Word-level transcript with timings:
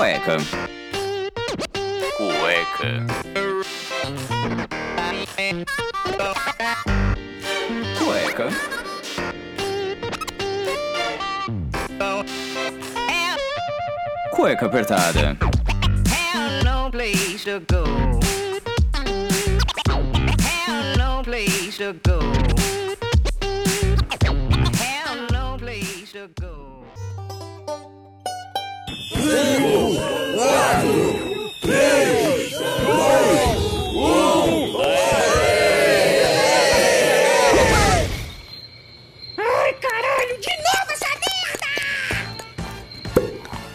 Cueca. 0.00 0.38
Cueca. 2.16 3.06
Cueca. 7.98 8.48
Cueca 14.30 14.66
apertada. 14.66 15.36
Have 16.08 16.64
no 16.64 16.88
place 16.90 17.44
to 17.44 17.60
go. 17.68 17.84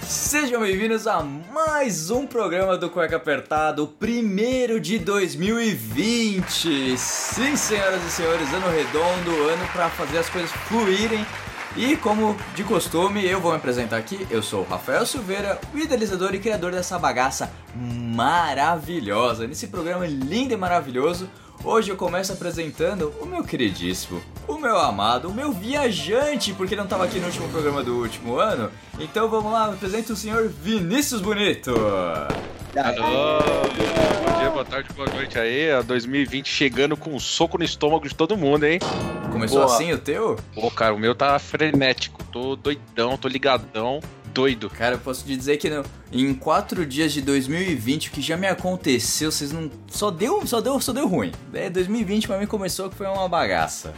Sejam 0.03 0.59
bem-vindos 0.61 1.07
a 1.07 1.21
mais 1.23 2.09
um 2.09 2.27
programa 2.27 2.77
do 2.77 2.89
Cueca 2.89 3.15
Apertado, 3.15 3.83
o 3.83 3.87
primeiro 3.87 4.79
de 4.79 4.99
2020. 4.99 6.97
Sim, 6.97 7.55
senhoras 7.55 8.03
e 8.03 8.11
senhores, 8.11 8.53
ano 8.53 8.69
redondo, 8.69 9.31
ano 9.49 9.67
para 9.71 9.89
fazer 9.89 10.17
as 10.17 10.29
coisas 10.29 10.51
fluírem. 10.67 11.25
E 11.77 11.97
como 11.97 12.37
de 12.55 12.63
costume, 12.63 13.25
eu 13.25 13.41
vou 13.41 13.51
me 13.51 13.57
apresentar 13.57 13.97
aqui. 13.97 14.25
Eu 14.31 14.41
sou 14.41 14.61
o 14.61 14.67
Rafael 14.67 15.05
Silveira, 15.05 15.59
o 15.73 15.77
idealizador 15.77 16.33
e 16.33 16.39
criador 16.39 16.71
dessa 16.71 16.97
bagaça 16.97 17.51
maravilhosa. 17.75 19.45
Nesse 19.45 19.67
programa 19.67 20.07
lindo 20.07 20.53
e 20.53 20.57
maravilhoso, 20.57 21.29
hoje 21.65 21.89
eu 21.89 21.97
começo 21.97 22.31
apresentando 22.31 23.13
o 23.19 23.25
meu 23.25 23.43
queridíssimo, 23.43 24.21
o 24.47 24.57
meu 24.57 24.77
amado, 24.77 25.27
o 25.27 25.33
meu 25.33 25.51
viajante, 25.51 26.53
porque 26.53 26.75
ele 26.75 26.79
não 26.79 26.85
estava 26.85 27.03
aqui 27.03 27.19
no 27.19 27.25
último 27.25 27.49
programa 27.49 27.83
do 27.83 27.97
último 27.97 28.39
ano. 28.39 28.71
Então 28.97 29.27
vamos 29.27 29.51
lá, 29.51 29.65
apresento 29.65 30.13
o 30.13 30.15
senhor 30.15 30.47
Vinícius 30.47 31.19
Bonito. 31.19 31.71
Alô, 32.77 33.39
bom 34.23 34.39
dia, 34.39 34.49
boa 34.49 34.65
tarde, 34.65 34.89
boa 34.95 35.09
noite 35.09 35.37
aí. 35.37 35.69
A 35.71 35.81
2020 35.81 36.47
chegando 36.47 36.95
com 36.95 37.13
um 37.13 37.19
soco 37.19 37.57
no 37.57 37.65
estômago 37.65 38.07
de 38.07 38.15
todo 38.15 38.37
mundo, 38.37 38.63
hein? 38.63 38.79
Começou 39.35 39.63
Boa. 39.63 39.73
assim 39.75 39.91
o 39.91 39.97
teu? 39.97 40.37
Pô, 40.53 40.71
cara, 40.71 40.93
o 40.93 40.97
meu 40.97 41.13
tá 41.13 41.37
frenético. 41.37 42.23
Tô 42.31 42.55
doidão, 42.55 43.17
tô 43.17 43.27
ligadão, 43.27 43.99
doido. 44.33 44.69
Cara, 44.69 44.95
eu 44.95 44.99
posso 44.99 45.25
te 45.25 45.35
dizer 45.35 45.57
que 45.57 45.69
no- 45.69 45.83
em 46.11 46.33
quatro 46.33 46.85
dias 46.85 47.11
de 47.11 47.21
2020, 47.21 48.07
o 48.07 48.11
que 48.11 48.21
já 48.21 48.37
me 48.37 48.47
aconteceu, 48.47 49.29
vocês 49.31 49.51
não. 49.51 49.69
Só 49.87 50.09
deu, 50.09 50.45
só 50.47 50.61
deu, 50.61 50.79
só 50.79 50.93
deu 50.93 51.05
ruim. 51.07 51.33
É, 51.53 51.69
2020 51.69 52.27
pra 52.27 52.37
mim 52.37 52.45
começou 52.47 52.89
que 52.89 52.95
foi 52.95 53.07
uma 53.07 53.27
bagaça. 53.27 53.93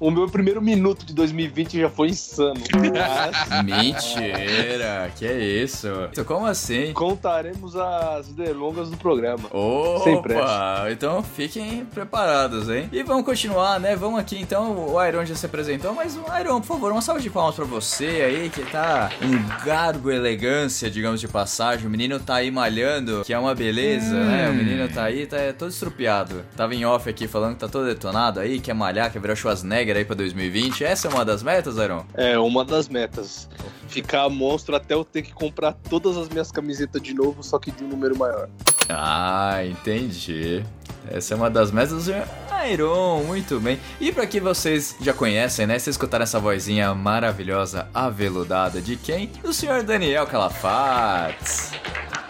O 0.00 0.10
meu 0.10 0.28
primeiro 0.28 0.62
minuto 0.62 1.04
de 1.04 1.12
2020 1.12 1.80
já 1.80 1.90
foi 1.90 2.08
insano. 2.08 2.60
Mas 2.72 3.64
Mentira, 3.64 5.10
que 5.16 5.26
é 5.26 5.38
isso? 5.38 5.88
Como 6.26 6.46
assim? 6.46 6.92
contaremos 6.92 7.74
as 7.76 8.28
delongas 8.28 8.90
do 8.90 8.96
programa. 8.96 9.48
Opa! 9.50 10.04
Sem 10.04 10.22
pressa. 10.22 10.86
Então 10.90 11.22
fiquem 11.22 11.84
preparados, 11.84 12.68
hein? 12.68 12.88
E 12.92 13.02
vamos 13.02 13.24
continuar, 13.24 13.80
né? 13.80 13.96
Vamos 13.96 14.20
aqui 14.20 14.38
então. 14.40 14.88
O 14.88 15.04
Iron 15.04 15.24
já 15.24 15.34
se 15.34 15.46
apresentou, 15.46 15.92
mas 15.94 16.16
o 16.16 16.24
Iron, 16.40 16.60
por 16.60 16.66
favor, 16.66 16.92
uma 16.92 17.02
salva 17.02 17.20
de 17.20 17.30
palmas 17.30 17.54
pra 17.54 17.64
você 17.64 18.06
aí, 18.06 18.50
que 18.50 18.62
tá 18.62 19.10
um 19.22 19.64
garbo 19.64 20.10
elegância, 20.10 20.90
digamos 20.90 21.20
de 21.20 21.28
passagem. 21.28 21.86
O 21.86 21.90
menino 21.90 22.18
tá 22.20 22.36
aí 22.36 22.50
malhando, 22.50 23.22
que 23.24 23.32
é 23.32 23.38
uma 23.38 23.54
beleza, 23.54 24.14
né? 24.14 24.48
O 24.48 24.54
menino 24.54 24.88
tá 24.88 25.04
aí, 25.04 25.26
tá 25.26 25.36
todo 25.56 25.70
estrupiado. 25.70 26.44
Tava 26.56 26.74
em 26.74 26.84
off 26.84 27.08
aqui 27.08 27.26
falando 27.26 27.54
que 27.54 27.60
tá 27.60 27.68
todo 27.68 27.86
detonado 27.86 28.40
aí, 28.40 28.60
quer 28.60 28.74
malhar, 28.74 29.10
quer 29.12 29.20
virar 29.20 29.34
Schwarzenegger 29.34 29.87
aí 29.96 30.04
pra 30.04 30.14
2020. 30.14 30.84
Essa 30.84 31.08
é 31.08 31.10
uma 31.10 31.24
das 31.24 31.42
metas, 31.42 31.76
Iron? 31.76 32.04
É 32.14 32.38
uma 32.38 32.64
das 32.64 32.88
metas. 32.88 33.48
Ficar 33.88 34.28
monstro 34.28 34.76
até 34.76 34.94
eu 34.94 35.04
ter 35.04 35.22
que 35.22 35.32
comprar 35.32 35.72
todas 35.72 36.16
as 36.16 36.28
minhas 36.28 36.52
camisetas 36.52 37.00
de 37.00 37.14
novo, 37.14 37.42
só 37.42 37.58
que 37.58 37.70
de 37.70 37.84
um 37.84 37.88
número 37.88 38.16
maior. 38.16 38.48
Ah, 38.88 39.64
entendi. 39.64 40.64
Essa 41.10 41.34
é 41.34 41.36
uma 41.36 41.48
das 41.48 41.70
metas 41.70 41.92
do 41.92 42.00
senhor 42.00 42.26
Iron, 42.70 43.22
muito 43.22 43.60
bem. 43.60 43.78
E 44.00 44.12
pra 44.12 44.26
que 44.26 44.40
vocês 44.40 44.96
já 45.00 45.12
conhecem, 45.12 45.66
né? 45.66 45.78
Vocês 45.78 45.94
escutaram 45.94 46.24
essa 46.24 46.40
vozinha 46.40 46.94
maravilhosa, 46.94 47.88
aveludada 47.94 48.80
de 48.80 48.96
quem? 48.96 49.28
Do 49.42 49.52
senhor 49.52 49.82
Daniel 49.82 50.26
Calafates. 50.26 51.72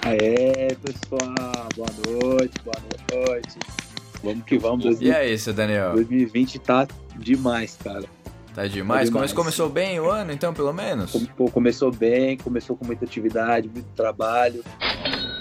Aê, 0.03 0.77
pessoal, 0.77 1.69
boa 1.75 1.89
noite, 2.07 2.55
boa 2.63 3.27
noite. 3.27 3.59
Vamos 4.23 4.45
que 4.45 4.59
vamos, 4.59 4.85
E 4.85 4.89
2000 4.89 5.17
aí, 5.17 5.39
seu 5.39 5.53
Daniel? 5.53 5.93
2020 5.95 6.59
tá 6.59 6.87
demais, 7.17 7.79
cara. 7.83 8.05
Tá 8.55 8.67
demais? 8.67 9.09
Tá 9.09 9.15
demais. 9.15 9.33
Começou 9.33 9.69
bem 9.69 10.01
o 10.01 10.11
ano, 10.11 10.33
então, 10.33 10.53
pelo 10.53 10.73
menos? 10.73 11.13
Pô, 11.37 11.49
começou 11.51 11.93
bem, 11.93 12.37
começou 12.37 12.77
com 12.77 12.85
muita 12.85 13.05
atividade, 13.05 13.69
muito 13.69 13.87
trabalho. 13.95 14.65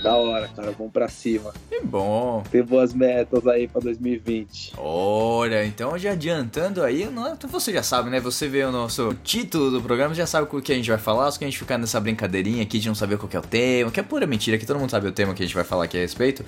Da 0.07 0.15
hora, 0.15 0.47
cara, 0.55 0.71
vamos 0.71 0.93
pra 0.93 1.07
cima. 1.09 1.53
Que 1.69 1.81
bom. 1.81 2.41
Tem 2.49 2.63
boas 2.63 2.93
metas 2.93 3.45
aí 3.45 3.67
pra 3.67 3.81
2020. 3.81 4.73
Olha, 4.77 5.65
então 5.65 5.97
já 5.97 6.11
adiantando 6.11 6.81
aí, 6.81 7.05
não- 7.11 7.33
então 7.33 7.49
você 7.49 7.73
já 7.73 7.83
sabe, 7.83 8.09
né? 8.09 8.19
Você 8.21 8.47
vê 8.47 8.63
o 8.63 8.71
nosso 8.71 9.13
título 9.23 9.69
do 9.69 9.81
programa, 9.81 10.13
já 10.15 10.25
sabe 10.25 10.47
o 10.49 10.61
que 10.61 10.71
a 10.71 10.75
gente 10.75 10.89
vai 10.89 10.97
falar, 10.97 11.29
só 11.31 11.37
que 11.37 11.43
a 11.43 11.47
gente 11.47 11.57
ficar 11.59 11.77
nessa 11.77 11.99
brincadeirinha 11.99 12.63
aqui 12.63 12.79
de 12.79 12.87
não 12.87 12.95
saber 12.95 13.17
qual 13.17 13.27
que 13.27 13.35
é 13.35 13.39
o 13.39 13.43
tema, 13.43 13.91
que 13.91 13.99
é 13.99 14.03
pura 14.03 14.25
mentira, 14.25 14.57
que 14.57 14.65
todo 14.65 14.79
mundo 14.79 14.89
sabe 14.89 15.07
o 15.07 15.11
tema 15.11 15.33
que 15.33 15.43
a 15.43 15.45
gente 15.45 15.55
vai 15.55 15.65
falar 15.65 15.83
aqui 15.83 15.97
a 15.97 16.01
respeito. 16.01 16.45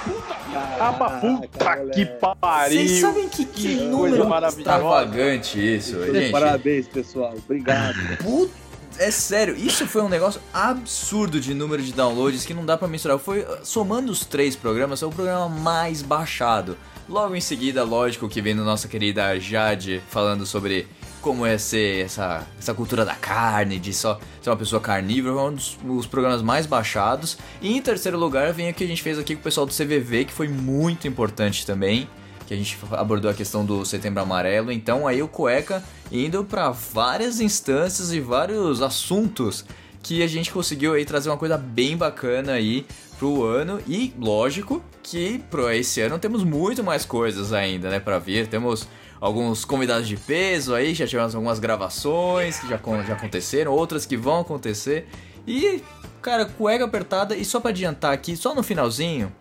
Ah, 0.78 0.94
mas 0.98 1.20
puta 1.20 1.76
que 1.94 2.04
pariu! 2.04 2.86
Vocês 2.86 3.00
sabem 3.00 3.26
que, 3.28 3.46
que, 3.46 3.68
Que 3.68 3.74
número 3.86 4.28
extravagante 4.46 5.58
isso, 5.58 6.04
gente? 6.12 6.30
Parabéns, 6.30 6.86
pessoal. 6.88 7.34
Obrigado. 7.42 7.96
Put- 8.18 8.52
É 9.00 9.10
sério, 9.10 9.56
isso 9.56 9.86
foi 9.86 10.02
um 10.02 10.10
negócio 10.10 10.42
absurdo 10.52 11.40
de 11.40 11.54
número 11.54 11.82
de 11.82 11.90
downloads 11.90 12.44
que 12.44 12.52
não 12.52 12.66
dá 12.66 12.76
pra 12.76 12.86
mensurar. 12.86 13.18
Foi 13.18 13.46
somando 13.64 14.12
os 14.12 14.26
três 14.26 14.54
programas, 14.54 15.02
é 15.02 15.06
o 15.06 15.10
programa 15.10 15.48
mais 15.48 16.02
baixado. 16.02 16.76
Logo 17.08 17.34
em 17.34 17.40
seguida, 17.40 17.82
lógico 17.82 18.28
que 18.28 18.42
vem 18.42 18.52
nossa 18.52 18.88
querida 18.88 19.40
Jade 19.40 20.02
falando 20.10 20.44
sobre 20.44 20.86
como 21.22 21.46
é 21.46 21.56
ser 21.56 22.04
essa, 22.04 22.46
essa 22.58 22.74
cultura 22.74 23.02
da 23.02 23.14
carne, 23.14 23.78
de 23.78 23.94
só 23.94 24.20
ser 24.42 24.50
uma 24.50 24.56
pessoa 24.56 24.82
carnívora, 24.82 25.34
um 25.34 25.54
dos 25.54 25.78
os 25.82 26.06
programas 26.06 26.42
mais 26.42 26.66
baixados. 26.66 27.38
E 27.62 27.74
em 27.74 27.80
terceiro 27.80 28.18
lugar 28.18 28.52
vem 28.52 28.68
o 28.68 28.74
que 28.74 28.84
a 28.84 28.86
gente 28.86 29.02
fez 29.02 29.18
aqui 29.18 29.34
com 29.34 29.40
o 29.40 29.44
pessoal 29.44 29.64
do 29.64 29.72
CVV, 29.72 30.26
que 30.26 30.32
foi 30.32 30.46
muito 30.46 31.08
importante 31.08 31.64
também. 31.64 32.06
Que 32.50 32.54
a 32.54 32.56
gente 32.56 32.76
abordou 32.90 33.30
a 33.30 33.34
questão 33.34 33.64
do 33.64 33.84
Setembro 33.84 34.20
Amarelo. 34.20 34.72
Então 34.72 35.06
aí 35.06 35.22
o 35.22 35.28
Cueca 35.28 35.84
indo 36.10 36.44
para 36.44 36.70
várias 36.70 37.40
instâncias 37.40 38.12
e 38.12 38.18
vários 38.18 38.82
assuntos 38.82 39.64
que 40.02 40.20
a 40.20 40.26
gente 40.26 40.50
conseguiu 40.50 40.94
aí 40.94 41.04
trazer 41.04 41.30
uma 41.30 41.36
coisa 41.36 41.56
bem 41.56 41.96
bacana 41.96 42.54
aí 42.54 42.84
pro 43.20 43.44
ano 43.44 43.80
e 43.86 44.12
lógico 44.18 44.82
que 45.00 45.38
pro 45.48 45.70
esse 45.70 46.00
ano 46.00 46.18
temos 46.18 46.42
muito 46.42 46.82
mais 46.82 47.04
coisas 47.04 47.52
ainda, 47.52 47.88
né, 47.88 48.00
para 48.00 48.18
vir. 48.18 48.48
Temos 48.48 48.88
alguns 49.20 49.64
convidados 49.64 50.08
de 50.08 50.16
peso 50.16 50.74
aí, 50.74 50.92
já 50.92 51.06
tivemos 51.06 51.36
algumas 51.36 51.60
gravações 51.60 52.58
que 52.58 52.66
já, 52.66 52.80
já 53.06 53.14
aconteceram, 53.14 53.70
outras 53.70 54.04
que 54.04 54.16
vão 54.16 54.40
acontecer. 54.40 55.06
E, 55.46 55.84
cara, 56.20 56.46
cueca 56.46 56.84
apertada, 56.84 57.36
e 57.36 57.44
só 57.44 57.60
pra 57.60 57.70
adiantar 57.70 58.12
aqui, 58.12 58.36
só 58.36 58.56
no 58.56 58.64
finalzinho, 58.64 59.32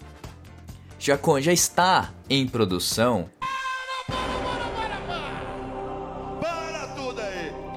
já, 0.99 1.17
já 1.39 1.53
está 1.53 2.13
em 2.29 2.45
produção. 2.45 3.29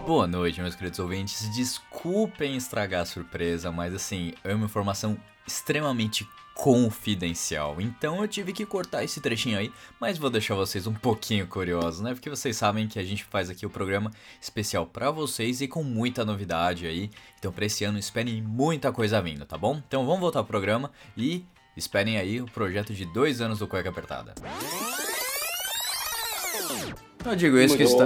Boa 0.05 0.27
noite, 0.27 0.61
meus 0.61 0.75
queridos 0.75 0.99
ouvintes. 0.99 1.49
Desculpem 1.55 2.57
estragar 2.57 3.03
a 3.03 3.07
surpresa, 3.07 3.71
mas 3.71 3.95
assim, 3.95 4.35
é 4.43 4.53
uma 4.53 4.67
informação 4.67 5.17
extremamente 5.47 6.29
confidencial. 6.55 7.81
Então 7.81 8.21
eu 8.21 8.29
tive 8.29 8.53
que 8.53 8.67
cortar 8.67 9.05
esse 9.05 9.21
trechinho 9.21 9.59
aí, 9.59 9.73
mas 10.01 10.19
vou 10.19 10.29
deixar 10.29 10.55
vocês 10.55 10.87
um 10.87 10.93
pouquinho 10.93 11.47
curiosos, 11.47 12.01
né? 12.01 12.13
Porque 12.13 12.29
vocês 12.29 12.57
sabem 12.57 12.89
que 12.89 12.99
a 12.99 13.05
gente 13.05 13.25
faz 13.25 13.49
aqui 13.49 13.65
o 13.65 13.71
programa 13.71 14.11
especial 14.41 14.85
pra 14.85 15.11
vocês 15.11 15.61
e 15.61 15.69
com 15.69 15.83
muita 15.83 16.25
novidade 16.25 16.87
aí. 16.87 17.11
Então 17.39 17.53
pra 17.53 17.65
esse 17.65 17.85
ano 17.85 17.99
esperem 17.99 18.43
muita 18.43 18.93
coisa 18.93 19.23
vindo, 19.23 19.47
tá 19.47 19.57
bom? 19.57 19.81
Então 19.87 20.05
vamos 20.05 20.21
voltar 20.21 20.41
ao 20.41 20.45
programa 20.45 20.91
e 21.17 21.45
esperem 21.77 22.19
aí 22.19 22.41
o 22.41 22.47
projeto 22.47 22.93
de 22.93 23.05
dois 23.05 23.41
anos 23.41 23.59
do 23.59 23.67
Cueca 23.67 23.89
Apertada. 23.89 24.35
Eu 27.25 27.37
digo 27.37 27.57
isso 27.59 27.77
que 27.77 27.85
está, 27.85 28.05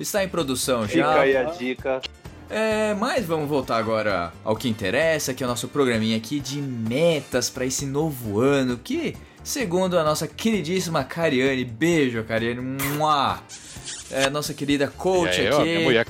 está 0.00 0.24
em 0.24 0.28
produção 0.28 0.86
Fica 0.88 0.98
já. 0.98 1.20
aí 1.20 1.36
a 1.36 1.44
dica. 1.44 2.00
É, 2.48 2.94
mas 2.94 3.26
vamos 3.26 3.48
voltar 3.48 3.76
agora 3.76 4.32
ao 4.44 4.56
que 4.56 4.68
interessa, 4.68 5.34
que 5.34 5.42
é 5.42 5.46
o 5.46 5.48
nosso 5.50 5.68
programinha 5.68 6.16
aqui 6.16 6.38
de 6.38 6.62
metas 6.62 7.50
para 7.50 7.66
esse 7.66 7.84
novo 7.84 8.40
ano, 8.40 8.78
que, 8.78 9.16
segundo 9.42 9.98
a 9.98 10.04
nossa 10.04 10.28
queridíssima 10.28 11.02
Cariane, 11.02 11.64
beijo 11.64 12.22
Cariane, 12.22 12.60
mua, 12.60 13.40
é, 14.10 14.30
nossa 14.30 14.52
querida 14.54 14.88
coach 14.88 15.38
E 15.40 15.46
aí, 15.46 15.50
ó, 15.52 15.56
aqui, 15.60 15.64
minha 15.68 15.80
mulher. 15.80 16.06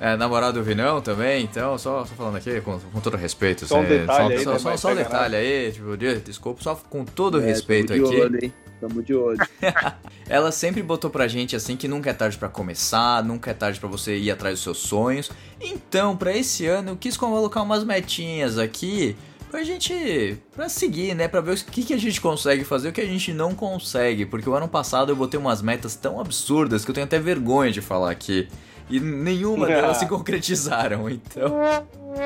é, 0.00 0.16
namorado 0.16 0.58
do 0.58 0.64
Vinão 0.64 1.00
também, 1.00 1.44
então, 1.44 1.78
só, 1.78 2.04
só 2.04 2.14
falando 2.14 2.36
aqui 2.36 2.60
com, 2.60 2.78
com 2.78 3.00
todo 3.00 3.16
respeito. 3.16 3.66
Só 3.66 3.80
um 3.80 3.84
detalhe 3.84 4.34
aí, 4.34 4.44
só, 4.44 4.52
né, 4.52 4.58
só, 4.58 4.76
só 4.76 4.92
um 4.92 4.94
detalhe 4.96 5.36
aí, 5.36 5.72
tipo, 5.72 5.96
de- 5.96 6.20
desculpa, 6.20 6.62
só 6.62 6.74
com 6.74 7.04
todo 7.04 7.40
é, 7.40 7.44
respeito 7.44 7.92
tamo 7.92 8.08
de 8.08 8.12
aqui. 8.14 8.20
olho, 8.22 8.44
hein? 8.44 8.52
Tamo 8.80 9.00
de 9.02 9.14
olho. 9.14 9.38
Ela 10.28 10.50
sempre 10.50 10.82
botou 10.82 11.08
pra 11.08 11.28
gente 11.28 11.54
assim 11.54 11.76
que 11.76 11.86
nunca 11.86 12.10
é 12.10 12.12
tarde 12.12 12.36
pra 12.36 12.48
começar, 12.48 13.22
nunca 13.22 13.50
é 13.52 13.54
tarde 13.54 13.78
pra 13.78 13.88
você 13.88 14.16
ir 14.16 14.30
atrás 14.30 14.54
dos 14.54 14.62
seus 14.64 14.78
sonhos. 14.78 15.30
Então, 15.60 16.16
pra 16.16 16.36
esse 16.36 16.66
ano, 16.66 16.90
eu 16.90 16.96
quis 16.96 17.16
colocar 17.16 17.62
umas 17.62 17.84
metinhas 17.84 18.58
aqui 18.58 19.16
pra 19.52 19.62
gente 19.62 20.36
pra 20.56 20.68
seguir, 20.68 21.14
né, 21.14 21.28
Pra 21.28 21.40
ver 21.40 21.52
o 21.52 21.56
que 21.56 21.84
que 21.84 21.94
a 21.94 21.98
gente 21.98 22.20
consegue 22.20 22.64
fazer 22.64 22.88
e 22.88 22.90
o 22.90 22.92
que 22.92 23.00
a 23.00 23.06
gente 23.06 23.32
não 23.32 23.54
consegue, 23.54 24.26
porque 24.26 24.48
o 24.48 24.54
ano 24.54 24.66
passado 24.66 25.12
eu 25.12 25.16
botei 25.16 25.38
umas 25.38 25.62
metas 25.62 25.94
tão 25.94 26.18
absurdas 26.20 26.84
que 26.84 26.90
eu 26.90 26.94
tenho 26.94 27.04
até 27.04 27.18
vergonha 27.20 27.70
de 27.70 27.80
falar 27.80 28.10
aqui. 28.10 28.48
E 28.90 28.98
nenhuma 29.00 29.66
delas 29.68 29.98
se 29.98 30.06
concretizaram, 30.08 31.08
então. 31.08 31.60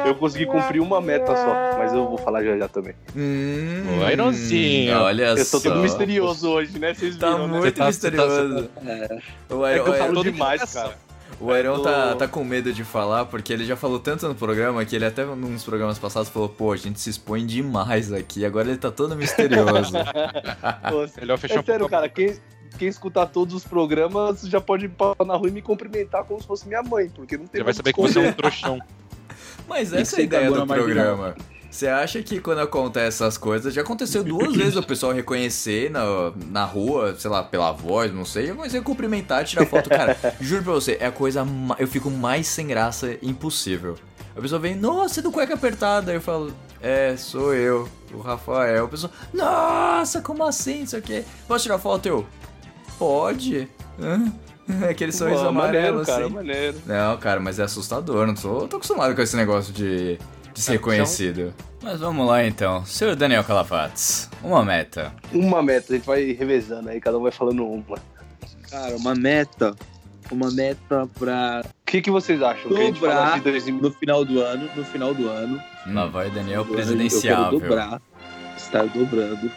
Eu 0.04 0.14
consegui 0.16 0.46
cumprir 0.46 0.80
uma 0.80 1.00
meta 1.00 1.26
só, 1.36 1.78
mas 1.78 1.92
eu 1.92 2.08
vou 2.08 2.18
falar 2.18 2.42
já 2.42 2.56
já 2.58 2.66
também. 2.66 2.94
Hum, 3.14 4.00
Ô, 4.04 4.10
Ironzinho. 4.10 4.96
Olha 4.98 5.24
Eu 5.26 5.36
tô 5.36 5.44
só. 5.44 5.60
todo 5.60 5.80
misterioso 5.80 6.48
hoje, 6.48 6.76
né? 6.78 6.92
Vocês 6.94 7.16
Tá 7.16 7.30
viram, 7.30 7.46
né? 7.46 7.58
muito 7.58 7.64
Você 7.64 7.70
tá- 7.72 7.86
misterioso. 7.86 8.68
É, 8.84 9.18
O 9.54 9.64
É 9.66 9.74
que 9.74 9.88
eu 9.88 9.92
o 9.92 9.96
falo 9.96 10.22
demais, 10.24 10.72
cara. 10.72 10.96
O 11.38 11.50
Airão 11.52 11.82
tá, 11.82 12.14
tá 12.14 12.26
com 12.26 12.42
medo 12.42 12.72
de 12.72 12.82
falar, 12.82 13.26
porque 13.26 13.52
ele 13.52 13.64
já 13.66 13.76
falou 13.76 13.98
tanto 13.98 14.26
no 14.26 14.34
programa 14.34 14.82
que 14.86 14.96
ele 14.96 15.04
até 15.04 15.24
nos 15.24 15.62
programas 15.64 15.98
passados 15.98 16.30
falou, 16.30 16.48
pô, 16.48 16.72
a 16.72 16.76
gente 16.76 16.98
se 16.98 17.10
expõe 17.10 17.44
demais 17.44 18.10
aqui, 18.10 18.44
agora 18.44 18.68
ele 18.68 18.78
tá 18.78 18.90
todo 18.90 19.14
misterioso. 19.14 19.92
Pô, 20.90 21.06
Melhor 21.20 21.38
fechar 21.38 21.60
É 21.60 21.62
sério, 21.62 21.86
cara, 21.90 22.08
quem, 22.08 22.38
quem 22.78 22.88
escutar 22.88 23.26
todos 23.26 23.54
os 23.54 23.64
programas 23.64 24.42
já 24.42 24.62
pode 24.62 24.86
ir 24.86 24.88
pra- 24.88 25.14
na 25.26 25.36
rua 25.36 25.48
e 25.48 25.52
me 25.52 25.60
cumprimentar 25.60 26.24
como 26.24 26.40
se 26.40 26.46
fosse 26.46 26.66
minha 26.66 26.82
mãe, 26.82 27.10
porque 27.14 27.36
não 27.36 27.46
tem 27.46 27.60
Já 27.60 27.64
vai 27.64 27.74
como 27.74 27.76
saber 27.76 27.92
que 27.92 28.00
você 28.00 28.18
é 28.18 28.30
um 28.30 28.32
trouxão. 28.32 28.78
Mas 29.68 29.92
essa 29.92 30.16
é 30.16 30.20
a 30.20 30.22
ideia 30.22 30.50
do 30.50 30.66
programa. 30.66 31.34
Você 31.76 31.88
acha 31.88 32.22
que 32.22 32.40
quando 32.40 32.60
acontece 32.60 33.22
essas 33.22 33.36
coisas, 33.36 33.74
já 33.74 33.82
aconteceu 33.82 34.24
duas 34.24 34.50
vezes 34.56 34.76
o 34.76 34.82
pessoal 34.82 35.12
reconhecer 35.12 35.90
na, 35.90 36.32
na 36.48 36.64
rua, 36.64 37.14
sei 37.18 37.30
lá, 37.30 37.42
pela 37.42 37.70
voz, 37.70 38.10
não 38.14 38.24
sei, 38.24 38.50
mas 38.54 38.74
eu 38.74 38.82
cumprimentar, 38.82 39.44
tirar 39.44 39.66
foto. 39.66 39.90
Cara, 39.90 40.16
juro 40.40 40.62
pra 40.62 40.72
você, 40.72 40.96
é 40.98 41.04
a 41.06 41.12
coisa. 41.12 41.44
ma- 41.44 41.76
Eu 41.78 41.86
fico 41.86 42.10
mais 42.10 42.46
sem 42.46 42.66
graça 42.66 43.18
impossível. 43.20 43.96
A 44.34 44.40
pessoa 44.40 44.58
vem, 44.58 44.74
nossa, 44.74 45.20
é 45.20 45.22
do 45.22 45.30
cueca 45.30 45.52
apertada. 45.52 46.10
Aí 46.12 46.16
eu 46.16 46.20
falo, 46.22 46.50
é, 46.80 47.14
sou 47.18 47.52
eu, 47.54 47.86
o 48.10 48.20
Rafael. 48.20 48.86
A 48.86 48.88
pessoa, 48.88 49.12
nossa, 49.34 50.22
como 50.22 50.44
assim? 50.44 50.82
Isso 50.82 50.96
aqui. 50.96 51.24
Posso 51.46 51.64
tirar 51.64 51.78
foto? 51.78 52.06
Eu, 52.06 52.26
pode. 52.98 53.68
Hã? 54.00 54.32
Aquele 54.90 55.12
sorriso 55.12 55.42
Pô, 55.42 55.48
amarelo, 55.48 55.98
maneiro, 55.98 56.06
cara, 56.06 56.24
assim. 56.24 56.34
maneiro. 56.34 56.76
Não, 56.86 57.16
cara, 57.18 57.38
mas 57.38 57.58
é 57.58 57.64
assustador. 57.64 58.26
Não 58.26 58.34
tô, 58.34 58.66
tô 58.66 58.76
acostumado 58.76 59.14
com 59.14 59.22
esse 59.22 59.36
negócio 59.36 59.72
de, 59.72 60.18
de 60.56 60.62
ser 60.62 60.70
É, 60.72 60.74
reconhecido. 60.74 61.54
Mas 61.82 62.00
vamos 62.00 62.26
lá 62.26 62.44
então. 62.44 62.84
Senhor 62.86 63.14
Daniel 63.14 63.44
Calafates, 63.44 64.28
uma 64.42 64.64
meta. 64.64 65.12
Uma 65.32 65.62
meta, 65.62 65.92
a 65.92 65.96
gente 65.96 66.06
vai 66.06 66.32
revezando 66.32 66.88
aí, 66.88 67.00
cada 67.00 67.18
um 67.18 67.22
vai 67.22 67.30
falando 67.30 67.64
uma. 67.66 67.98
cara, 68.70 68.96
uma 68.96 69.14
meta. 69.14 69.74
Uma 70.28 70.50
meta 70.50 71.08
pra 71.16 71.62
O 71.64 71.68
que, 71.86 72.02
que 72.02 72.10
vocês 72.10 72.42
acham? 72.42 72.68
Que 72.68 72.74
a 72.76 72.84
gente 72.86 72.98
Dobrar. 72.98 73.14
fala 73.26 73.34
de 73.36 73.40
2000 73.42 73.80
no 73.80 73.92
final 73.92 74.24
do 74.24 74.40
ano, 74.40 74.68
no 74.74 74.84
final 74.84 75.14
do 75.14 75.28
ano. 75.28 75.62
Lá 75.86 76.06
vai 76.06 76.28
Daniel 76.30 76.64
do 76.64 76.76
ano, 76.76 77.02
Eu 77.02 77.20
quero 77.20 77.50
dobrar, 77.50 78.02
estar 78.56 78.84
dobrando 78.86 79.48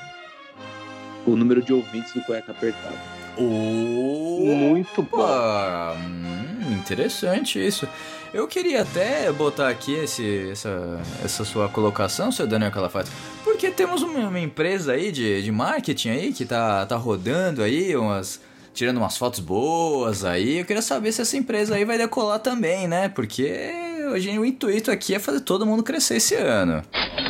o 1.25 1.35
número 1.35 1.63
de 1.63 1.73
ouvintes 1.73 2.13
do 2.13 2.21
Cueca 2.21 2.51
Apertado. 2.51 2.95
Oh, 3.35 4.45
Muito 4.45 5.01
bom. 5.01 5.95
Hum, 5.97 6.73
interessante 6.73 7.65
isso. 7.65 7.87
Eu 8.33 8.47
queria 8.47 8.83
até 8.83 9.31
botar 9.31 9.69
aqui 9.69 9.93
esse, 9.95 10.49
essa, 10.51 10.99
essa 11.23 11.43
sua 11.43 11.67
colocação, 11.67 12.31
seu 12.31 12.45
Daniel 12.45 12.71
Calafates, 12.71 13.11
porque 13.43 13.71
temos 13.71 14.03
uma, 14.03 14.19
uma 14.27 14.39
empresa 14.39 14.93
aí 14.93 15.11
de, 15.11 15.41
de 15.41 15.51
marketing 15.51 16.09
aí 16.09 16.33
que 16.33 16.45
tá, 16.45 16.85
tá 16.85 16.95
rodando 16.95 17.63
aí, 17.63 17.95
umas, 17.95 18.39
tirando 18.73 18.97
umas 18.97 19.17
fotos 19.17 19.39
boas 19.39 20.23
aí. 20.23 20.59
Eu 20.59 20.65
queria 20.65 20.81
saber 20.81 21.11
se 21.11 21.21
essa 21.21 21.35
empresa 21.37 21.75
aí 21.75 21.83
vai 21.85 21.97
decolar 21.97 22.39
também, 22.39 22.87
né? 22.87 23.09
Porque 23.09 23.71
hoje 24.11 24.37
o 24.37 24.45
intuito 24.45 24.91
aqui 24.91 25.15
é 25.15 25.19
fazer 25.19 25.41
todo 25.41 25.65
mundo 25.65 25.81
crescer 25.81 26.17
esse 26.17 26.35
ano. 26.35 26.83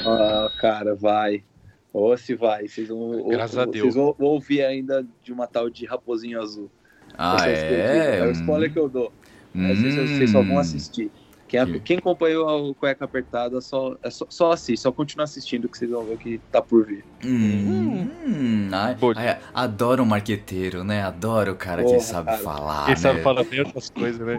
Ah, 0.05 0.51
cara, 0.59 0.95
vai. 0.95 1.43
Ou 1.93 2.15
se 2.17 2.35
vai. 2.35 2.67
Vocês 2.67 2.89
vão, 2.89 3.25
Graças 3.29 3.57
a 3.57 3.61
ou- 3.65 3.71
Deus. 3.71 3.83
Vocês 3.93 3.95
vão 3.95 4.15
ouvir 4.19 4.63
ainda 4.65 5.05
de 5.23 5.31
uma 5.31 5.47
tal 5.47 5.69
de 5.69 5.85
Raposinho 5.85 6.41
Azul. 6.41 6.69
Ah, 7.17 7.37
é? 7.49 8.19
É 8.19 8.25
o 8.27 8.31
spoiler 8.31 8.71
que 8.71 8.77
eu 8.79 8.87
dou. 8.87 9.11
Mas 9.53 9.81
vocês, 9.81 10.11
vocês 10.11 10.29
só 10.31 10.43
vão 10.43 10.57
assistir. 10.59 11.11
Quem, 11.49 11.65
Que- 11.65 11.79
quem 11.79 11.97
acompanhou 11.97 12.69
o 12.69 12.75
Cueca 12.75 13.03
Apertada 13.05 13.59
só, 13.59 13.95
é 14.03 14.09
só, 14.11 14.25
só 14.29 14.51
assiste, 14.51 14.81
só 14.83 14.91
continua 14.91 15.23
assistindo 15.23 15.67
que 15.67 15.77
vocês 15.77 15.89
vão 15.89 16.03
ver 16.05 16.13
o 16.13 16.17
que 16.17 16.39
tá 16.51 16.61
por 16.61 16.85
vir. 16.85 17.03
Hum, 17.25 18.69
ai, 18.71 18.95
Bom. 18.95 19.11
ai, 19.15 19.39
adoro 19.53 20.03
um 20.03 20.05
marqueteiro, 20.05 20.83
né? 20.83 21.01
Adoro 21.03 21.53
o 21.53 21.55
cara 21.55 21.81
que 21.83 21.89
Porra, 21.89 21.99
sabe 22.01 22.25
cara. 22.27 22.37
falar. 22.37 22.85
Quem 22.85 22.93
né? 22.93 23.01
sabe 23.01 23.21
falar 23.21 23.43
bem 23.43 23.59
outras 23.61 23.89
coisas, 23.89 24.25
né? 24.25 24.37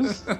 Isso. 0.00 0.24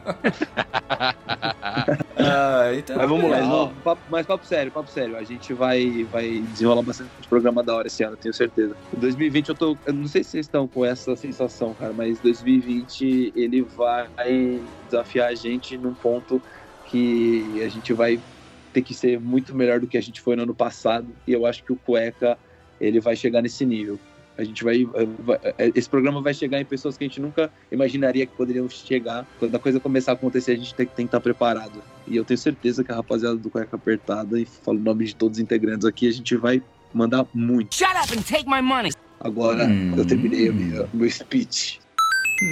Ah, 2.16 2.70
então, 2.74 2.96
Mas 2.96 3.08
vamos 3.08 3.30
lá. 3.30 3.70
Papo, 3.82 4.02
mas 4.10 4.26
papo 4.26 4.46
sério, 4.46 4.70
papo 4.72 4.90
sério. 4.90 5.16
A 5.16 5.22
gente 5.24 5.52
vai, 5.52 6.04
vai 6.10 6.40
desenrolar 6.52 6.82
bastante 6.82 7.10
programa 7.28 7.62
da 7.62 7.74
hora 7.74 7.86
esse 7.86 8.02
ano, 8.02 8.16
tenho 8.16 8.32
certeza. 8.32 8.74
2020 8.96 9.48
eu 9.50 9.54
tô. 9.54 9.76
Eu 9.84 9.92
não 9.92 10.06
sei 10.06 10.22
se 10.24 10.30
vocês 10.30 10.46
estão 10.46 10.66
com 10.66 10.84
essa 10.84 11.14
sensação, 11.16 11.74
cara, 11.74 11.92
mas 11.92 12.18
2020 12.20 13.32
ele 13.36 13.62
vai 13.62 14.08
desafiar 14.86 15.28
a 15.30 15.34
gente 15.34 15.76
num 15.84 15.94
ponto 15.94 16.40
que 16.86 17.62
a 17.64 17.68
gente 17.68 17.92
vai 17.92 18.20
ter 18.72 18.82
que 18.82 18.92
ser 18.94 19.20
muito 19.20 19.54
melhor 19.54 19.78
do 19.80 19.86
que 19.86 19.96
a 19.96 20.02
gente 20.02 20.20
foi 20.20 20.34
no 20.36 20.42
ano 20.42 20.54
passado. 20.54 21.06
E 21.26 21.32
eu 21.32 21.46
acho 21.46 21.62
que 21.62 21.72
o 21.72 21.76
Cueca 21.76 22.36
ele 22.80 22.98
vai 23.00 23.14
chegar 23.16 23.40
nesse 23.42 23.64
nível. 23.64 23.98
A 24.36 24.42
gente 24.42 24.64
vai, 24.64 24.84
vai- 25.20 25.38
Esse 25.76 25.88
programa 25.88 26.20
vai 26.20 26.34
chegar 26.34 26.60
em 26.60 26.64
pessoas 26.64 26.98
que 26.98 27.04
a 27.04 27.06
gente 27.06 27.20
nunca 27.20 27.52
imaginaria 27.70 28.26
que 28.26 28.34
poderiam 28.36 28.68
chegar. 28.68 29.24
Quando 29.38 29.54
a 29.54 29.60
coisa 29.60 29.78
começar 29.78 30.10
a 30.10 30.14
acontecer, 30.14 30.52
a 30.52 30.56
gente 30.56 30.74
tem, 30.74 30.86
tem 30.86 31.06
que 31.06 31.08
estar 31.08 31.20
preparado. 31.20 31.80
E 32.08 32.16
eu 32.16 32.24
tenho 32.24 32.36
certeza 32.38 32.82
que 32.82 32.90
a 32.90 32.96
rapaziada 32.96 33.36
do 33.36 33.48
Cueca 33.48 33.76
Apertada, 33.76 34.40
e 34.40 34.44
falo 34.44 34.78
o 34.78 34.82
nome 34.82 35.04
de 35.04 35.14
todos 35.14 35.38
os 35.38 35.42
integrantes 35.42 35.84
aqui, 35.86 36.08
a 36.08 36.12
gente 36.12 36.34
vai 36.36 36.60
mandar 36.92 37.24
muito. 37.32 37.72
Shut 37.76 37.90
up 37.96 38.12
and 38.18 38.22
take 38.22 38.44
my 38.50 38.60
money. 38.60 38.90
Agora 39.20 39.66
Hum. 39.66 39.94
eu 39.96 40.04
terminei 40.04 40.50
o 40.50 40.54
meu, 40.54 40.88
meu 40.92 41.08
speech. 41.10 41.78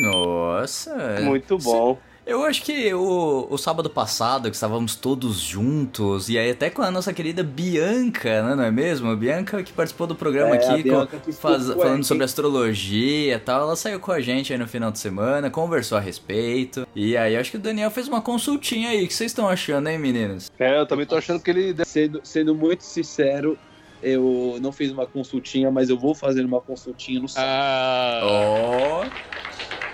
Nossa. 0.02 1.20
Muito 1.22 1.58
bom. 1.58 1.98
Eu 2.24 2.44
acho 2.44 2.62
que 2.62 2.94
o, 2.94 3.48
o 3.50 3.58
sábado 3.58 3.90
passado, 3.90 4.48
que 4.48 4.54
estávamos 4.54 4.94
todos 4.94 5.40
juntos, 5.40 6.28
e 6.28 6.38
aí 6.38 6.50
até 6.52 6.70
com 6.70 6.80
a 6.80 6.88
nossa 6.90 7.12
querida 7.12 7.42
Bianca, 7.42 8.42
né, 8.44 8.54
não 8.54 8.62
é 8.62 8.70
mesmo? 8.70 9.10
A 9.10 9.16
Bianca 9.16 9.60
que 9.62 9.72
participou 9.72 10.06
do 10.06 10.14
programa 10.14 10.54
É, 10.54 10.70
aqui, 10.70 10.84
com- 10.88 11.32
faz- 11.32 11.66
falando 11.68 12.04
sobre 12.04 12.22
astrologia 12.24 13.34
e 13.34 13.38
tal. 13.40 13.62
Ela 13.62 13.74
saiu 13.74 13.98
com 13.98 14.12
a 14.12 14.20
gente 14.20 14.52
aí 14.52 14.58
no 14.58 14.68
final 14.68 14.92
de 14.92 15.00
semana, 15.00 15.50
conversou 15.50 15.98
a 15.98 16.00
respeito. 16.00 16.86
E 16.94 17.16
aí 17.16 17.36
acho 17.36 17.50
que 17.50 17.56
o 17.56 17.60
Daniel 17.60 17.90
fez 17.90 18.06
uma 18.06 18.20
consultinha 18.22 18.90
aí. 18.90 19.04
O 19.04 19.08
que 19.08 19.14
vocês 19.14 19.32
estão 19.32 19.48
achando, 19.48 19.88
hein, 19.88 19.98
meninos? 19.98 20.48
É, 20.60 20.78
eu 20.78 20.86
também 20.86 21.04
tô 21.06 21.16
achando 21.16 21.40
que 21.42 21.50
ele 21.50 21.72
deve 21.72 21.88
Sendo, 21.88 22.20
sendo 22.22 22.54
muito 22.54 22.84
sincero, 22.84 23.58
eu 24.00 24.58
não 24.62 24.70
fiz 24.70 24.92
uma 24.92 25.06
consultinha, 25.06 25.70
mas 25.72 25.90
eu 25.90 25.98
vou 25.98 26.14
fazer 26.14 26.44
uma 26.44 26.60
consultinha 26.60 27.20
no 27.20 27.28
sábado. 27.28 27.50
Ah, 27.52 28.20
Ó, 28.24 29.04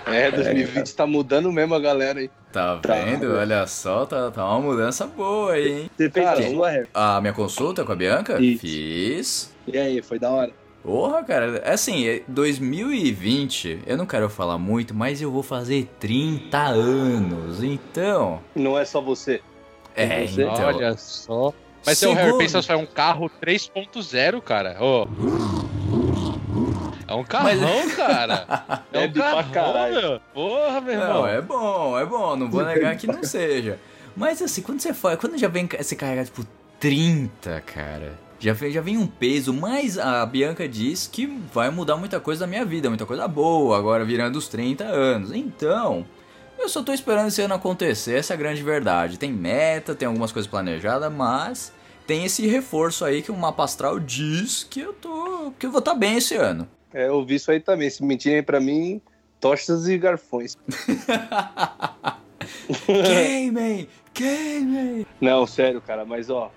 É, 0.05 0.31
2020 0.31 0.95
tá 0.95 1.05
mudando 1.05 1.51
mesmo 1.51 1.75
a 1.75 1.79
galera 1.79 2.19
aí. 2.19 2.29
tá 2.51 2.77
Tá. 2.77 2.93
vendo? 2.95 3.33
Olha 3.35 3.65
só, 3.67 4.05
tá, 4.05 4.31
tá 4.31 4.43
uma 4.45 4.59
mudança 4.59 5.05
boa 5.05 5.53
aí, 5.53 5.81
hein? 5.83 5.91
Você 5.95 6.09
fez 6.09 6.25
Cara, 6.25 6.39
a 6.39 6.49
sua, 6.49 6.69
Harry? 6.69 6.87
A 6.93 7.21
minha 7.21 7.33
consulta 7.33 7.83
com 7.85 7.91
a 7.91 7.95
Bianca? 7.95 8.41
Isso. 8.41 8.59
Fiz. 8.61 9.53
E 9.67 9.77
aí, 9.77 10.01
foi 10.01 10.17
da 10.17 10.29
hora? 10.31 10.51
Porra, 10.81 11.23
cara, 11.23 11.61
assim, 11.71 12.07
é 12.07 12.21
2020, 12.27 13.79
eu 13.85 13.97
não 13.97 14.05
quero 14.05 14.29
falar 14.29 14.57
muito, 14.57 14.93
mas 14.95 15.21
eu 15.21 15.29
vou 15.29 15.43
fazer 15.43 15.87
30 15.99 16.57
anos, 16.57 17.61
então. 17.61 18.39
Não 18.55 18.77
é 18.79 18.85
só 18.85 19.01
você. 19.01 19.41
É, 19.95 20.25
você? 20.25 20.43
então. 20.43 20.65
olha 20.65 20.95
só. 20.97 21.53
Mas 21.85 21.97
seu 21.97 22.13
Harry, 22.13 22.25
Segundo- 22.27 22.39
pensa 22.39 22.61
só, 22.61 22.73
é 22.73 22.77
um 22.77 22.85
carro 22.85 23.29
3.0, 23.41 24.41
cara. 24.41 24.77
Ô. 24.81 25.07
É 27.09 27.13
um 27.15 27.23
carrão, 27.23 27.89
cara. 27.95 28.45
É 28.93 29.05
um 29.05 29.11
pra 29.11 29.43
carrão, 29.43 29.51
caralho. 29.51 30.01
meu. 30.01 30.19
Porra, 30.33 30.81
meu 30.81 30.93
irmão. 30.93 31.13
Não, 31.13 31.27
é 31.27 31.41
bom, 31.41 31.99
é 31.99 32.05
bom, 32.05 32.35
não 32.35 32.49
vou 32.49 32.63
negar 32.63 32.95
que 32.97 33.07
não 33.07 33.21
seja. 33.25 33.79
Mas 34.15 34.41
assim, 34.41 34.61
quando 34.61 34.79
você 34.79 34.93
faz, 34.93 35.17
quando 35.19 35.37
já 35.37 35.47
vem 35.47 35.67
você 35.67 35.95
carregar 35.95 36.25
tipo 36.25 36.45
30, 36.79 37.61
cara, 37.61 38.13
já 38.39 38.53
vem, 38.53 38.71
já 38.71 38.81
vem 38.81 38.97
um 38.97 39.07
peso, 39.07 39.53
mas 39.53 39.97
a 39.97 40.25
Bianca 40.25 40.67
diz 40.67 41.07
que 41.11 41.25
vai 41.53 41.69
mudar 41.69 41.97
muita 41.97 42.19
coisa 42.19 42.41
da 42.41 42.47
minha 42.47 42.65
vida, 42.65 42.89
muita 42.89 43.05
coisa 43.05 43.27
boa, 43.27 43.77
agora 43.77 44.03
virando 44.05 44.37
os 44.37 44.47
30 44.47 44.83
anos. 44.83 45.31
Então, 45.31 46.05
eu 46.57 46.67
só 46.69 46.81
tô 46.83 46.93
esperando 46.93 47.27
esse 47.27 47.41
ano 47.41 47.53
acontecer, 47.53 48.17
essa 48.17 48.33
é 48.33 48.35
a 48.35 48.37
grande 48.37 48.61
verdade. 48.63 49.19
Tem 49.19 49.31
meta, 49.31 49.95
tem 49.95 50.07
algumas 50.07 50.31
coisas 50.31 50.49
planejadas, 50.49 51.11
mas 51.11 51.71
tem 52.07 52.25
esse 52.25 52.47
reforço 52.47 53.05
aí 53.05 53.21
que 53.21 53.31
o 53.31 53.37
mapa 53.37 53.63
astral 53.63 53.99
diz 53.99 54.65
que 54.69 54.79
eu 54.81 54.93
tô, 54.93 55.53
que 55.59 55.65
eu 55.65 55.71
vou 55.71 55.79
estar 55.79 55.93
bem 55.93 56.17
esse 56.17 56.35
ano. 56.35 56.67
É, 56.93 57.07
eu 57.07 57.23
vi 57.25 57.35
isso 57.35 57.51
aí 57.51 57.59
também. 57.59 57.89
Se 57.89 58.03
mentirem 58.03 58.43
pra 58.43 58.59
mim, 58.59 59.01
tochas 59.39 59.87
e 59.87 59.97
garfões. 59.97 60.57
Queimem! 62.85 63.87
Queimem! 64.13 65.05
Não, 65.21 65.45
sério, 65.45 65.81
cara, 65.81 66.05
mas 66.05 66.29
ó, 66.29 66.51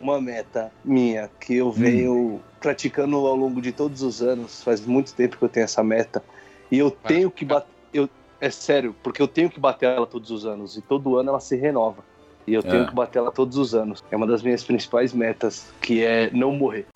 uma 0.00 0.20
meta 0.20 0.72
minha 0.84 1.30
que 1.40 1.56
eu 1.56 1.70
venho 1.72 2.40
praticando 2.60 3.16
ao 3.16 3.36
longo 3.36 3.60
de 3.60 3.72
todos 3.72 4.02
os 4.02 4.22
anos, 4.22 4.62
faz 4.62 4.80
muito 4.84 5.14
tempo 5.14 5.36
que 5.38 5.44
eu 5.44 5.48
tenho 5.48 5.64
essa 5.64 5.82
meta, 5.82 6.22
e 6.70 6.78
eu 6.78 6.90
tenho 6.90 7.30
que 7.30 7.44
bater. 7.44 7.68
Eu, 7.92 8.08
é 8.40 8.50
sério, 8.50 8.94
porque 9.02 9.22
eu 9.22 9.28
tenho 9.28 9.48
que 9.48 9.60
bater 9.60 9.86
ela 9.86 10.06
todos 10.06 10.30
os 10.30 10.44
anos, 10.44 10.76
e 10.76 10.82
todo 10.82 11.16
ano 11.16 11.30
ela 11.30 11.40
se 11.40 11.56
renova. 11.56 12.04
E 12.46 12.54
eu 12.54 12.62
tenho 12.62 12.84
É. 12.84 12.86
que 12.86 12.94
bater 12.94 13.18
ela 13.18 13.32
todos 13.32 13.56
os 13.56 13.74
anos. 13.74 14.04
É 14.10 14.16
uma 14.16 14.26
das 14.26 14.42
minhas 14.42 14.62
principais 14.62 15.12
metas, 15.12 15.66
que 15.80 16.04
é 16.04 16.30
não 16.32 16.52
morrer. 16.52 16.86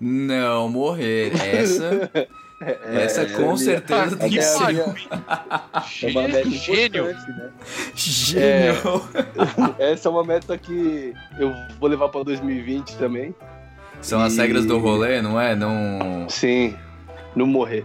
Não 0.00 0.68
morrer. 0.68 1.32
Essa, 1.34 2.10
essa 2.86 3.22
é, 3.22 3.26
com 3.26 3.52
é, 3.52 3.56
certeza 3.56 4.16
tem 4.16 4.30
que 4.30 4.38
é 4.38 4.42
ser 4.42 4.62
É 4.64 6.44
Gênio. 6.48 7.10
importante, 7.10 7.30
né? 7.30 7.50
gênio. 7.94 9.02
Essa 9.78 10.08
é 10.08 10.10
uma 10.10 10.24
meta 10.24 10.56
que 10.58 11.12
eu 11.38 11.52
vou 11.78 11.88
levar 11.88 12.08
pra 12.08 12.22
2020 12.22 12.96
também. 12.96 13.34
São 14.00 14.20
as 14.20 14.34
E- 14.36 14.40
regras 14.40 14.64
do 14.64 14.78
rolê, 14.78 15.20
não 15.20 15.38
é? 15.40 15.54
Não. 15.54 16.26
Sim, 16.28 16.74
não 17.36 17.46
morrer. 17.46 17.84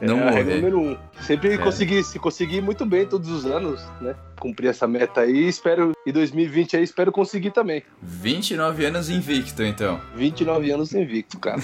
Não 0.00 0.18
é 0.20 0.28
a 0.28 0.30
regra 0.30 0.56
número 0.56 0.78
um. 0.80 0.96
Sempre 1.20 1.54
É. 1.54 1.58
consegui, 1.58 2.02
se 2.02 2.18
conseguir 2.18 2.60
muito 2.60 2.84
bem 2.84 3.06
todos 3.06 3.28
os 3.30 3.46
anos, 3.46 3.80
né? 4.00 4.14
Cumprir 4.38 4.68
essa 4.68 4.86
meta 4.86 5.20
aí. 5.22 5.46
Espero, 5.48 5.92
e 6.04 6.12
2020 6.12 6.76
aí, 6.76 6.82
espero 6.82 7.10
conseguir 7.12 7.50
também. 7.52 7.82
29 8.02 8.84
anos 8.84 9.08
invicto, 9.08 9.62
então. 9.62 10.00
29 10.14 10.70
anos 10.70 10.92
invicto, 10.94 11.38
cara. 11.38 11.60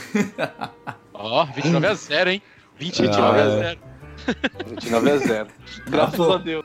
Ó, 1.12 1.44
29 1.44 1.86
a 1.86 1.94
0, 1.94 2.30
hein? 2.30 2.42
29 2.78 3.20
Ah, 3.20 3.34
a 3.34 3.46
é. 3.46 3.58
0. 3.60 3.80
29 4.68 5.10
a 5.10 5.16
0. 5.16 5.46
Graças 5.88 6.20
a 6.30 6.36
Deus. 6.38 6.64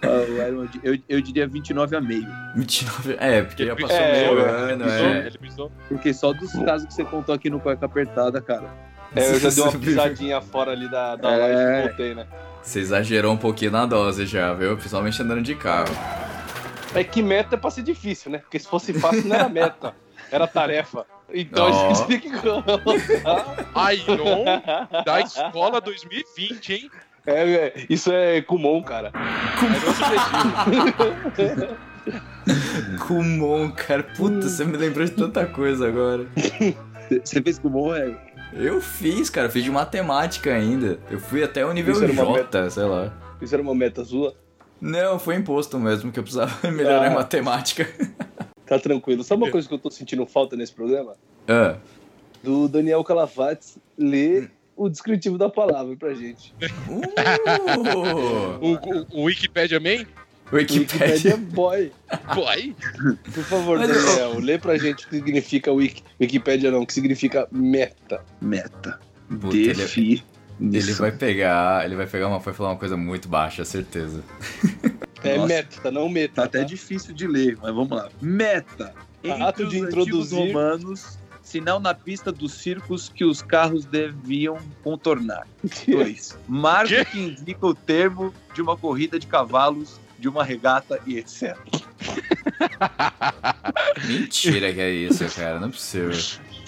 Eu, 0.84 0.98
eu 1.10 1.22
diria 1.22 1.48
29 1.48 1.96
a 1.96 2.02
meio. 2.02 2.28
29. 2.56 3.18
É, 3.20 3.42
porque 3.44 3.66
já 3.66 3.76
passou 3.76 3.98
É, 3.98 4.12
meio 4.28 4.40
é, 4.40 4.50
ano, 4.50 4.84
Ele 4.86 4.92
é. 5.20 5.26
ele 5.28 5.38
pisou. 5.38 5.72
Porque 5.90 6.14
só 6.14 6.32
dos 6.34 6.52
casos 6.54 6.88
que 6.88 6.94
você 6.94 7.04
contou 7.04 7.34
aqui 7.34 7.50
no 7.50 7.60
Cueca 7.60 7.86
Apertada, 7.86 8.42
cara. 8.42 8.70
É, 9.16 9.32
eu 9.32 9.40
já 9.40 9.50
dei 9.50 9.64
uma 9.64 9.72
pisadinha 9.80 10.42
fora 10.42 10.72
ali 10.72 10.90
da, 10.90 11.16
da 11.16 11.32
É. 11.32 11.80
e 11.84 11.88
voltei, 11.88 12.14
né? 12.16 12.28
Você 12.62 12.80
exagerou 12.80 13.32
um 13.34 13.38
pouquinho 13.38 13.72
na 13.72 13.86
dose 13.86 14.26
já, 14.26 14.54
viu? 14.54 14.76
Principalmente 14.76 15.22
andando 15.22 15.42
de 15.44 15.56
carro. 15.56 15.94
É 16.94 17.04
que 17.04 17.22
meta 17.22 17.56
é 17.56 17.58
pra 17.58 17.70
ser 17.70 17.84
difícil, 17.84 18.32
né? 18.32 18.40
Porque 18.40 18.58
se 18.58 18.68
fosse 18.68 18.94
fácil 18.94 19.28
não 19.28 19.36
era 19.36 19.50
meta, 19.50 19.94
era 20.32 20.48
tarefa. 20.48 21.06
Então 21.32 21.70
Ó. 21.72 21.86
a 21.90 21.94
gente 21.94 22.08
tem 22.08 22.20
que 22.20 22.32
colocar. 22.40 22.80
Iron 23.94 24.46
da 25.06 25.20
escola 25.22 25.80
2020, 25.82 26.74
hein? 26.74 26.90
É, 27.28 27.42
é, 27.54 27.74
isso 27.90 28.12
é 28.12 28.42
Kumon, 28.42 28.82
cara. 28.84 29.12
É 29.16 29.90
objetivo. 29.90 31.78
Kumon, 33.08 33.72
cara. 33.72 34.04
Puta, 34.04 34.48
você 34.48 34.64
me 34.64 34.78
lembrou 34.78 35.06
de 35.06 35.12
tanta 35.12 35.46
coisa 35.46 35.88
agora. 35.88 36.26
Você 37.24 37.42
fez 37.42 37.60
bom, 37.60 37.92
Harry? 37.92 38.16
Eu 38.54 38.80
fiz, 38.82 39.30
cara. 39.30 39.50
Fiz 39.50 39.64
de 39.64 39.72
matemática 39.72 40.54
ainda. 40.54 41.00
Eu 41.10 41.20
fui 41.20 41.44
até 41.44 41.66
o 41.66 41.72
nível 41.74 41.94
Isso 41.94 42.08
J, 42.14 42.70
sei 42.70 42.84
lá. 42.84 43.14
Isso 43.42 43.54
era 43.54 43.62
uma 43.62 43.76
meta 43.76 44.04
sua? 44.06 44.34
Não, 44.80 45.18
foi 45.20 45.36
imposto 45.36 45.80
mesmo, 45.80 46.12
que 46.12 46.20
eu 46.20 46.24
precisava 46.24 46.54
melhorar 46.72 47.04
Ah. 47.10 47.12
em 47.12 47.16
matemática. 47.16 47.88
Tá 48.66 48.80
tranquilo. 48.80 49.24
Sabe 49.24 49.44
uma 49.44 49.52
coisa 49.52 49.68
que 49.68 49.74
eu 49.76 49.78
tô 49.78 49.92
sentindo 49.92 50.26
falta 50.26 50.56
nesse 50.56 50.74
programa? 50.74 51.14
Ah, 51.48 51.76
Do 52.42 52.68
Daniel 52.68 53.04
Calafates 53.04 53.78
ler 53.96 54.50
o 54.76 54.90
descritivo 54.90 55.38
da 55.38 55.48
palavra 55.50 55.96
pra 55.96 56.16
gente. 56.16 56.52
Uh, 56.90 57.04
O, 58.60 58.74
o, 58.74 59.22
o 59.22 59.24
Wikipedia 59.26 59.80
Man? 59.80 60.08
Wikipedia 60.52 61.06
Wikipedia. 61.08 61.38
Boy. 61.38 61.92
Aí. 62.48 62.76
Por 63.34 63.44
favor, 63.44 63.80
Mas 63.80 63.90
eu- 63.90 64.06
Daniel, 64.06 64.40
lê 64.40 64.58
pra 64.58 64.78
gente 64.78 65.06
o 65.06 65.10
que 65.10 65.16
significa 65.18 65.72
Wiki... 65.72 66.04
Wikipedia 66.20 66.72
não, 66.72 66.82
o 66.82 66.86
que 66.88 66.94
significa 66.94 67.48
meta. 67.52 68.24
Meta. 68.42 69.00
Puta, 69.28 69.56
ele- 69.56 69.74
Defi. 69.74 70.24
Ele 70.62 70.94
vai 70.94 71.12
pegar. 71.12 71.84
Ele 71.84 71.96
vai 71.98 72.08
pegar 72.08 72.28
uma. 72.30 72.40
Vai 72.40 72.54
falar 72.54 72.70
uma 72.70 72.78
coisa 72.78 72.96
muito 72.96 73.28
baixa, 73.28 73.66
certeza. 73.66 74.24
É 75.24 75.36
Nossa. 75.36 75.48
meta, 75.48 75.92
não 75.92 76.08
meta. 76.08 76.36
Tá 76.36 76.44
até 76.46 76.60
tá? 76.60 76.64
difícil 76.64 77.14
de 77.14 77.28
ler, 77.28 77.58
mas 77.62 77.74
vamos 77.76 77.90
lá. 77.90 78.08
Meta. 78.22 78.94
Entre 79.24 79.44
Ato 79.44 79.66
de 79.68 79.82
os 79.82 79.88
introduzir. 79.88 80.38
romanos, 80.38 81.18
sinal 81.42 81.80
na 81.82 81.94
pista 81.94 82.32
dos 82.32 82.54
circos 82.54 83.10
que 83.10 83.26
os 83.26 83.42
carros 83.42 83.84
deviam 83.84 84.58
contornar. 84.82 85.46
2. 85.88 86.38
Marco 86.48 86.94
que 87.12 87.20
indica 87.20 87.66
o 87.66 87.76
termo 87.76 88.34
de 88.54 88.62
uma 88.62 88.78
corrida 88.78 89.20
de 89.20 89.28
cavalos, 89.28 90.00
de 90.26 90.30
uma 90.30 90.44
regata 90.44 91.00
e 91.06 91.20
etc. 91.20 91.56
Mentira 94.08 94.74
que 94.74 94.82
é 94.82 94.90
isso, 94.90 95.24
cara. 95.36 95.60
Não 95.60 95.68
é 95.68 95.72
possível. 95.72 96.18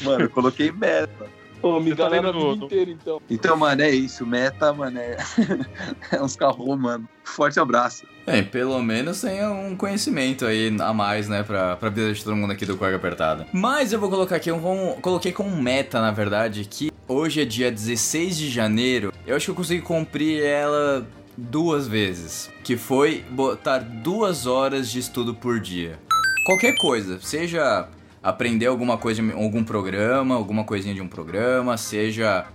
Mano, 0.03 0.25
eu 0.25 0.29
coloquei 0.29 0.71
meta. 0.71 1.25
Pô, 1.59 1.79
me 1.79 1.95
tá 1.95 2.07
lendo 2.07 2.31
vida 2.31 2.37
no- 2.55 2.65
inteira, 2.65 2.91
então. 2.91 3.19
Então, 3.27 3.57
mano, 3.57 3.81
é 3.81 3.89
isso. 3.89 4.23
Meta, 4.27 4.71
mano, 4.71 4.99
é, 4.99 5.17
é 6.13 6.21
uns 6.21 6.35
carros 6.35 6.57
romanos. 6.57 7.07
Forte 7.23 7.59
abraço. 7.59 8.05
Bem, 8.27 8.43
pelo 8.43 8.79
menos 8.83 9.21
tem 9.21 9.43
um 9.47 9.75
conhecimento 9.75 10.45
aí 10.45 10.71
a 10.79 10.93
mais, 10.93 11.27
né, 11.27 11.41
pra, 11.41 11.75
pra 11.75 11.89
vida 11.89 12.13
de 12.13 12.23
todo 12.23 12.35
mundo 12.35 12.53
aqui 12.53 12.63
do 12.63 12.77
Quarga 12.77 12.97
Apertada. 12.97 13.47
Mas 13.51 13.91
eu 13.91 13.99
vou 13.99 14.07
colocar 14.07 14.35
aqui, 14.35 14.51
um, 14.51 14.91
um- 14.91 15.01
coloquei 15.01 15.31
como 15.31 15.59
meta, 15.59 15.99
na 15.99 16.11
verdade, 16.11 16.63
que 16.63 16.91
hoje 17.07 17.41
é 17.41 17.45
dia 17.45 17.71
16 17.71 18.37
de 18.37 18.51
janeiro. 18.51 19.11
Eu 19.25 19.35
acho 19.35 19.45
que 19.45 19.51
eu 19.51 19.55
consegui 19.55 19.81
cumprir 19.81 20.43
ela 20.43 21.07
duas 21.37 21.87
vezes. 21.87 22.49
Que 22.63 22.75
foi 22.75 23.23
botar 23.29 23.79
duas 23.79 24.47
horas 24.47 24.89
de 24.89 24.99
estudo 24.99 25.35
por 25.35 25.59
dia. 25.59 25.99
Qualquer 26.45 26.77
coisa, 26.77 27.19
seja 27.21 27.87
aprender 28.23 28.65
alguma 28.65 28.97
coisa 28.97 29.21
algum 29.33 29.63
programa, 29.63 30.35
alguma 30.35 30.63
coisinha 30.63 30.95
de 30.95 31.01
um 31.01 31.07
programa, 31.07 31.77
seja 31.77 32.47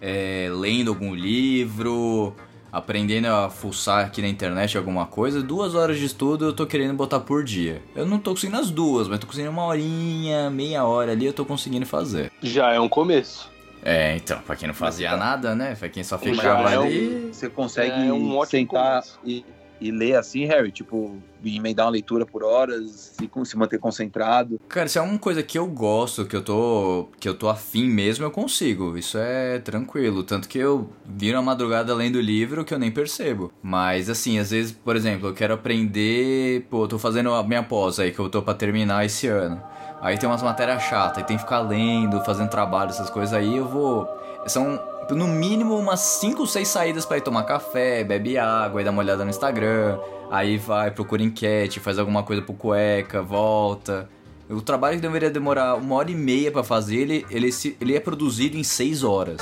é, 0.00 0.48
lendo 0.52 0.90
algum 0.90 1.14
livro, 1.14 2.34
aprendendo 2.72 3.26
a 3.26 3.50
fuçar 3.50 4.06
aqui 4.06 4.22
na 4.22 4.28
internet 4.28 4.76
alguma 4.76 5.06
coisa, 5.06 5.42
duas 5.42 5.74
horas 5.74 5.98
de 5.98 6.04
estudo 6.04 6.44
eu 6.44 6.52
tô 6.52 6.66
querendo 6.66 6.94
botar 6.94 7.20
por 7.20 7.44
dia. 7.44 7.82
Eu 7.94 8.06
não 8.06 8.18
tô 8.18 8.30
conseguindo 8.30 8.60
as 8.60 8.70
duas, 8.70 9.08
mas 9.08 9.18
tô 9.18 9.26
conseguindo 9.26 9.50
uma 9.50 9.64
horinha, 9.64 10.50
meia 10.50 10.84
hora 10.84 11.12
ali, 11.12 11.26
eu 11.26 11.32
tô 11.32 11.44
conseguindo 11.44 11.86
fazer. 11.86 12.32
Já 12.42 12.72
é 12.72 12.80
um 12.80 12.88
começo. 12.88 13.50
É, 13.82 14.16
então, 14.16 14.40
pra 14.42 14.56
quem 14.56 14.68
não 14.68 14.74
fazia 14.74 15.16
nada, 15.16 15.54
né? 15.54 15.74
Pra 15.74 15.88
quem 15.88 16.02
só 16.04 16.18
ficava 16.18 16.70
é 16.72 16.78
um- 16.78 16.84
ali. 16.84 17.28
Você 17.32 17.48
consegue 17.48 18.08
É 18.08 18.12
um 18.12 18.36
ótimo 18.36 18.46
sentar 18.68 19.02
e 19.24 19.44
e 19.80 19.90
ler 19.90 20.14
assim, 20.16 20.44
Harry? 20.44 20.70
Tipo, 20.70 21.16
emendar 21.42 21.86
uma 21.86 21.92
leitura 21.92 22.26
por 22.26 22.44
horas 22.44 23.14
e 23.18 23.46
se 23.46 23.56
manter 23.56 23.78
concentrado? 23.78 24.60
Cara, 24.68 24.86
se 24.86 24.98
é 24.98 25.00
uma 25.00 25.18
coisa 25.18 25.42
que 25.42 25.58
eu 25.58 25.66
gosto, 25.66 26.26
que 26.26 26.36
eu 26.36 26.42
tô. 26.44 27.08
que 27.18 27.26
eu 27.26 27.34
tô 27.34 27.48
afim 27.48 27.88
mesmo, 27.88 28.22
eu 28.26 28.30
consigo. 28.30 28.98
Isso 28.98 29.16
é 29.16 29.58
tranquilo. 29.58 30.22
Tanto 30.22 30.46
que 30.50 30.58
eu 30.58 30.90
viro 31.06 31.38
a 31.38 31.42
madrugada 31.42 31.94
lendo 31.94 32.16
o 32.16 32.20
livro 32.20 32.62
que 32.62 32.74
eu 32.74 32.78
nem 32.78 32.90
percebo. 32.90 33.50
Mas 33.62 34.10
assim, 34.10 34.38
às 34.38 34.50
vezes, 34.50 34.70
por 34.72 34.96
exemplo, 34.96 35.28
eu 35.28 35.34
quero 35.34 35.54
aprender. 35.54 36.66
Pô, 36.68 36.84
eu 36.84 36.88
tô 36.88 36.98
fazendo 36.98 37.32
a 37.32 37.42
minha 37.42 37.62
pós 37.62 37.98
aí, 37.98 38.12
que 38.12 38.18
eu 38.18 38.28
tô 38.28 38.42
pra 38.42 38.52
terminar 38.52 39.06
esse 39.06 39.28
ano. 39.28 39.62
Aí 40.00 40.16
tem 40.18 40.28
umas 40.28 40.42
matérias 40.42 40.82
chatas, 40.82 41.22
e 41.22 41.26
tem 41.26 41.36
que 41.36 41.42
ficar 41.42 41.60
lendo, 41.60 42.24
fazendo 42.24 42.48
trabalho, 42.48 42.90
essas 42.90 43.10
coisas 43.10 43.34
aí, 43.34 43.56
eu 43.56 43.66
vou. 43.68 44.08
São 44.46 44.80
no 45.10 45.26
mínimo 45.26 45.76
umas 45.76 46.00
5, 46.00 46.46
6 46.46 46.66
saídas 46.68 47.04
pra 47.04 47.18
ir 47.18 47.20
tomar 47.20 47.42
café, 47.42 48.02
bebe 48.04 48.38
água, 48.38 48.80
aí 48.80 48.84
dá 48.84 48.90
uma 48.90 49.02
olhada 49.02 49.24
no 49.24 49.30
Instagram. 49.30 49.98
Aí 50.30 50.56
vai, 50.56 50.90
procura 50.92 51.22
enquete, 51.22 51.80
faz 51.80 51.98
alguma 51.98 52.22
coisa 52.22 52.40
pro 52.40 52.54
cueca, 52.54 53.20
volta. 53.20 54.08
O 54.48 54.60
trabalho 54.62 54.96
que 54.96 55.02
deveria 55.02 55.30
demorar 55.30 55.74
uma 55.74 55.96
hora 55.96 56.10
e 56.10 56.14
meia 56.14 56.50
pra 56.50 56.62
fazer, 56.64 56.96
ele, 56.96 57.26
ele, 57.30 57.52
se- 57.52 57.76
ele 57.80 57.94
é 57.96 58.00
produzido 58.00 58.56
em 58.56 58.62
seis 58.64 59.02
horas. 59.04 59.38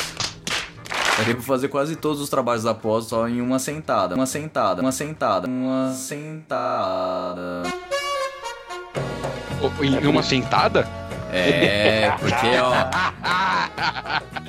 Daria 1.18 1.34
pra 1.34 1.42
fazer 1.42 1.68
quase 1.68 1.96
todos 1.96 2.20
os 2.20 2.28
trabalhos 2.30 2.62
da 2.64 2.74
pós 2.74 3.06
só 3.06 3.28
em 3.28 3.40
uma 3.40 3.58
sentada. 3.58 4.14
Uma 4.14 4.26
sentada, 4.26 4.80
uma 4.80 4.92
sentada, 4.92 5.46
uma 5.48 5.92
sentada. 5.92 7.62
Em 9.82 10.06
uma 10.06 10.22
sentada? 10.22 10.86
É, 11.32 12.10
porque, 12.18 12.46
ó. 12.62 12.72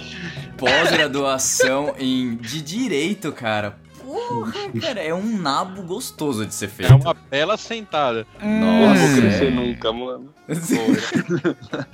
Pós-graduação 0.57 1.93
em 1.97 2.35
de 2.35 2.61
direito, 2.61 3.31
cara. 3.31 3.77
Porra, 4.03 4.51
cara, 4.81 4.99
é 5.01 5.13
um 5.13 5.37
nabo 5.37 5.83
gostoso 5.83 6.45
de 6.45 6.53
ser 6.53 6.67
feito. 6.67 6.91
É 6.91 6.95
uma 6.95 7.13
bela 7.13 7.55
sentada. 7.57 8.25
Não 8.41 8.87
Nossa, 8.87 9.07
vou 9.07 9.17
crescer 9.21 9.47
é. 9.47 9.51
nunca, 9.51 9.91
mano. 9.93 10.33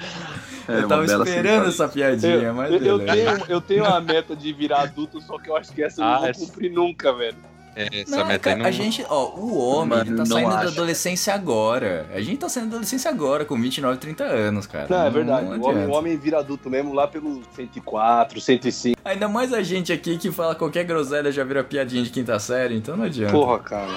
É, 0.68 0.78
eu 0.80 0.88
tava 0.88 1.04
uma 1.04 1.24
esperando 1.24 1.44
sentada. 1.46 1.68
essa 1.70 1.88
piadinha, 1.88 2.34
Eu, 2.34 2.54
mas 2.56 2.72
eu- 2.72 2.80
eu 2.82 3.06
tenho, 3.06 3.30
eu 3.50 3.62
tenho 3.62 3.86
a 3.86 4.02
meta 4.02 4.36
de 4.36 4.52
virar 4.52 4.82
adulto, 4.82 5.22
só 5.22 5.38
que 5.38 5.48
eu 5.48 5.56
acho 5.56 5.72
que 5.72 5.84
essa 5.84 6.02
eu 6.02 6.06
Ah, 6.06 6.14
não 6.14 6.20
vou 6.22 6.30
essa- 6.30 6.40
cumprir 6.44 6.72
nunca, 6.72 7.14
velho. 7.14 7.38
É, 7.76 8.02
essa 8.02 8.16
Não, 8.18 8.26
meta 8.26 8.50
aí 8.50 8.56
cara, 8.56 8.58
não. 8.58 8.66
a 8.66 8.72
gente, 8.72 9.06
ó, 9.10 9.26
o 9.36 9.58
homem, 9.58 9.98
Mano, 9.98 10.10
ele 10.12 10.16
tá 10.18 10.26
saindo 10.26 10.50
da 10.50 10.60
acho. 10.60 10.68
adolescência 10.70 11.34
agora. 11.34 12.10
A 12.14 12.22
gente 12.22 12.38
tá 12.38 12.48
saindo 12.48 12.70
da 12.70 12.76
adolescência 12.78 13.12
agora, 13.12 13.44
com 13.44 13.60
29, 13.60 13.98
30 13.98 14.24
anos, 14.24 14.66
cara. 14.66 14.88
Não, 14.90 15.06
é 15.06 15.10
verdade. 15.10 15.46
não 15.50 15.60
o, 15.60 15.66
homem, 15.70 15.86
o 15.86 15.92
homem 15.92 16.18
vira 16.18 16.40
adulto 16.40 16.70
mesmo 16.70 16.94
lá 16.94 17.06
pelo 17.08 17.42
104, 17.54 18.40
105. 18.40 19.00
Ainda 19.04 19.28
mais 19.28 19.52
a 19.52 19.62
gente 19.62 19.92
aqui 19.92 20.18
que 20.18 20.32
fala 20.32 20.56
qualquer 20.56 20.86
groselha 20.86 21.32
já 21.32 21.44
vira 21.44 21.64
piadinha 21.64 22.02
de 22.02 22.10
quinta 22.10 22.40
série, 22.40 22.76
então 22.78 22.96
não 22.96 23.04
adianta. 23.06 23.34
Porra, 23.34 23.60
cara. 23.60 23.92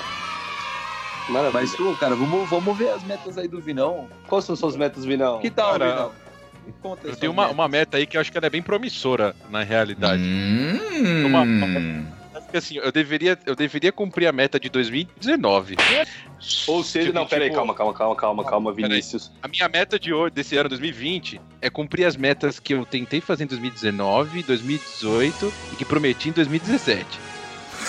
Maravilha. 1.28 1.60
Mas, 1.60 1.76
pô, 1.76 1.94
cara, 1.94 2.14
vamos, 2.16 2.48
vamos 2.48 2.76
ver 2.76 2.90
as 2.90 3.02
metas 3.04 3.36
aí 3.36 3.46
do 3.46 3.60
Vinão. 3.60 4.08
Quais 4.26 4.44
são 4.44 4.56
suas 4.56 4.76
metas, 4.76 5.04
Vinão? 5.04 5.40
Que 5.40 5.50
tal, 5.50 5.72
Cara, 5.72 5.90
Vinão? 5.90 6.12
Conta 6.82 7.06
Eu 7.08 7.16
tenho 7.16 7.32
uma, 7.32 7.42
metas. 7.42 7.54
uma 7.56 7.68
meta 7.68 7.96
aí 7.96 8.06
que 8.06 8.16
eu 8.16 8.20
acho 8.20 8.30
que 8.32 8.36
ela 8.38 8.46
é 8.46 8.50
bem 8.50 8.62
promissora, 8.62 9.34
na 9.50 9.62
realidade. 9.62 10.22
Hum. 10.22 11.26
Uma- 11.26 11.42
Acho 11.42 12.27
que 12.50 12.56
assim, 12.56 12.76
eu 12.78 12.90
deveria, 12.90 13.38
eu 13.46 13.54
deveria 13.54 13.92
cumprir 13.92 14.26
a 14.26 14.32
meta 14.32 14.58
de 14.58 14.68
2019. 14.68 15.76
Ou 16.66 16.82
seja, 16.84 17.06
Tipo, 17.06 17.18
não, 17.18 17.26
peraí, 17.26 17.48
tipo, 17.48 17.56
calma, 17.56 17.74
calma, 17.74 17.94
calma, 17.94 18.16
calma, 18.16 18.44
calma. 18.44 18.72
Vinícius. 18.72 19.30
A 19.42 19.48
minha 19.48 19.68
meta 19.68 19.98
de 19.98 20.12
hoje, 20.12 20.34
desse 20.34 20.56
ano 20.56 20.68
2020 20.68 21.40
é 21.60 21.68
cumprir 21.68 22.04
as 22.04 22.16
metas 22.16 22.58
que 22.58 22.74
eu 22.74 22.84
tentei 22.86 23.20
fazer 23.20 23.44
em 23.44 23.48
2019, 23.48 24.42
2018 24.42 25.52
e 25.72 25.76
que 25.76 25.84
prometi 25.84 26.28
em 26.28 26.32
2017. 26.32 27.06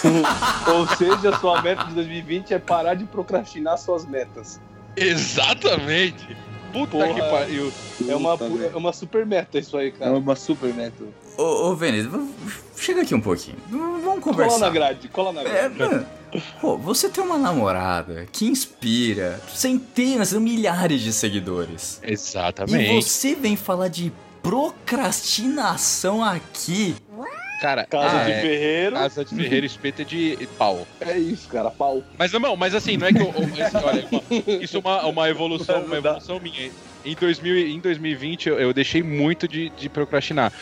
Ou 0.73 0.87
seja, 0.97 1.37
sua 1.39 1.61
meta 1.61 1.83
de 1.85 1.93
2020 1.93 2.53
é 2.53 2.59
parar 2.59 2.93
de 2.95 3.05
procrastinar 3.05 3.77
suas 3.77 4.05
metas. 4.05 4.59
Exatamente! 4.95 6.35
Puta 6.71 6.91
Porra. 6.91 7.13
que 7.13 7.21
pariu. 7.21 7.73
É 8.07 8.15
uma, 8.15 8.37
é 8.71 8.75
uma 8.77 8.93
super 8.93 9.25
meta 9.25 9.57
isso 9.57 9.75
aí, 9.75 9.87
É 9.87 9.91
cara. 9.91 10.11
uma 10.17 10.35
super 10.35 10.71
meta. 10.73 11.03
Ô, 11.39 11.69
ô 11.69 11.75
Vênis, 11.75 12.05
v- 12.05 12.19
chega 12.77 13.01
aqui 13.03 13.15
um 13.15 13.21
pouquinho. 13.21 13.55
Vamos 13.69 14.01
Cola 14.03 14.15
na 14.15 14.21
conversar. 14.21 14.69
grade, 14.71 15.07
cola 15.07 15.31
na 15.31 15.41
É, 15.41 15.69
grade. 15.69 15.77
mano. 15.79 16.05
Pô, 16.59 16.77
você 16.77 17.07
tem 17.09 17.23
uma 17.23 17.37
namorada 17.37 18.27
que 18.31 18.45
inspira 18.45 19.39
centenas, 19.53 20.33
milhares 20.33 21.01
de 21.01 21.13
seguidores. 21.13 22.01
E 22.05 22.11
Exatamente. 22.11 22.93
você 22.93 23.35
vem 23.35 23.55
falar 23.55 23.87
de 23.87 24.11
procrastinação 24.43 26.23
aqui. 26.23 26.95
Cara, 27.61 27.85
Casa 27.85 28.21
ah, 28.21 28.23
de 28.25 28.31
é, 28.31 28.41
Ferreiro. 28.41 28.95
Casa 28.95 29.25
de 29.25 29.35
Ferreiro 29.35 29.65
espeta 29.65 30.05
de 30.05 30.47
pau. 30.57 30.87
É 31.01 31.17
isso, 31.17 31.47
cara, 31.49 31.69
pau. 31.71 32.01
Mas 32.17 32.31
não, 32.31 32.55
mas 32.55 32.73
assim, 32.75 32.95
não 32.97 33.07
é 33.07 33.11
que 33.13 33.19
eu. 33.19 33.33
eu- 33.35 33.65
assim, 33.65 33.77
olha, 33.83 34.07
isso 34.63 34.77
é 34.77 34.79
uma, 34.79 35.05
uma 35.05 35.29
evolução, 35.29 35.83
uma 35.83 35.97
evolução 35.97 36.39
minha. 36.39 36.71
Em, 37.05 37.15
2000, 37.15 37.57
em 37.67 37.79
2020 37.79 38.49
eu, 38.49 38.59
eu 38.59 38.73
deixei 38.73 39.01
muito 39.03 39.47
de, 39.47 39.69
de 39.71 39.89
procrastinar. 39.89 40.53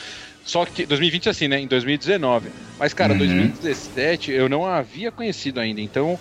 Só 0.48 0.66
que 0.66 0.86
2020 0.86 1.30
assim, 1.30 1.48
né? 1.48 1.60
Em 1.60 1.68
2019. 1.68 2.50
Mas, 2.80 2.94
cara, 2.94 3.12
Uhum. 3.12 3.20
2017 3.20 4.32
eu 4.32 4.48
não 4.48 4.66
a 4.66 4.78
havia 4.78 5.12
conhecido 5.12 5.60
ainda. 5.60 5.82
Então 5.82 6.18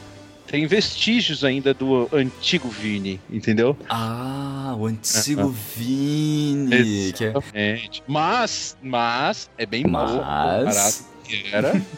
tem 0.48 0.66
vestígios 0.66 1.44
ainda 1.44 1.72
do 1.72 2.08
antigo 2.12 2.68
Vini, 2.68 3.20
entendeu? 3.30 3.76
Ah, 3.88 4.74
o 4.76 4.86
antigo 4.86 5.48
Vini. 5.76 7.12
Que 7.12 7.24
é... 7.24 7.28
Exatamente. 7.28 8.02
Mas, 8.06 8.76
mas, 8.82 9.48
é 9.56 9.64
bem 9.64 9.84
pouco 9.84 10.06
comparado 10.06 10.64
Mas. 10.64 11.06
com 11.08 11.20
o 11.20 11.22
que 11.28 11.44
era. 11.54 11.82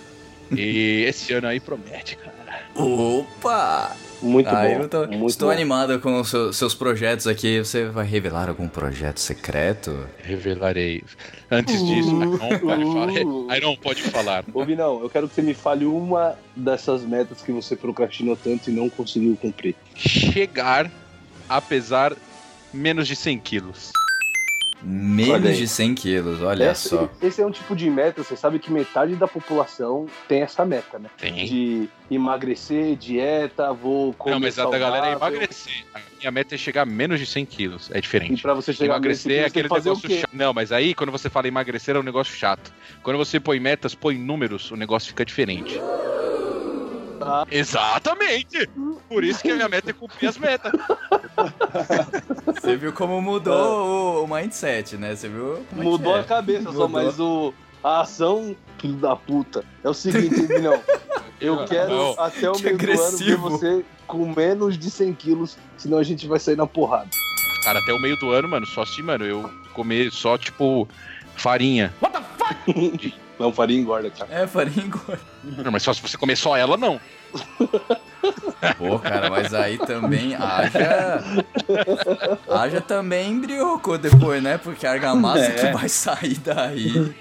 E 0.51 1.05
esse 1.07 1.31
ano 1.35 1.47
aí 1.47 1.61
promete, 1.61 2.17
cara. 2.17 2.63
Opa! 2.75 3.95
Muito 4.21 4.49
Ah, 4.49 4.63
bom. 4.63 4.83
eu 4.83 4.89
tô- 4.89 5.07
muito 5.07 5.27
estou 5.31 5.49
bom. 5.49 5.55
animado 5.55 5.99
com 6.01 6.21
os 6.21 6.29
seu- 6.29 6.53
seus 6.53 6.75
projetos 6.75 7.27
aqui. 7.27 7.59
Você 7.61 7.85
vai 7.87 8.05
revelar 8.05 8.49
algum 8.49 8.67
projeto 8.69 9.19
secreto? 9.21 10.07
Revelarei. 10.23 11.03
Antes 11.51 11.85
disso, 11.87 12.11
Uh, 12.15 12.19
não 12.19 12.39
pode 12.39 12.59
falar. 12.59 12.79
uh. 12.79 13.61
Não 13.61 13.77
falar. 14.11 14.45
Ô, 14.53 14.65
Vinão, 14.65 15.01
eu 15.03 15.09
quero 15.09 15.29
que 15.29 15.35
você 15.35 15.43
me 15.43 15.55
fale 15.55 15.85
uma 15.85 16.35
dessas 16.57 17.03
metas 17.03 17.41
que 17.43 17.53
você 17.53 17.77
procrastinou 17.77 18.37
tanto 18.37 18.71
e 18.71 18.73
não 18.73 18.89
conseguiu 18.91 19.37
cumprir. 19.41 19.75
chegar 19.95 20.91
a 21.49 21.61
pesar 21.61 22.15
menos 22.73 23.07
de 23.09 23.17
100 23.17 23.39
quilos. 23.39 23.91
Menos 24.83 25.57
de 25.57 25.67
100 25.67 25.95
quilos, 25.95 26.41
olha 26.43 26.71
Esse- 26.71 26.89
só. 26.91 27.09
Esse 27.21 27.43
é 27.43 27.47
um 27.47 27.51
tipo 27.51 27.75
de 27.75 27.91
meta, 27.91 28.23
você 28.23 28.37
sabe 28.37 28.59
que 28.59 28.71
metade 28.73 29.17
da 29.17 29.27
população 29.27 30.07
tem 30.29 30.43
essa 30.43 30.65
meta, 30.65 30.99
né? 30.99 31.11
Tem. 31.19 31.45
De 31.47 31.89
emagrecer, 32.11 32.95
dieta, 32.97 33.73
vou 33.73 34.13
comer 34.15 34.35
Não, 34.35 34.41
mas 34.41 34.59
a 34.59 34.65
da 34.67 34.79
galera 34.79 35.09
é 35.09 35.13
emagrecer. 35.13 35.85
A 35.95 36.01
minha 36.21 36.31
meta 36.31 36.55
é 36.55 36.59
chegar 36.59 36.83
a 36.83 36.87
menos 36.87 37.19
de 37.19 37.27
100 37.27 37.45
quilos. 37.45 37.91
É 37.93 37.99
E 37.99 38.01
diferente. 38.01 38.41
pra 38.41 38.55
você 38.55 38.73
chegar 38.73 38.95
Emagrecer 38.95 39.27
nesse 39.31 39.41
é 39.41 39.43
você 39.43 39.43
tem 39.43 39.47
aquele 39.47 39.63
que 39.65 39.75
fazer 39.75 39.91
o 39.91 39.95
negócio 39.95 40.21
chato. 40.21 40.31
Não, 40.33 40.53
mas 40.55 40.71
aí 40.73 40.95
quando 40.95 41.11
você 41.11 41.29
fala 41.29 41.49
emagrecer 41.49 41.97
é 41.97 41.99
um 41.99 42.03
negócio 42.03 42.35
chato. 42.37 42.73
Quando 43.03 43.17
você 43.17 43.41
põe 43.41 43.59
metas, 43.59 43.95
põe 43.95 44.17
números, 44.17 44.71
o 44.71 44.77
negócio 44.77 45.09
fica 45.09 45.25
diferente. 45.25 45.81
Exatamente! 47.51 48.69
Por 49.09 49.25
isso 49.25 49.41
que 49.43 49.51
a 49.51 49.55
minha 49.55 49.69
meta 49.69 49.91
é 49.91 49.93
cumprir 49.93 50.29
as 50.29 50.39
metas. 50.39 50.73
Você 52.47 52.77
viu 52.77 52.93
como 52.93 53.21
mudou 53.23 54.21
o, 54.21 54.25
o 54.25 54.29
mindset, 54.29 54.97
né? 54.97 55.15
Você 55.15 55.29
viu? 55.29 55.57
é 55.57 55.83
Mudou 55.83 56.17
é? 56.17 56.21
a 56.21 56.25
cabeça 56.25 56.65
só, 56.65 56.71
Mudou. 56.73 56.89
mas 56.89 57.21
o, 57.21 57.55
a 57.83 58.01
ação, 58.01 58.57
filho 58.79 58.97
da 58.97 59.15
puta, 59.15 59.65
é 59.85 59.89
o 59.89 59.95
seguinte, 59.95 60.43
Vinão. 60.47 60.81
Eu 61.41 61.65
quero 61.67 61.95
Não. 61.95 62.21
até 62.21 62.51
o 62.51 62.55
Que 62.55 62.65
meio 62.65 62.79
do 62.79 62.83
ano 62.85 62.89
ver 62.89 62.93
agressivo. 63.05 63.51
você 63.51 63.85
com 64.09 64.33
menos 64.35 64.77
de 64.77 64.91
100 64.91 65.13
quilos, 65.15 65.57
senão 65.77 65.99
a 65.99 66.03
gente 66.03 66.27
vai 66.27 66.41
sair 66.41 66.57
na 66.57 66.67
porrada. 66.67 67.09
Cara, 67.65 67.79
até 67.79 67.93
o 67.93 68.01
meio 68.01 68.17
do 68.17 68.31
ano, 68.31 68.49
mano, 68.49 68.67
só 68.67 68.85
se, 68.85 69.03
mano, 69.03 69.25
eu 69.25 69.49
comer 69.75 70.11
só, 70.11 70.37
tipo, 70.37 70.89
farinha. 71.37 71.93
Não, 73.39 73.53
faria 73.53 73.79
engorda, 73.79 74.11
cara. 74.11 74.33
É, 74.33 74.47
farinha 74.47 74.85
engorda. 74.87 75.21
Não, 75.45 75.71
mas 75.71 75.83
só 75.83 75.93
se 75.93 76.03
você 76.03 76.17
comer 76.17 76.37
só 76.37 76.57
ela, 76.57 76.77
não. 76.77 77.01
Pô, 78.79 78.99
cara, 78.99 79.31
mas 79.31 79.55
aí 79.55 79.79
também 79.79 80.35
haja. 80.35 81.23
haja 82.51 82.81
também 82.81 83.31
embrioco 83.31 83.97
depois, 83.99 84.43
né? 84.43 84.59
Porque 84.59 84.87
a 84.87 84.93
argamassa 84.93 85.45
É. 85.45 85.51
que 85.51 85.73
vai 85.73 85.89
sair 85.89 86.39
daí. 86.39 87.15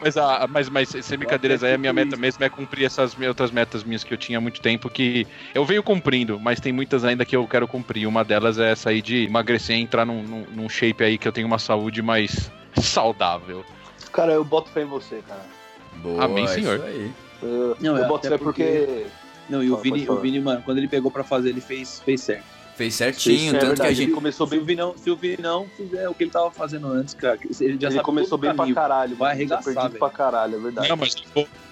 Mas, 0.00 0.16
a, 0.16 0.46
mas, 0.48 0.68
mas 0.68 0.88
sem 0.88 1.18
brincadeiras 1.18 1.64
aí, 1.64 1.74
a 1.74 1.78
minha 1.78 1.92
meta 1.92 2.16
mesmo 2.16 2.44
é 2.44 2.48
cumprir 2.48 2.84
essas 2.84 3.16
outras 3.18 3.50
metas 3.50 3.82
minhas 3.82 4.04
que 4.04 4.14
eu 4.14 4.18
tinha 4.18 4.38
há 4.38 4.40
muito 4.40 4.60
tempo 4.60 4.88
que 4.88 5.26
eu 5.54 5.64
venho 5.64 5.82
cumprindo, 5.82 6.38
mas 6.38 6.60
tem 6.60 6.72
muitas 6.72 7.04
ainda 7.04 7.24
que 7.24 7.34
eu 7.34 7.46
quero 7.48 7.66
cumprir. 7.66 8.06
Uma 8.06 8.24
delas 8.24 8.58
é 8.58 8.70
essa 8.70 8.90
aí 8.90 9.02
de 9.02 9.24
emagrecer 9.24 9.76
e 9.76 9.80
entrar 9.80 10.04
num, 10.06 10.22
num, 10.22 10.46
num 10.54 10.68
shape 10.68 11.02
aí 11.02 11.18
que 11.18 11.26
eu 11.26 11.32
tenho 11.32 11.46
uma 11.46 11.58
saúde 11.58 12.00
mais 12.00 12.50
saudável. 12.80 13.64
Cara, 14.12 14.32
eu 14.32 14.44
boto 14.44 14.70
fé 14.70 14.82
em 14.82 14.86
você, 14.86 15.22
cara. 15.26 15.44
Boa, 15.96 16.24
Amém, 16.24 16.46
senhor. 16.46 16.76
Isso 16.76 16.86
aí. 16.86 17.12
Eu, 17.42 17.76
Não, 17.80 17.96
eu 17.98 18.04
é 18.04 18.08
boto 18.08 18.28
fé 18.28 18.38
porque... 18.38 19.06
Não, 19.48 19.62
e 19.62 19.70
o 19.70 19.76
Vini, 19.76 20.08
o 20.08 20.16
Vini, 20.16 20.40
mano, 20.40 20.62
quando 20.64 20.78
ele 20.78 20.88
pegou 20.88 21.10
pra 21.10 21.22
fazer, 21.22 21.50
ele 21.50 21.60
fez, 21.60 22.00
fez 22.00 22.20
certo. 22.20 22.55
Fez 22.76 22.94
certinho, 22.94 23.56
é 23.56 23.58
tanto 23.58 23.80
que 23.80 23.86
a 23.86 23.92
gente. 23.92 24.02
Ele 24.08 24.12
começou 24.12 24.46
bem. 24.46 24.58
Se 24.58 24.62
o 24.62 24.66
Vinão, 24.66 24.94
se 25.02 25.10
o 25.10 25.16
Vinão 25.16 25.66
fizer 25.76 26.08
o 26.08 26.14
que 26.14 26.24
ele 26.24 26.30
tava 26.30 26.50
fazendo 26.50 26.86
antes, 26.88 27.14
cara, 27.14 27.38
ele 27.60 27.78
já 27.80 27.88
Ele 27.88 28.00
começou 28.00 28.36
o 28.36 28.40
bem 28.40 28.54
pra 28.54 28.70
caralho. 28.72 29.16
Vai 29.16 29.34
tinha 29.34 29.56
arregaçar, 29.56 29.64
perdido 29.64 29.88
velho. 29.92 29.98
pra 29.98 30.10
caralho, 30.10 30.56
é 30.56 30.58
verdade. 30.58 30.88
Não, 30.90 30.96
mas 30.96 31.14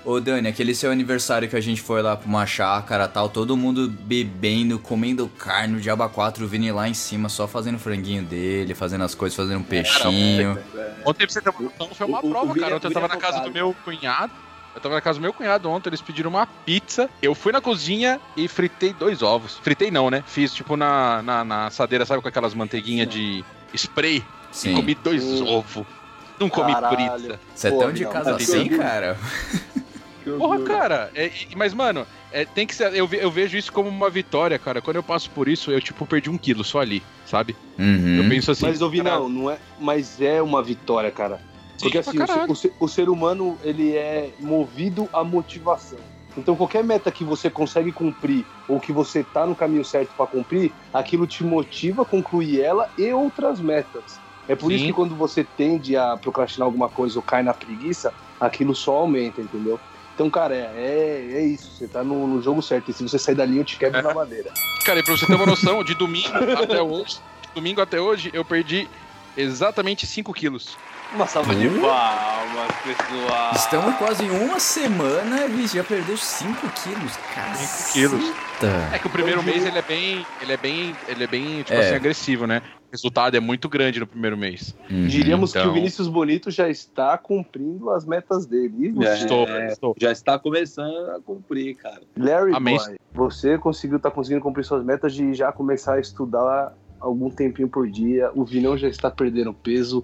Ô 0.05 0.21
Dani, 0.21 0.49
aquele 0.49 0.75
seu 0.75 0.91
aniversário 0.91 1.49
que 1.49 1.57
a 1.57 1.61
gente 1.61 1.81
foi 1.81 2.03
lá 2.03 2.15
pra 2.17 2.27
uma 2.29 2.45
chácara 2.47 3.07
tal, 3.09 3.29
todo 3.29 3.57
mundo 3.57 3.89
bebendo, 3.89 4.79
comendo 4.79 5.29
carne, 5.29 5.77
o 5.77 5.81
Diaba 5.81 6.09
4, 6.09 6.45
o 6.45 6.49
Vini 6.49 6.71
lá 6.73 6.87
em 6.89 6.93
cima, 6.95 7.29
só 7.31 7.47
fazendo 7.49 7.77
o 7.77 7.79
franguinho 7.79 8.23
dele, 8.23 8.75
fazendo 8.75 9.05
as 9.05 9.15
coisas, 9.15 9.35
fazendo 9.37 9.61
um 9.61 9.63
peixinho. 9.63 10.59
ontem 11.07 11.27
pra 11.27 11.33
você 11.33 11.41
ter 11.41 11.51
uma 11.51 11.61
noção, 11.63 11.89
foi 11.95 12.07
uma 12.07 12.21
O- 12.23 12.27
o- 12.27 12.31
prova, 12.31 12.45
o 12.47 12.49
Vini- 12.55 12.61
cara. 12.61 12.77
Ontem 12.77 12.87
eu 12.87 12.91
o 12.91 12.95
tava 12.95 13.09
na 13.09 13.17
casa 13.17 13.39
é 13.39 13.41
do 13.45 13.51
meu 13.51 13.75
cunhado. 13.85 14.33
Eu 14.75 14.81
tava 14.81 14.95
na 14.97 15.01
casa 15.01 15.19
do 15.19 15.23
meu 15.23 15.33
cunhado 15.33 15.71
ontem, 15.71 15.89
eles 15.89 16.03
pediram 16.03 16.31
uma 16.31 16.47
pizza. 16.47 17.09
Eu 17.23 17.35
fui 17.35 17.53
na 17.53 17.61
cozinha 17.61 18.21
e 18.37 18.49
fritei 18.49 18.93
dois 18.93 19.23
ovos. 19.23 19.59
Fritei 19.63 19.91
não, 19.91 20.11
né? 20.11 20.25
Fiz 20.27 20.53
tipo 20.53 20.77
na, 20.77 21.23
na, 21.23 21.45
na 21.45 21.67
assadeira, 21.67 22.05
sabe, 22.05 22.21
com 22.21 22.29
aquelas 22.29 22.55
manteiguinhas 22.55 23.09
de 23.09 23.45
spray. 23.75 24.17
E 24.19 24.25
Sim. 24.57 24.75
comi 24.75 24.95
dois 24.95 25.23
Hum. 25.23 25.47
ovos. 25.47 25.87
Não 26.39 26.49
comi 26.49 26.73
Caralho. 26.73 26.97
pizza. 26.97 27.41
Você 27.55 27.69
é 27.69 27.71
tão 27.71 27.93
de 27.93 28.05
casa 28.07 28.35
assim, 28.35 28.69
cara? 28.69 29.17
Porra, 30.39 30.59
cara, 30.61 31.11
é, 31.15 31.27
e- 31.27 31.55
mas, 31.55 31.75
mano, 31.75 32.07
é, 32.33 32.47
tem 32.47 32.67
que 32.67 32.75
ser. 32.75 32.95
Eu, 32.95 33.07
eu 33.13 33.31
vejo 33.31 33.59
isso 33.59 33.71
como 33.71 33.89
uma 33.91 34.09
vitória, 34.09 34.59
cara. 34.59 34.81
Quando 34.81 34.97
eu 34.97 35.03
passo 35.03 35.31
por 35.31 35.49
isso, 35.49 35.71
eu, 35.71 35.81
tipo, 35.83 36.07
perdi 36.07 36.31
um 36.31 36.39
quilo 36.39 36.65
só 36.65 36.81
ali, 36.81 37.03
sabe? 37.27 37.55
Uhum. 37.79 38.23
Eu 38.23 38.29
penso 38.31 38.51
assim. 38.51 38.65
Mas 38.67 38.81
ouvi 38.81 39.03
cara, 39.03 39.17
não, 39.17 39.29
não 39.29 39.51
é. 39.51 39.59
Mas 39.79 40.21
é 40.23 40.41
uma 40.41 40.63
vitória, 40.63 41.11
cara. 41.11 41.41
Porque 41.85 41.99
assim, 41.99 42.19
o, 42.19 42.27
ser- 42.27 42.51
o 42.51 42.55
ser, 42.57 42.73
o 42.81 42.89
ser 42.89 43.09
humano 43.09 43.59
ele 43.63 43.95
é 43.97 44.31
movido 44.41 45.09
à 45.13 45.23
motivação. 45.23 45.99
Então 46.37 46.57
qualquer 46.57 46.83
meta 46.83 47.11
que 47.13 47.23
você 47.23 47.49
consegue 47.49 47.93
cumprir 47.93 48.45
ou 48.67 48.81
que 48.81 48.93
você 48.93 49.23
tá 49.23 49.47
no 49.47 49.55
caminho 49.55 49.85
certo 49.85 50.11
pra 50.17 50.27
cumprir, 50.27 50.73
aquilo 50.93 51.27
te 51.27 51.45
motiva 51.45 52.03
a 52.03 52.05
concluir 52.05 52.61
ela 52.61 52.91
e 52.99 53.13
outras 53.13 53.61
metas. 53.61 54.19
É 54.49 54.55
por 54.57 54.71
isso 54.73 54.81
Sim. 54.83 54.89
que 54.89 54.93
quando 54.93 55.15
você 55.15 55.45
tende 55.45 55.97
a 55.97 56.17
procrastinar 56.17 56.67
alguma 56.67 56.89
coisa 56.89 57.19
ou 57.19 57.23
cai 57.23 57.43
na 57.43 57.55
preguiça, 57.55 58.13
aquilo 58.41 58.75
só 58.75 58.97
aumenta, 58.97 59.41
entendeu? 59.41 59.79
Então, 60.15 60.29
cara, 60.29 60.55
é, 60.55 60.67
é, 60.77 61.37
é 61.39 61.47
isso. 61.47 61.71
Você 61.73 61.89
tá 61.89 62.05
no, 62.05 62.27
no 62.27 62.43
jogo 62.43 62.61
certo. 62.63 62.91
E 62.91 62.95
se 62.95 63.03
você 63.03 63.19
sair 63.19 63.35
dali, 63.35 63.57
eu 63.59 63.65
te 63.65 63.77
quebro 63.79 63.99
É. 63.99 64.03
na 64.03 64.13
madeira. 64.15 64.53
Cara, 64.85 65.01
e 65.01 65.03
pra 65.03 65.17
você 65.17 65.27
ter 65.27 65.35
uma 65.35 65.47
noção, 65.47 65.83
de 65.83 65.95
domingo 65.95 66.29
até 66.63 66.81
hoje, 66.83 67.17
de 67.43 67.49
domingo 67.55 67.81
até 67.81 68.01
hoje, 68.01 68.31
eu 68.33 68.45
perdi 68.45 68.89
exatamente 69.37 70.07
5 70.07 70.33
quilos. 70.33 70.77
Uma 71.15 71.27
salva 71.27 71.55
de 71.55 71.69
Uh. 71.69 71.81
palmas, 71.81 72.73
pessoal. 72.83 73.53
Estamos 73.55 73.97
quase 73.97 74.25
em 74.25 74.31
uma 74.31 74.59
semana 74.59 75.47
e 75.47 75.67
já 75.67 75.85
perdeu 75.85 76.17
5 76.17 76.69
quilos. 76.71 77.13
Cinco 77.13 77.93
quilos. 77.93 78.31
Caceta. 78.55 78.95
É 78.95 78.99
que 78.99 79.07
o 79.07 79.11
primeiro 79.11 79.43
mês 79.43 79.65
ele 79.65 79.79
é 79.79 79.83
bem. 79.83 80.27
Ele 80.41 80.53
é 80.53 80.57
bem. 80.57 80.97
Ele 81.07 81.25
é 81.25 81.27
bem, 81.27 81.63
tipo 81.63 81.73
É. 81.73 81.81
assim, 81.87 81.95
agressivo, 81.95 82.47
né? 82.47 82.63
O 82.89 82.91
resultado 82.95 83.37
é 83.37 83.41
muito 83.41 83.69
grande 83.69 83.99
no 84.01 84.07
primeiro 84.07 84.37
mês. 84.37 84.75
Uhum. 84.91 85.07
Diríamos 85.07 85.53
que 85.53 85.59
Então. 85.59 85.71
o 85.71 85.75
Vinícius 85.75 86.09
Bonito 86.09 86.51
já 86.51 86.69
está 86.69 87.17
cumprindo 87.19 87.91
as 87.91 88.05
metas 88.05 88.47
dele. 88.47 88.93
Você? 88.93 89.09
É. 89.09 89.15
Estou, 89.17 89.49
estou. 89.49 89.95
Já 89.99 90.11
está 90.13 90.39
começando 90.39 91.11
a 91.11 91.21
cumprir, 91.21 91.75
cara. 91.77 92.03
Larry 92.17 92.55
Amém. 92.55 92.77
Boy, 92.77 92.97
você 93.13 93.59
conseguiu, 93.59 93.99
tá 94.01 94.11
conseguindo 94.11 94.41
cumprir 94.43 94.65
suas 94.65 94.85
metas 94.85 95.13
de 95.15 95.33
já 95.35 95.51
começar 95.53 95.95
a 95.95 96.01
estudar 96.01 96.73
algum 97.05 97.31
tempinho 97.31 97.69
por 97.69 97.89
dia. 97.89 98.31
O 98.35 98.45
Vinão 98.45 98.77
já 98.77 98.89
está 98.89 99.11
perdendo 99.11 99.53
peso. 99.53 100.03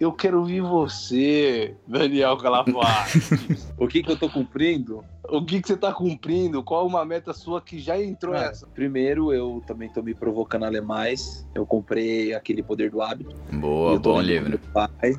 Eu 0.00 0.12
quero 0.12 0.38
ouvir 0.38 0.60
você, 0.60 1.74
Daniel 1.86 2.36
Calafate. 2.36 3.18
O 3.76 3.86
que 3.86 4.02
que 4.02 4.10
eu 4.10 4.16
tô 4.18 4.28
cumprindo? 4.28 5.04
o 5.30 5.44
que, 5.44 5.60
que 5.60 5.68
você 5.68 5.76
tá 5.76 5.92
cumprindo? 5.92 6.62
Qual 6.62 6.86
uma 6.86 7.04
meta 7.04 7.32
sua 7.32 7.60
que 7.60 7.78
já 7.78 8.00
entrou 8.00 8.34
Ah, 8.34 8.40
nessa? 8.48 8.66
Primeiro, 8.68 9.32
eu 9.32 9.62
também 9.66 9.88
tô 9.88 10.02
me 10.02 10.14
provocando 10.14 10.64
a 10.64 10.68
ler 10.68 10.82
mais. 10.82 11.46
Eu 11.54 11.66
comprei 11.66 12.32
aquele 12.32 12.62
Poder 12.62 12.90
do 12.90 13.02
Hábito. 13.02 13.36
Boa, 13.52 13.92
eu 13.92 14.00
tô 14.00 14.14
bom 14.14 14.20
livro. 14.20 14.58
Com 14.58 14.64
meu 14.66 14.88
pai. 14.88 15.14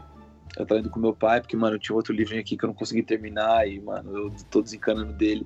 Eu 0.57 0.65
tô 0.65 0.75
lendo 0.75 0.89
com 0.89 0.99
meu 0.99 1.13
pai, 1.13 1.39
porque, 1.39 1.55
mano, 1.55 1.75
eu 1.75 1.79
tinha 1.79 1.95
outro 1.95 2.13
livro 2.13 2.37
aqui 2.37 2.57
que 2.57 2.65
eu 2.65 2.67
não 2.67 2.73
consegui 2.73 3.03
terminar 3.03 3.67
e, 3.67 3.79
mano, 3.79 4.17
eu 4.17 4.33
tô 4.49 4.61
desencanando 4.61 5.13
dele. 5.13 5.45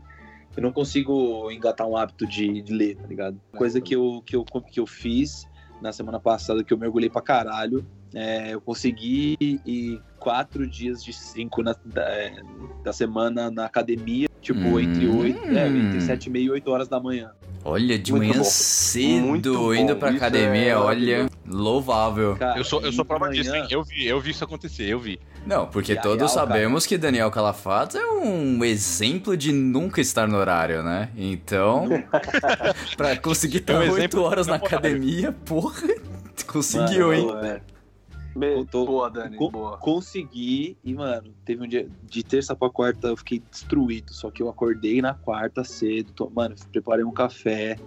Eu 0.55 0.63
não 0.63 0.71
consigo 0.71 1.51
engatar 1.51 1.85
um 1.87 1.97
hábito 1.97 2.25
de, 2.25 2.61
de 2.61 2.73
ler, 2.73 2.95
tá 2.95 3.07
ligado? 3.07 3.39
Coisa 3.55 3.81
que 3.81 3.95
eu, 3.95 4.23
que, 4.25 4.35
eu, 4.35 4.45
que 4.45 4.79
eu 4.79 4.87
fiz 4.87 5.47
na 5.81 5.91
semana 5.91 6.19
passada, 6.19 6.63
que 6.63 6.73
eu 6.73 6.77
mergulhei 6.77 7.09
pra 7.09 7.21
caralho. 7.21 7.86
é, 8.15 8.53
eu 8.53 8.62
consegui 8.62 9.36
ir 9.41 9.99
quatro 10.19 10.69
dias 10.69 11.03
de 11.03 11.12
cinco 11.12 11.63
na- 11.63 11.75
da, 11.83 12.03
é, 12.03 12.36
da 12.83 12.93
semana 12.93 13.49
na 13.49 13.65
academia, 13.65 14.27
tipo, 14.43 14.60
Hum. 14.60 14.79
entre 14.79 15.08
oito, 15.08 15.58
é, 15.58 15.67
entre 15.67 16.01
sete 16.01 16.27
e 16.27 16.29
meia 16.29 16.43
e 16.43 16.49
oito 16.51 16.69
horas 16.69 16.88
da 16.88 16.99
manhã. 16.99 17.32
Olha, 17.65 17.97
de 17.97 18.12
Muito 18.12 18.27
manhã 18.27 18.39
bom. 18.39 18.43
cedo, 18.43 19.25
Muito 19.25 19.53
bom, 19.53 19.73
indo 19.73 19.95
pra 19.95 20.10
isso 20.10 20.17
academia, 20.17 20.71
é 20.71 20.77
olha, 20.77 21.29
louvável. 21.47 22.36
Cara, 22.36 22.60
Eu 22.60 22.63
sou, 22.65 22.82
eu 22.82 22.91
sou 22.91 23.06
prova 23.06 23.29
disso, 23.29 23.49
manhã- 23.49 23.62
hein? 23.63 23.67
Eu 23.71 23.82
vi, 23.84 24.06
eu 24.06 24.19
vi 24.19 24.32
isso 24.32 24.43
acontecer, 24.43 24.84
eu 24.89 24.99
vi. 24.99 25.17
Não, 25.45 25.65
porque 25.67 25.93
E 25.93 25.97
aí, 25.97 26.01
todos 26.03 26.34
cara. 26.34 26.45
sabemos 26.47 26.86
que 26.86 26.97
Daniel 26.97 27.32
Calafato 27.32 27.97
é 27.97 28.06
um 28.06 28.63
exemplo 28.65 29.38
de 29.38 29.53
nunca 29.53 30.01
estar 30.01 30.27
no 30.27 30.38
horário, 30.38 30.84
né? 30.84 31.08
Então, 31.15 31.88
pra 32.97 33.15
conseguir 33.15 33.58
estar 33.60 33.73
É 33.73 33.77
um 33.77 33.79
8 33.84 33.97
exemplo 33.97 34.21
horas 34.23 34.45
na 34.45 34.56
academia, 34.56 35.32
porra, 35.32 35.88
conseguiu, 36.45 37.08
Mano, 37.08 37.13
hein? 37.45 37.56
eu, 37.56 37.72
Eu 38.35 38.65
tô- 38.65 38.85
Boa, 38.85 39.09
Dani, 39.09 39.37
co- 39.37 39.49
boa. 39.51 39.77
consegui 39.77 40.77
e, 40.83 40.93
mano, 40.93 41.33
teve 41.45 41.63
um 41.63 41.67
dia 41.67 41.87
de 42.01 42.23
terça 42.23 42.55
pra 42.55 42.69
quarta 42.69 43.07
eu 43.07 43.17
fiquei 43.17 43.39
destruído. 43.51 44.13
Só 44.13 44.31
que 44.31 44.41
eu 44.41 44.49
acordei 44.49 45.01
na 45.01 45.13
quarta 45.13 45.63
cedo, 45.63 46.11
to- 46.13 46.31
mano, 46.33 46.55
preparei 46.71 47.05
um 47.05 47.11
café, 47.11 47.77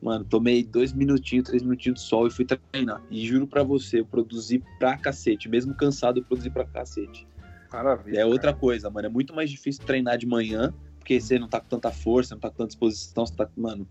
mano, 0.00 0.24
tomei 0.24 0.64
dois 0.64 0.92
minutinhos, 0.92 1.46
três 1.48 1.62
minutinhos 1.62 2.00
de 2.00 2.06
sol 2.06 2.26
e 2.26 2.30
fui 2.30 2.44
treinar. 2.44 3.00
E 3.10 3.24
juro 3.26 3.46
pra 3.46 3.62
você, 3.62 4.00
eu 4.00 4.06
produzi 4.06 4.62
pra 4.78 4.96
cacete. 4.98 5.48
Mesmo 5.48 5.74
cansado, 5.74 6.18
eu 6.18 6.24
produzi 6.24 6.50
pra 6.50 6.64
cacete. 6.64 7.26
Maravilha. 7.72 8.18
É 8.20 8.26
outra 8.26 8.52
coisa, 8.52 8.90
mano. 8.90 9.06
É 9.06 9.10
muito 9.10 9.34
mais 9.34 9.50
difícil 9.50 9.84
treinar 9.84 10.18
de 10.18 10.26
manhã, 10.26 10.74
porque 10.98 11.20
você 11.20 11.38
não 11.38 11.48
tá 11.48 11.60
com 11.60 11.68
tanta 11.68 11.90
força, 11.90 12.34
não 12.34 12.40
tá 12.40 12.50
com 12.50 12.56
tanta 12.56 12.68
disposição, 12.68 13.24
você 13.24 13.34
tá, 13.34 13.48
mano, 13.56 13.88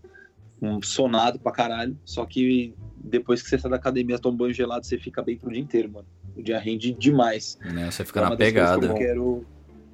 um 0.62 0.80
sonado 0.80 1.40
pra 1.40 1.50
caralho. 1.50 1.98
Só 2.04 2.24
que 2.24 2.74
depois 2.96 3.42
que 3.42 3.48
você 3.48 3.58
sai 3.58 3.70
da 3.70 3.76
academia, 3.76 4.18
toma 4.18 4.34
um 4.34 4.38
banho 4.38 4.54
gelado, 4.54 4.86
você 4.86 4.96
fica 4.96 5.20
bem 5.20 5.36
pro 5.36 5.50
dia 5.50 5.60
inteiro, 5.60 5.90
mano. 5.90 6.06
O 6.36 6.42
dia 6.42 6.58
rende 6.58 6.92
demais. 6.92 7.58
Né, 7.60 7.90
Você 7.90 8.04
fica 8.04 8.20
É 8.20 8.22
na 8.22 8.36
pegada. 8.36 8.86
Que 8.86 8.92
eu 8.92 8.96
quero... 8.96 9.46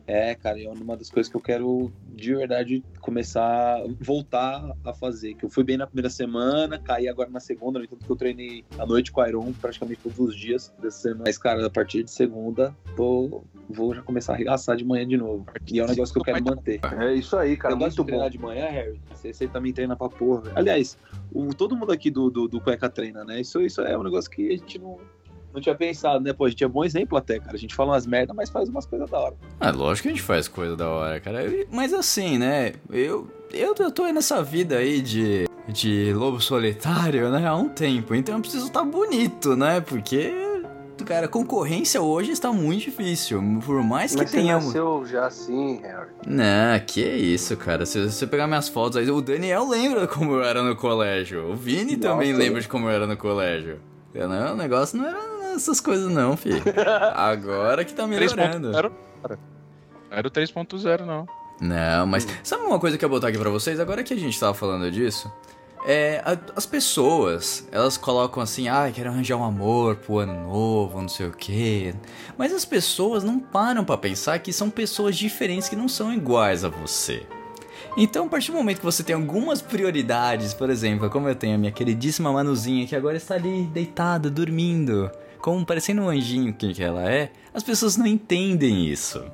É, 0.08 0.34
cara, 0.34 0.58
é 0.58 0.66
uma 0.70 0.96
das 0.96 1.10
coisas 1.10 1.30
que 1.30 1.36
eu 1.36 1.40
quero 1.40 1.92
de 2.14 2.34
verdade 2.34 2.82
começar, 2.98 3.78
voltar 4.00 4.74
a 4.82 4.94
fazer. 4.94 5.34
Que 5.34 5.44
eu 5.44 5.50
fui 5.50 5.62
bem 5.62 5.76
na 5.76 5.86
primeira 5.86 6.08
semana, 6.08 6.78
caí 6.78 7.06
agora 7.06 7.28
na 7.28 7.40
segunda, 7.40 7.78
no 7.78 7.84
entanto 7.84 8.06
que 8.06 8.10
eu 8.10 8.16
treinei 8.16 8.64
à 8.78 8.86
noite 8.86 9.12
com 9.12 9.20
o 9.20 9.26
Iron 9.26 9.52
praticamente 9.52 10.00
todos 10.02 10.18
os 10.18 10.34
dias 10.34 10.72
dessa 10.80 10.98
semana. 11.00 11.24
Mas, 11.26 11.36
cara, 11.36 11.66
a 11.66 11.70
partir 11.70 12.02
de 12.02 12.10
segunda, 12.10 12.74
tô, 12.96 13.42
vou 13.68 13.94
já 13.94 14.00
começar 14.00 14.32
a 14.32 14.34
arregaçar 14.36 14.76
de 14.76 14.84
manhã 14.84 15.06
de 15.06 15.18
novo. 15.18 15.44
E 15.70 15.78
é 15.78 15.84
um 15.84 15.88
negócio 15.88 16.14
que 16.14 16.20
eu 16.20 16.24
quero 16.24 16.42
manter. 16.42 16.80
É 16.98 17.12
isso 17.12 17.36
aí, 17.36 17.54
cara. 17.54 17.74
eu 17.74 17.78
gosto 17.78 17.98
de 18.00 18.06
treinar 18.06 18.26
bom. 18.28 18.30
de 18.30 18.38
manhã, 18.38 18.66
Harry. 18.70 18.98
Você, 19.12 19.32
você 19.32 19.46
também 19.46 19.74
treina 19.74 19.94
pra 19.94 20.08
porra. 20.08 20.40
velho. 20.40 20.58
Aliás, 20.58 20.96
o- 21.30 21.54
todo 21.54 21.76
mundo 21.76 21.92
aqui 21.92 22.10
do, 22.10 22.30
do, 22.30 22.48
do 22.48 22.60
Cueca 22.62 22.88
treina, 22.88 23.24
né? 23.26 23.42
Isso, 23.42 23.60
isso 23.60 23.82
é 23.82 23.96
um 23.96 24.02
negócio 24.02 24.30
que 24.30 24.48
a 24.48 24.52
gente 24.56 24.78
não, 24.78 24.98
não 25.58 25.62
tinha 25.62 25.74
pensado, 25.74 26.22
né? 26.24 26.32
Pô, 26.32 26.44
a 26.44 26.48
gente 26.48 26.64
é 26.64 26.68
bom 26.68 26.84
exemplo 26.84 27.18
até, 27.18 27.38
cara. 27.38 27.54
A 27.54 27.58
gente 27.58 27.74
fala 27.74 27.92
umas 27.92 28.06
merda, 28.06 28.32
mas 28.32 28.48
faz 28.48 28.68
umas 28.68 28.86
coisas 28.86 29.10
da 29.10 29.18
hora. 29.18 29.34
Ah, 29.60 29.70
lógico 29.70 30.04
que 30.04 30.08
a 30.08 30.12
gente 30.12 30.22
faz 30.22 30.48
coisa 30.48 30.76
da 30.76 30.88
hora, 30.88 31.20
cara. 31.20 31.44
Mas 31.70 31.92
assim, 31.92 32.38
né? 32.38 32.72
Eu, 32.90 33.28
eu, 33.52 33.74
eu 33.78 33.90
tô 33.90 34.04
aí 34.04 34.12
nessa 34.12 34.42
vida 34.42 34.76
aí 34.76 35.00
de, 35.02 35.46
de 35.68 36.12
lobo 36.14 36.40
solitário, 36.40 37.30
né? 37.30 37.46
Há 37.46 37.54
um 37.56 37.68
tempo. 37.68 38.14
Então 38.14 38.36
eu 38.36 38.40
preciso 38.40 38.66
estar 38.66 38.84
bonito, 38.84 39.56
né? 39.56 39.80
Porque, 39.80 40.32
cara, 41.04 41.26
a 41.26 41.28
concorrência 41.28 42.00
hoje 42.00 42.30
está 42.32 42.52
muito 42.52 42.84
difícil. 42.84 43.42
Por 43.64 43.82
mais 43.82 44.12
que 44.12 44.18
Mas 44.18 44.30
você 44.30 44.36
tenhamos. 44.38 44.66
nasceu 44.66 45.04
já 45.06 45.26
assim, 45.26 45.80
Harry. 45.82 46.10
Não, 46.26 46.78
que 46.86 47.02
isso, 47.02 47.56
cara. 47.56 47.84
Se 47.84 48.08
você 48.08 48.26
pegar 48.26 48.46
minhas 48.46 48.68
fotos 48.68 48.96
aí, 48.96 49.10
o 49.10 49.20
Daniel 49.20 49.68
lembra 49.68 50.06
como 50.06 50.32
eu 50.32 50.42
era 50.44 50.62
no 50.62 50.76
colégio. 50.76 51.50
O 51.50 51.56
Vini 51.56 51.96
Nossa. 51.96 52.08
também 52.10 52.32
lembra 52.32 52.60
de 52.60 52.68
como 52.68 52.86
eu 52.86 52.90
era 52.90 53.06
no 53.06 53.16
colégio. 53.16 53.80
Não, 54.26 54.54
o 54.54 54.56
negócio 54.56 54.98
não 54.98 55.06
era 55.08 55.18
essas 55.54 55.80
coisas, 55.80 56.10
não, 56.10 56.36
filho. 56.36 56.62
Agora 57.14 57.84
que 57.84 57.92
tá 57.92 58.06
melhorando. 58.06 58.70
3.0, 58.72 58.92
cara. 59.22 59.38
Não 60.10 60.16
era 60.18 60.26
o 60.28 60.30
3.0, 60.30 61.04
não. 61.04 61.26
Não, 61.60 62.06
mas 62.06 62.26
sabe 62.42 62.64
uma 62.64 62.78
coisa 62.78 62.96
que 62.96 63.04
eu 63.04 63.08
vou 63.08 63.18
botar 63.18 63.28
aqui 63.28 63.38
pra 63.38 63.50
vocês? 63.50 63.78
Agora 63.80 64.02
que 64.02 64.14
a 64.14 64.16
gente 64.16 64.38
tava 64.38 64.54
falando 64.54 64.88
disso, 64.90 65.30
é, 65.84 66.22
a- 66.24 66.38
as 66.56 66.64
pessoas, 66.66 67.66
elas 67.72 67.96
colocam 67.96 68.40
assim, 68.42 68.68
ah, 68.68 68.90
quero 68.94 69.10
arranjar 69.10 69.36
um 69.36 69.44
amor 69.44 69.96
pro 69.96 70.18
ano 70.18 70.34
novo, 70.48 71.00
não 71.00 71.08
sei 71.08 71.26
o 71.26 71.32
quê. 71.32 71.94
Mas 72.36 72.52
as 72.52 72.64
pessoas 72.64 73.24
não 73.24 73.40
param 73.40 73.84
pra 73.84 73.96
pensar 73.98 74.38
que 74.38 74.52
são 74.52 74.70
pessoas 74.70 75.16
diferentes 75.16 75.68
que 75.68 75.74
não 75.76 75.88
são 75.88 76.12
iguais 76.12 76.64
a 76.64 76.68
você. 76.68 77.26
Então, 78.00 78.26
a 78.26 78.28
partir 78.28 78.52
do 78.52 78.56
momento 78.58 78.78
que 78.78 78.84
você 78.84 79.02
tem 79.02 79.14
algumas 79.14 79.60
prioridades, 79.60 80.54
por 80.54 80.70
exemplo, 80.70 81.10
como 81.10 81.28
eu 81.28 81.34
tenho 81.34 81.56
a 81.56 81.58
minha 81.58 81.72
queridíssima 81.72 82.32
Manuzinha 82.32 82.86
que 82.86 82.94
agora 82.94 83.16
está 83.16 83.34
ali 83.34 83.64
deitada, 83.72 84.30
dormindo, 84.30 85.10
como 85.40 85.66
parecendo 85.66 86.02
um 86.02 86.08
anjinho 86.08 86.52
que 86.54 86.72
que 86.72 86.82
ela 86.82 87.10
é, 87.10 87.32
as 87.52 87.62
pessoas 87.64 87.96
não 87.96 88.06
entendem 88.06 88.86
isso. 88.86 89.24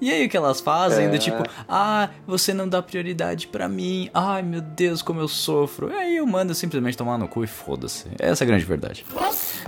E 0.00 0.10
aí 0.10 0.26
o 0.26 0.28
que 0.28 0.36
elas 0.36 0.60
fazem, 0.60 1.04
É. 1.06 1.08
do 1.08 1.16
tipo, 1.16 1.44
ah, 1.68 2.08
você 2.26 2.52
não 2.52 2.68
dá 2.68 2.82
prioridade 2.82 3.46
pra 3.46 3.68
mim, 3.68 4.10
ai 4.12 4.42
meu 4.42 4.60
Deus, 4.60 5.00
como 5.00 5.20
eu 5.20 5.28
sofro. 5.28 5.92
E 5.92 5.94
aí 5.94 6.16
eu 6.16 6.26
mando 6.26 6.56
simplesmente 6.56 6.96
tomar 6.96 7.16
no 7.16 7.28
cu 7.28 7.44
e 7.44 7.46
foda-se. 7.46 8.08
Essa 8.18 8.42
é 8.42 8.44
a 8.44 8.48
grande 8.48 8.64
verdade. 8.64 9.06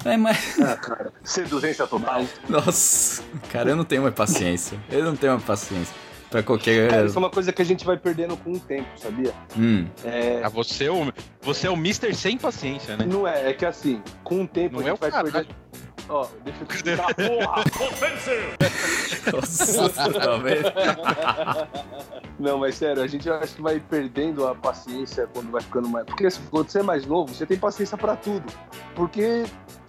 É, 0.04 0.16
mas. 0.16 0.58
Ah, 0.60 0.74
cara. 0.76 1.12
Seduzência 1.22 1.86
total. 1.86 2.24
Nossa, 2.50 3.22
cara, 3.52 3.70
eu 3.70 3.76
não 3.76 3.84
tenho 3.84 4.02
mais 4.02 4.12
paciência. 4.14 4.76
Eu 4.90 5.04
não 5.04 5.14
tenho 5.14 5.34
mais 5.34 5.44
paciência. 5.44 5.94
Pra 6.34 6.42
qualquer. 6.42 6.90
Cara, 6.90 7.06
isso 7.06 7.16
é 7.16 7.18
uma 7.20 7.30
coisa 7.30 7.52
que 7.52 7.62
a 7.62 7.64
gente 7.64 7.84
vai 7.84 7.96
perdendo 7.96 8.36
com 8.36 8.54
o 8.54 8.58
tempo, 8.58 8.88
sabia? 8.96 9.32
Hum. 9.56 9.86
É, 10.04 10.40
Ah, 10.42 10.48
você, 10.48 10.86
é 10.86 10.90
o, 10.90 11.12
você 11.40 11.68
é 11.68 11.70
o 11.70 11.74
Mr. 11.74 12.12
sem 12.12 12.36
paciência, 12.36 12.96
né? 12.96 13.06
não 13.06 13.24
é, 13.24 13.50
é 13.50 13.52
que 13.52 13.64
assim, 13.64 14.02
com 14.24 14.42
o 14.42 14.48
tempo 14.48 14.80
Não 14.80 14.80
a 14.80 14.82
é 14.82 14.86
gente 14.88 14.96
o 14.96 15.00
vai 15.00 15.10
caralho. 15.12 15.32
perdendo. 15.32 15.54
Ó, 16.08 16.26
deixa 16.44 16.60
eu 16.60 16.66
te 16.66 16.74
explicar, 16.82 17.14
porra! 17.14 17.64
Nossa? 19.32 19.92
Não, 22.40 22.58
mas 22.58 22.74
sério, 22.74 23.00
a 23.00 23.06
gente 23.06 23.30
acho 23.30 23.54
que 23.54 23.62
vai 23.62 23.78
perdendo 23.78 24.44
a 24.44 24.56
paciência 24.56 25.28
quando 25.32 25.52
vai 25.52 25.62
ficando 25.62 25.88
mais. 25.88 26.04
Porque 26.04 26.26
quando 26.50 26.68
você 26.68 26.80
é 26.80 26.82
mais 26.82 27.06
novo, 27.06 27.32
você 27.32 27.46
tem 27.46 27.56
paciência 27.56 27.96
pra 27.96 28.16
tudo. 28.16 28.52
Porque 28.96 29.44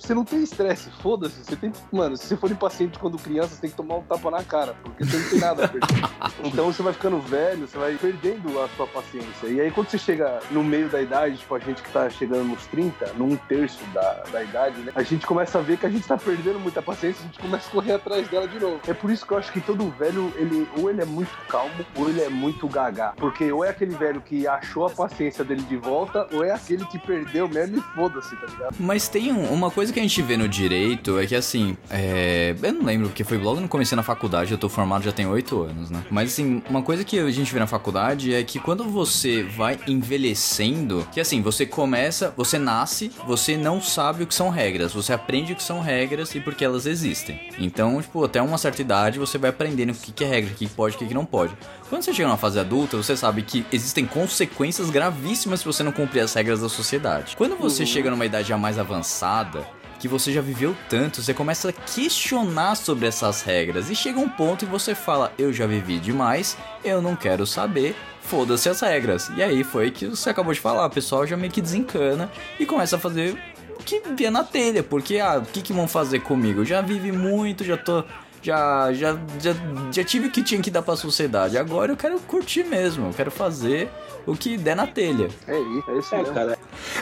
você 0.05 0.13
não 0.13 0.23
tem 0.23 0.43
estresse, 0.43 0.89
foda-se. 1.01 1.43
Você 1.43 1.55
tem. 1.55 1.71
Mano, 1.91 2.15
se 2.17 2.25
você 2.27 2.37
for 2.37 2.49
impaciente 2.51 2.97
quando 2.99 3.17
criança, 3.17 3.55
você 3.55 3.61
tem 3.61 3.69
que 3.69 3.75
tomar 3.75 3.95
um 3.97 4.01
tapa 4.03 4.29
na 4.31 4.43
cara, 4.43 4.75
porque 4.83 5.03
você 5.05 5.17
não 5.17 5.29
tem 5.29 5.39
nada 5.39 5.65
a 5.65 5.67
perder. 5.67 5.87
então 6.43 6.71
você 6.71 6.81
vai 6.83 6.93
ficando 6.93 7.19
velho, 7.19 7.67
você 7.67 7.77
vai 7.77 7.95
perdendo 7.95 8.61
a 8.61 8.67
sua 8.75 8.87
paciência. 8.87 9.47
E 9.47 9.59
aí 9.59 9.71
quando 9.71 9.89
você 9.89 9.97
chega 9.97 10.39
no 10.51 10.63
meio 10.63 10.89
da 10.89 11.01
idade, 11.01 11.37
tipo 11.37 11.55
a 11.55 11.59
gente 11.59 11.81
que 11.81 11.89
tá 11.91 12.09
chegando 12.09 12.43
nos 12.45 12.65
30, 12.67 13.13
num 13.13 13.35
terço 13.35 13.83
da, 13.93 14.23
da 14.31 14.43
idade, 14.43 14.79
né? 14.81 14.91
A 14.95 15.03
gente 15.03 15.25
começa 15.25 15.57
a 15.59 15.61
ver 15.61 15.77
que 15.77 15.85
a 15.85 15.89
gente 15.89 16.07
tá 16.07 16.17
perdendo 16.17 16.59
muita 16.59 16.81
paciência, 16.81 17.21
a 17.21 17.25
gente 17.25 17.39
começa 17.39 17.67
a 17.67 17.71
correr 17.71 17.93
atrás 17.93 18.27
dela 18.27 18.47
de 18.47 18.59
novo. 18.59 18.79
É 18.87 18.93
por 18.93 19.09
isso 19.11 19.25
que 19.25 19.31
eu 19.33 19.37
acho 19.37 19.51
que 19.51 19.61
todo 19.61 19.89
velho, 19.91 20.31
ele 20.35 20.67
ou 20.77 20.89
ele 20.89 21.01
é 21.01 21.05
muito 21.05 21.31
calmo, 21.47 21.85
ou 21.95 22.09
ele 22.09 22.21
é 22.21 22.29
muito 22.29 22.67
gaga. 22.67 23.13
Porque 23.17 23.51
ou 23.51 23.63
é 23.65 23.69
aquele 23.69 23.95
velho 23.95 24.21
que 24.21 24.47
achou 24.47 24.85
a 24.85 24.89
paciência 24.89 25.43
dele 25.43 25.63
de 25.63 25.77
volta, 25.77 26.27
ou 26.31 26.43
é 26.43 26.51
aquele 26.51 26.85
que 26.85 26.99
perdeu 26.99 27.47
mesmo 27.47 27.77
e 27.77 27.81
foda-se, 27.95 28.35
tá 28.35 28.45
ligado? 28.47 28.75
Mas 28.79 29.07
tem 29.07 29.31
um- 29.31 29.51
uma 29.53 29.71
coisa 29.71 29.91
que 29.95 29.99
a 30.01 30.03
gente 30.03 30.21
vê 30.21 30.35
no 30.35 30.45
direito 30.45 31.17
é 31.17 31.25
que 31.25 31.33
assim, 31.33 31.77
é, 31.89 32.53
eu 32.61 32.73
não 32.73 32.83
lembro, 32.83 33.07
porque 33.07 33.23
foi 33.23 33.37
logo 33.37 33.61
no 33.61 33.67
começo 33.69 33.95
na 33.95 34.03
faculdade, 34.03 34.51
eu 34.51 34.57
tô 34.57 34.67
formado 34.67 35.05
já 35.05 35.11
tem 35.13 35.25
oito 35.25 35.63
anos, 35.63 35.89
né? 35.89 36.03
Mas 36.11 36.33
assim, 36.33 36.61
uma 36.69 36.81
coisa 36.81 37.05
que 37.05 37.17
a 37.17 37.31
gente 37.31 37.53
vê 37.53 37.59
na 37.59 37.67
faculdade 37.67 38.33
é 38.33 38.43
que 38.43 38.59
quando 38.59 38.83
você 38.83 39.43
vai 39.43 39.79
envelhecendo, 39.87 41.07
que 41.13 41.21
assim, 41.21 41.41
você 41.41 41.65
começa, 41.65 42.33
você 42.35 42.59
nasce, 42.59 43.09
você 43.25 43.55
não 43.55 43.81
sabe 43.81 44.23
o 44.23 44.27
que 44.27 44.35
são 44.35 44.49
regras, 44.49 44.91
você 44.91 45.13
aprende 45.13 45.53
o 45.53 45.55
que 45.55 45.63
são 45.63 45.79
regras 45.79 46.35
e 46.35 46.41
porque 46.41 46.65
elas 46.65 46.85
existem. 46.85 47.39
Então, 47.57 48.01
tipo, 48.01 48.21
até 48.25 48.41
uma 48.41 48.57
certa 48.57 48.81
idade 48.81 49.17
você 49.17 49.37
vai 49.37 49.49
aprendendo 49.49 49.91
o 49.91 49.95
que 49.95 50.11
que 50.11 50.25
é 50.25 50.27
regra, 50.27 50.51
o 50.51 50.55
que 50.55 50.67
pode, 50.67 50.97
o 50.97 50.99
que 50.99 51.13
não 51.13 51.25
pode. 51.25 51.55
Quando 51.89 52.01
você 52.01 52.13
chega 52.13 52.27
numa 52.27 52.37
fase 52.37 52.59
adulta, 52.59 52.97
você 52.97 53.15
sabe 53.15 53.43
que 53.43 53.65
existem 53.71 54.05
consequências 54.05 54.89
gravíssimas 54.89 55.61
se 55.61 55.65
você 55.65 55.83
não 55.83 55.93
cumprir 55.93 56.19
as 56.19 56.33
regras 56.33 56.59
da 56.59 56.67
sociedade. 56.67 57.37
Quando 57.37 57.55
você 57.55 57.85
chega 57.85 58.11
numa 58.11 58.25
idade 58.25 58.49
já 58.49 58.57
mais 58.57 58.77
avançada, 58.77 59.65
que 60.05 60.07
você 60.07 60.31
já 60.31 60.41
viveu 60.41 60.75
tanto, 60.87 61.19
você 61.19 61.33
começa 61.33 61.69
a 61.69 61.73
questionar 61.73 62.75
sobre 62.75 63.07
essas 63.07 63.41
regras 63.41 63.89
e 63.89 63.95
chega 63.95 64.19
um 64.19 64.29
ponto 64.29 64.63
e 64.63 64.67
você 64.67 64.93
fala: 64.93 65.33
Eu 65.35 65.51
já 65.51 65.65
vivi 65.65 65.97
demais, 65.97 66.55
eu 66.83 67.01
não 67.01 67.15
quero 67.15 67.47
saber, 67.47 67.95
foda-se 68.21 68.69
as 68.69 68.81
regras. 68.81 69.31
E 69.35 69.41
aí 69.41 69.63
foi 69.63 69.89
que 69.89 70.05
você 70.05 70.29
acabou 70.29 70.53
de 70.53 70.59
falar, 70.59 70.85
o 70.85 70.89
pessoal 70.91 71.25
já 71.25 71.35
meio 71.35 71.51
que 71.51 71.59
desencana 71.59 72.29
e 72.59 72.67
começa 72.67 72.97
a 72.97 72.99
fazer 72.99 73.35
o 73.79 73.83
que 73.83 73.99
vier 74.15 74.31
na 74.31 74.43
telha, 74.43 74.83
porque 74.83 75.17
ah, 75.17 75.39
o 75.39 75.45
que, 75.45 75.59
que 75.59 75.73
vão 75.73 75.87
fazer 75.87 76.19
comigo? 76.19 76.61
Eu 76.61 76.65
já 76.65 76.81
vivi 76.81 77.11
muito, 77.11 77.63
já 77.63 77.75
tô. 77.75 78.03
Já, 78.45 78.93
já, 78.93 79.13
já, 79.41 79.53
já 79.91 80.03
tive 80.03 80.27
o 80.27 80.31
que 80.31 80.43
tinha 80.43 80.61
que 80.61 80.69
dar 80.69 80.83
pra 80.83 80.95
sociedade. 80.95 81.57
Agora 81.57 81.91
eu 81.91 81.97
quero 81.97 82.19
curtir 82.19 82.63
mesmo. 82.63 83.07
Eu 83.07 83.13
quero 83.13 83.31
fazer 83.31 83.89
o 84.27 84.35
que 84.35 84.55
der 84.55 84.75
na 84.75 84.85
telha. 84.85 85.29
É 85.47 85.59
isso, 85.59 85.83
é 85.91 85.97
isso 85.97 86.13
É, 86.15 86.17
mesmo. 86.19 86.33
cara, 86.35 86.59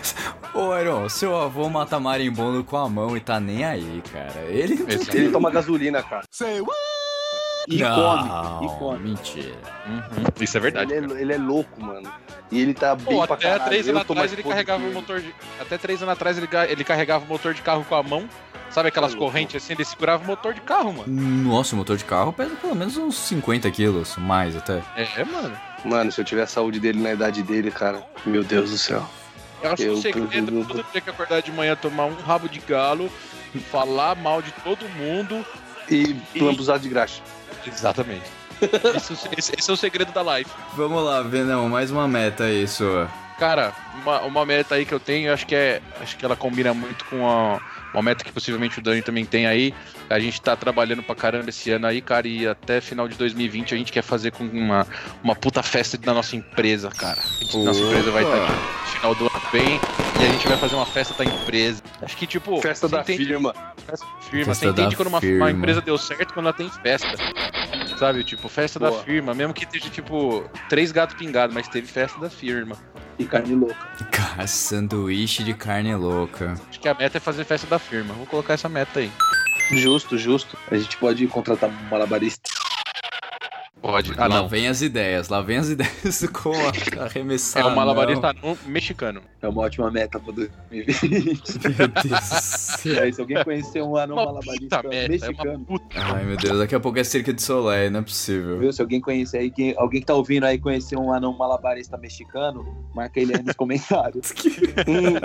Ô, 0.56 0.78
Iron, 0.78 1.10
seu 1.10 1.36
avô 1.36 1.68
mata 1.68 2.00
marimbondo 2.00 2.64
com 2.64 2.78
a 2.78 2.88
mão 2.88 3.18
e 3.18 3.20
tá 3.20 3.42
nem 3.42 3.66
aí, 3.66 4.02
cara. 4.12 4.40
Ele. 4.48 4.86
Exato. 4.88 5.18
Ele 5.18 5.32
toma 5.32 5.52
gasolina, 5.52 6.02
cara. 6.02 6.24
e 7.68 7.78
Não, 7.78 7.96
come, 7.96 8.66
e 8.66 8.78
come. 8.80 9.00
Mentira. 9.10 9.56
Uhum, 9.88 10.24
Isso 10.40 10.56
é 10.58 10.60
verdade. 10.62 10.94
Ele 10.94 11.14
é, 11.14 11.22
ele 11.22 11.34
é 11.34 11.38
louco, 11.38 11.84
mano. 11.84 12.10
E 12.52 12.62
ele 12.62 12.74
tá 12.74 12.96
bem 12.96 13.18
Pô, 13.18 13.26
pra 13.28 13.36
até 13.36 13.50
caralho. 13.50 13.66
três 13.70 13.90
anos 13.90 14.02
atrás 14.02 14.32
ele 14.32 14.44
carregava 14.44 14.84
o 14.86 14.94
motor 14.94 15.20
de. 15.20 15.34
Até 15.60 15.78
três 15.78 16.02
anos 16.02 16.14
atrás 16.14 16.38
ele, 16.38 16.48
ga- 16.48 16.68
ele 16.68 16.84
carregava 16.86 17.26
o 17.26 17.28
motor 17.28 17.54
de 17.54 17.62
carro 17.62 17.84
com 17.88 17.96
a 17.96 18.04
mão. 18.04 18.30
Sabe 18.74 18.90
aquelas 18.90 19.14
correntes 19.14 19.56
assim? 19.64 19.74
Ele 19.74 19.86
segurava 19.86 20.24
o 20.24 20.28
motor 20.28 20.54
de 20.54 20.62
carro, 20.62 20.94
mano. 20.94 21.06
Nossa, 21.08 21.76
o 21.76 21.78
motor 21.78 21.96
de 21.96 22.06
carro 22.06 22.34
pesa 22.34 22.56
pelo 22.56 22.76
menos 22.76 22.98
uns 22.98 23.16
50 23.18 23.70
quilos, 23.72 24.18
mais 24.18 24.56
até. 24.56 24.82
É, 24.96 25.24
mano. 25.24 25.56
Mano, 25.86 26.12
se 26.12 26.20
eu 26.20 26.26
tiver 26.26 26.42
a 26.44 26.48
saúde 26.48 26.80
dele 26.80 27.00
na 27.02 27.14
idade 27.14 27.44
dele, 27.44 27.70
cara, 27.70 28.02
meu 28.26 28.44
Deus 28.44 28.72
do 28.72 28.78
céu. 28.78 29.08
Eu 29.62 29.68
acho 29.74 29.84
que 29.84 29.90
Eu 29.90 29.94
o 29.94 30.02
segredo 30.02 30.28
prefiro- 30.28 30.62
é 30.62 30.66
todo 30.66 30.86
dia 30.92 31.02
que 31.02 31.10
acordar 31.10 31.42
de 31.42 31.52
manhã 31.52 31.76
tomar 31.76 32.06
um 32.06 32.16
rabo 32.16 32.50
de 32.50 32.60
galo, 32.60 33.10
falar 33.72 34.16
mal 34.16 34.42
de 34.42 34.52
todo 34.64 34.88
mundo. 34.90 35.46
E 35.90 36.16
E- 36.34 36.40
lambuzado 36.40 36.80
de 36.82 36.90
graxa. 36.90 37.22
Exatamente. 37.68 38.24
Esse, 38.96 39.14
esse- 39.38 39.54
esse 39.58 39.70
é 39.70 39.74
o 39.74 39.78
segredo 39.78 40.12
da 40.14 40.38
life. 40.38 40.50
Vamos 40.76 41.04
lá, 41.04 41.22
Venão, 41.22 41.68
mais 41.70 41.92
uma 41.92 42.08
meta 42.08 42.46
aí 42.46 42.68
sua. 42.68 43.10
Cara, 43.40 43.74
uma, 44.02 44.22
uma 44.22 44.46
meta 44.46 44.76
aí 44.76 44.86
que 44.86 44.94
eu 44.94 45.00
tenho, 45.00 45.34
acho 45.34 45.46
que 45.46 45.56
é. 45.56 45.82
Acho 46.02 46.16
que 46.18 46.24
ela 46.26 46.36
combina 46.36 46.74
muito 46.74 47.04
com 47.06 47.28
a, 47.28 47.60
uma 47.94 48.02
meta 48.04 48.24
que 48.24 48.32
possivelmente 48.32 48.80
o 48.80 48.82
Dani 48.82 49.02
também 49.02 49.26
tem 49.26 49.46
aí. 49.48 49.74
A 50.10 50.20
gente 50.20 50.42
tá 50.42 50.56
trabalhando 50.56 51.02
pra 51.02 51.16
caramba 51.16 51.50
esse 51.50 51.72
ano 51.72 51.88
aí, 51.88 52.02
cara, 52.02 52.28
e 52.28 52.48
até 52.48 52.80
final 52.82 53.08
de 53.08 53.16
2020 53.16 53.74
a 53.74 53.78
gente 53.78 53.92
quer 53.92 54.02
fazer 54.04 54.32
com 54.32 54.44
uma, 54.46 54.86
uma 55.24 55.36
puta 55.36 55.64
festa 55.64 55.98
da 55.98 56.14
nossa 56.14 56.36
empresa, 56.36 56.90
cara. 56.90 57.20
A 57.20 57.44
gente- 57.44 57.58
nossa 57.58 57.80
empresa 57.80 58.12
vai 58.12 58.24
estar 58.24 58.44
aqui 58.44 58.52
no 58.52 58.88
final 58.88 59.16
do 59.16 59.24
ano 59.26 59.42
bem 59.52 59.80
e 60.22 60.26
a 60.26 60.32
gente 60.32 60.48
vai 60.48 60.58
fazer 60.58 60.76
uma 60.76 60.86
festa 60.86 61.14
da 61.16 61.26
empresa. 61.26 61.82
Acho 62.02 62.16
que, 62.18 62.28
tipo. 62.28 62.62
Festa 62.62 62.88
da 62.88 63.02
entende- 63.02 63.26
firma. 63.26 63.54
Festa 63.86 64.06
da 64.06 64.22
firma. 64.22 64.46
Festa 64.46 64.66
Você 64.66 64.72
entende 64.72 64.90
da 64.92 64.96
quando 64.96 65.08
uma, 65.08 65.20
uma 65.20 65.52
empresa 65.52 65.82
deu 65.82 65.98
certo 65.98 66.34
quando 66.34 66.46
ela 66.48 66.56
tem 66.56 66.70
festa. 66.70 67.08
Sabe? 67.98 68.24
Tipo, 68.24 68.48
festa 68.50 68.80
da 68.80 68.90
Boa. 68.90 69.04
firma. 69.04 69.34
Mesmo 69.34 69.54
que 69.54 69.64
esteja, 69.64 69.90
tipo, 69.90 70.50
três 70.70 70.92
gatos 70.92 71.16
pingados, 71.16 71.54
mas 71.56 71.68
teve 71.68 71.88
festa 71.88 72.20
da 72.20 72.30
firma. 72.30 72.78
E 73.18 73.26
carne 73.26 73.56
louca. 73.56 73.76
Cara, 74.12 74.48
sanduíche 74.48 75.44
de 75.44 75.54
carne 75.54 75.96
louca. 75.96 76.56
Acho 76.70 76.80
que 76.80 76.88
a 76.88 76.94
meta 76.94 77.18
é 77.18 77.22
fazer 77.22 77.46
festa 77.46 77.68
da 77.68 77.78
firma. 77.78 78.14
Vou 78.14 78.26
colocar 78.26 78.54
essa 78.54 78.68
meta 78.68 79.00
aí. 79.00 79.12
Justo, 79.72 80.18
justo. 80.18 80.58
A 80.70 80.76
gente 80.76 80.98
pode 80.98 81.26
contratar 81.28 81.70
um 81.70 81.90
malabarista. 81.90 82.50
Pode. 83.84 84.14
Ah, 84.18 84.28
lá 84.28 84.38
não. 84.38 84.48
vem 84.48 84.70
as 84.70 84.82
ideias, 84.82 85.28
lá 85.28 85.42
vem 85.42 85.58
as 85.58 85.68
ideias 85.70 86.26
com 86.32 86.54
a 86.54 87.04
arremessar. 87.04 87.64
É 87.64 87.66
um 87.66 87.76
malabarista 87.76 88.34
não. 88.42 88.58
mexicano. 88.66 89.22
É 89.42 89.48
uma 89.50 89.64
ótima 89.64 89.92
meta 89.92 90.22
pra 90.22 90.32
2020. 90.32 91.60
Meu 91.78 91.88
Deus 91.90 92.30
do 92.30 92.42
céu. 92.42 93.04
Aí, 93.04 93.12
se 93.12 93.20
alguém 93.20 93.44
conhecer 93.44 93.82
um 93.82 93.98
anão 93.98 94.16
Uma 94.16 94.28
malabarista 94.28 94.82
meta. 94.84 94.96
É 94.96 95.02
uma 95.02 95.10
mexicano, 95.10 95.66
puta. 95.66 95.86
Ai, 96.00 96.24
meu 96.24 96.38
Deus, 96.38 96.60
daqui 96.60 96.76
a 96.76 96.80
pouco 96.80 96.98
é 96.98 97.04
cerca 97.04 97.34
de 97.34 97.42
Soleil, 97.42 97.92
não 97.92 98.00
é 98.00 98.04
possível. 98.04 98.58
viu? 98.58 98.72
Se 98.72 98.82
alguém 98.82 99.02
conhecer 99.02 99.40
aí, 99.40 99.52
quem, 99.52 99.76
alguém 99.78 100.00
que 100.00 100.08
tá 100.08 100.14
ouvindo 100.14 100.46
aí 100.46 100.58
conhecer 100.58 100.98
um 100.98 101.12
anão 101.12 101.38
malabarista 101.38 101.98
mexicano, 101.98 102.66
marca 102.96 103.20
ele 103.20 103.36
aí 103.36 103.44
nos 103.44 103.56
comentários. 103.56 104.34
Hum, 104.88 105.16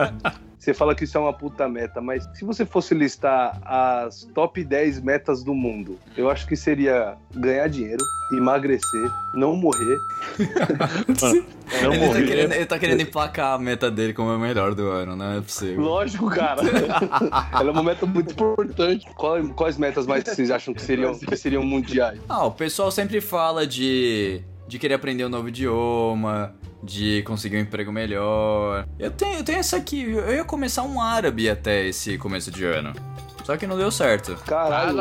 você 0.59 0.75
fala 0.75 0.95
que 0.95 1.05
isso 1.05 1.17
é 1.17 1.21
uma 1.21 1.33
puta 1.33 1.69
meta, 1.69 2.01
mas 2.01 2.29
se 2.35 2.45
você 2.45 2.67
fosse 2.67 2.95
listar 2.95 3.61
as 3.65 4.25
top 4.35 4.63
10 4.63 5.01
metas 5.01 5.43
do 5.45 5.55
mundo, 5.55 5.99
eu 6.17 6.29
acho 6.29 6.47
que 6.47 6.57
seria 6.57 7.17
ganhar 7.35 7.69
dinheiro, 7.69 8.05
emagrecer, 8.49 9.11
não 9.35 9.55
morrer. 9.57 9.99
não 11.83 11.93
Ele 11.93 11.99
tá, 12.01 12.07
morrer. 12.07 12.27
querendo, 12.27 12.53
ele 12.53 12.67
tá 12.67 12.79
querendo 12.79 13.01
emplacar 13.03 13.55
a 13.55 13.59
meta 13.59 13.91
dele 13.91 14.13
como 14.13 14.31
a 14.31 14.39
melhor 14.39 14.75
do 14.75 14.89
ano, 14.89 15.15
não 15.15 15.33
é 15.39 15.41
possível. 15.41 15.81
Lógico, 15.81 16.29
cara. 16.31 16.63
Ela 17.53 17.69
é 17.69 17.71
uma 17.73 17.83
meta 17.83 18.07
muito 18.07 18.33
importante. 18.33 19.07
Qual- 19.15 19.43
quais 19.51 19.77
metas 19.77 20.07
mais 20.07 20.25
vocês 20.25 20.51
acham 20.51 20.73
que 20.73 20.83
seriam, 20.83 21.17
que 21.19 21.37
seriam 21.37 21.63
mundiais? 21.63 22.19
Ah, 22.29 22.47
o 22.47 22.51
pessoal 22.53 22.91
sempre 22.91 23.21
fala 23.21 23.67
de, 23.67 24.41
de 24.67 24.79
querer 24.79 24.95
aprender 24.95 25.25
um 25.25 25.29
novo 25.29 25.49
idioma, 25.49 26.55
de 26.83 27.23
conseguir 27.23 27.57
um 27.57 27.61
emprego 27.61 27.93
melhor. 27.93 28.87
Eu 28.99 29.11
tenho, 29.11 29.39
eu 29.39 29.45
tenho 29.45 29.59
essa 29.59 29.77
aqui, 29.77 30.03
eu 30.03 30.33
ia 30.35 30.45
começar 30.45 30.83
um 30.85 31.01
árabe 31.01 31.49
até 31.51 31.87
esse 31.87 32.17
começo 32.19 32.51
de 32.51 32.65
ano. 32.65 32.93
Só 33.49 33.57
que 33.57 33.67
não 33.67 33.79
deu 33.79 33.91
certo. 33.91 34.37
Caralho. 34.45 35.01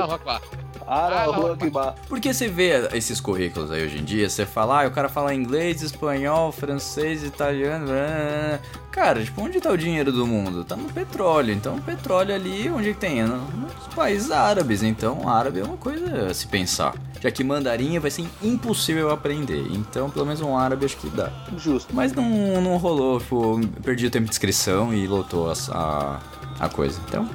Ara, 0.87 1.51
Akbar. 1.51 1.95
Porque 2.07 2.33
você 2.33 2.47
vê 2.47 2.87
esses 2.93 3.19
currículos 3.19 3.69
aí 3.69 3.83
hoje 3.83 3.97
em 3.97 4.05
dia, 4.05 4.29
você 4.29 4.45
fala, 4.45 4.85
ah, 4.85 4.87
o 4.87 4.91
cara 4.91 5.09
fala 5.09 5.35
inglês, 5.35 5.81
espanhol, 5.81 6.49
francês, 6.53 7.23
italiano. 7.25 7.87
blá, 7.87 7.95
blá, 7.95 8.05
blá. 8.05 8.59
Cara, 8.89 9.21
tipo, 9.21 9.41
onde 9.43 9.59
tá 9.59 9.69
o 9.69 9.77
dinheiro 9.77 10.13
do 10.13 10.25
mundo? 10.25 10.63
Tá 10.63 10.77
no 10.77 10.85
petróleo. 10.85 11.53
Então, 11.53 11.75
o 11.75 11.81
petróleo 11.81 12.33
ali, 12.33 12.69
onde 12.69 12.93
que 12.93 12.99
tem? 13.01 13.21
No- 13.21 13.35
Nos 13.37 13.93
países 13.93 14.31
árabes. 14.31 14.81
Então, 14.81 15.27
árabe 15.27 15.59
é 15.59 15.63
uma 15.65 15.75
coisa 15.75 16.27
a 16.27 16.33
se 16.33 16.47
pensar. 16.47 16.93
Já 17.19 17.29
que 17.29 17.43
mandarim 17.43 17.99
vai 17.99 18.09
ser 18.09 18.25
impossível 18.41 19.11
aprender. 19.11 19.67
Então, 19.73 20.09
pelo 20.09 20.25
menos 20.25 20.39
um 20.39 20.57
árabe 20.57 20.85
acho 20.85 20.95
que 20.95 21.09
dá. 21.09 21.29
Justo. 21.57 21.93
Mas 21.93 22.13
não, 22.13 22.61
não 22.61 22.77
rolou, 22.77 23.19
tipo, 23.19 23.59
perdi 23.83 24.05
o 24.07 24.09
tempo 24.09 24.23
de 24.23 24.31
inscrição 24.31 24.93
e 24.93 25.05
lotou 25.05 25.51
as- 25.51 25.69
a, 25.69 26.21
a 26.61 26.69
coisa. 26.69 26.97
Então, 27.09 27.27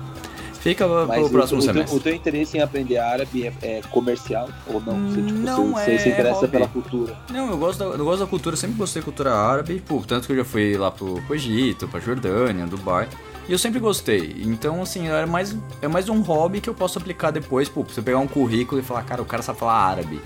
Fica 0.62 0.86
pro 0.86 1.06
Mas 1.08 1.26
o, 1.26 1.30
próximo 1.30 1.58
o, 1.58 1.64
teu, 1.64 1.72
semestre. 1.74 1.96
o 1.96 2.00
teu 2.00 2.14
interesse 2.14 2.56
em 2.56 2.60
aprender 2.60 2.96
árabe 2.98 3.46
é, 3.46 3.52
é 3.62 3.82
comercial 3.90 4.48
ou 4.68 4.80
não? 4.80 5.08
Você, 5.08 5.20
tipo, 5.22 5.38
Não, 5.40 5.72
você, 5.72 5.80
é 5.80 5.84
você 5.84 5.98
se 5.98 6.08
interessa 6.10 6.34
hobby. 6.36 6.48
pela 6.52 6.68
cultura. 6.68 7.16
Não, 7.30 7.50
eu 7.50 7.58
gosto, 7.58 7.80
da, 7.80 7.84
eu 7.86 8.04
gosto 8.04 8.20
da 8.20 8.26
cultura, 8.26 8.54
sempre 8.54 8.76
gostei 8.76 9.02
da 9.02 9.04
cultura 9.04 9.34
árabe, 9.34 9.82
pô, 9.86 10.00
tanto 10.06 10.26
que 10.26 10.32
eu 10.32 10.36
já 10.36 10.44
fui 10.44 10.76
lá 10.76 10.90
pro, 10.92 11.20
pro 11.22 11.34
Egito, 11.34 11.88
pra 11.88 11.98
Jordânia, 11.98 12.64
Dubai. 12.66 13.08
E 13.48 13.52
eu 13.52 13.58
sempre 13.58 13.80
gostei. 13.80 14.36
Então, 14.44 14.80
assim, 14.82 15.08
é 15.08 15.26
mais, 15.26 15.56
é 15.80 15.88
mais 15.88 16.08
um 16.08 16.20
hobby 16.20 16.60
que 16.60 16.70
eu 16.70 16.74
posso 16.74 16.96
aplicar 16.96 17.32
depois, 17.32 17.68
pô, 17.68 17.82
pra 17.82 17.92
você 17.92 18.00
pegar 18.00 18.18
um 18.18 18.28
currículo 18.28 18.80
e 18.80 18.84
falar, 18.84 19.02
cara, 19.02 19.20
o 19.20 19.24
cara 19.24 19.42
sabe 19.42 19.58
falar 19.58 19.74
árabe. 19.74 20.20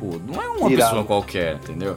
Pô, 0.00 0.18
não 0.26 0.42
é 0.42 0.48
uma 0.48 0.68
Irado. 0.68 0.90
pessoa 0.90 1.04
qualquer, 1.04 1.54
entendeu? 1.54 1.94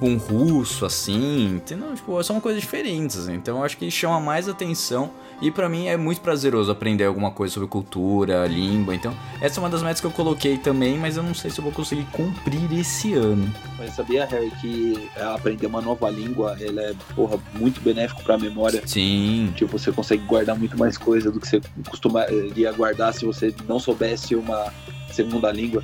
Um 0.00 0.16
russo, 0.16 0.86
assim, 0.86 1.56
entendeu? 1.56 1.94
Tipo, 1.94 2.22
são 2.22 2.40
coisas 2.40 2.62
diferentes, 2.62 3.18
assim. 3.18 3.34
então 3.34 3.58
eu 3.58 3.64
acho 3.64 3.76
que 3.76 3.90
chama 3.90 4.18
mais 4.18 4.48
atenção. 4.48 5.10
E 5.40 5.50
pra 5.50 5.68
mim 5.68 5.86
é 5.86 5.96
muito 5.96 6.20
prazeroso 6.20 6.70
aprender 6.70 7.04
alguma 7.04 7.30
coisa 7.30 7.54
sobre 7.54 7.68
cultura, 7.68 8.46
língua. 8.46 8.94
Então, 8.94 9.14
essa 9.40 9.58
é 9.58 9.62
uma 9.62 9.70
das 9.70 9.82
metas 9.82 10.00
que 10.00 10.06
eu 10.06 10.10
coloquei 10.10 10.58
também, 10.58 10.98
mas 10.98 11.16
eu 11.16 11.22
não 11.22 11.34
sei 11.34 11.50
se 11.50 11.58
eu 11.58 11.64
vou 11.64 11.72
conseguir 11.72 12.04
cumprir 12.12 12.70
esse 12.78 13.14
ano. 13.14 13.50
Mas 13.78 13.94
sabia, 13.94 14.26
Harry, 14.26 14.50
que 14.60 15.08
é, 15.16 15.22
aprender 15.22 15.66
uma 15.66 15.80
nova 15.80 16.10
língua, 16.10 16.56
ela 16.60 16.82
é, 16.82 16.94
porra, 17.14 17.38
muito 17.54 17.80
benéfico 17.80 18.22
pra 18.22 18.36
memória. 18.36 18.82
Sim. 18.86 19.52
Tipo, 19.56 19.78
você 19.78 19.90
consegue 19.90 20.22
guardar 20.24 20.58
muito 20.58 20.76
mais 20.76 20.98
coisa 20.98 21.30
do 21.30 21.40
que 21.40 21.48
você 21.48 21.60
costumaria 21.88 22.72
guardar 22.72 23.14
se 23.14 23.24
você 23.24 23.54
não 23.66 23.78
soubesse 23.78 24.34
uma 24.34 24.72
segunda 25.10 25.50
língua. 25.50 25.82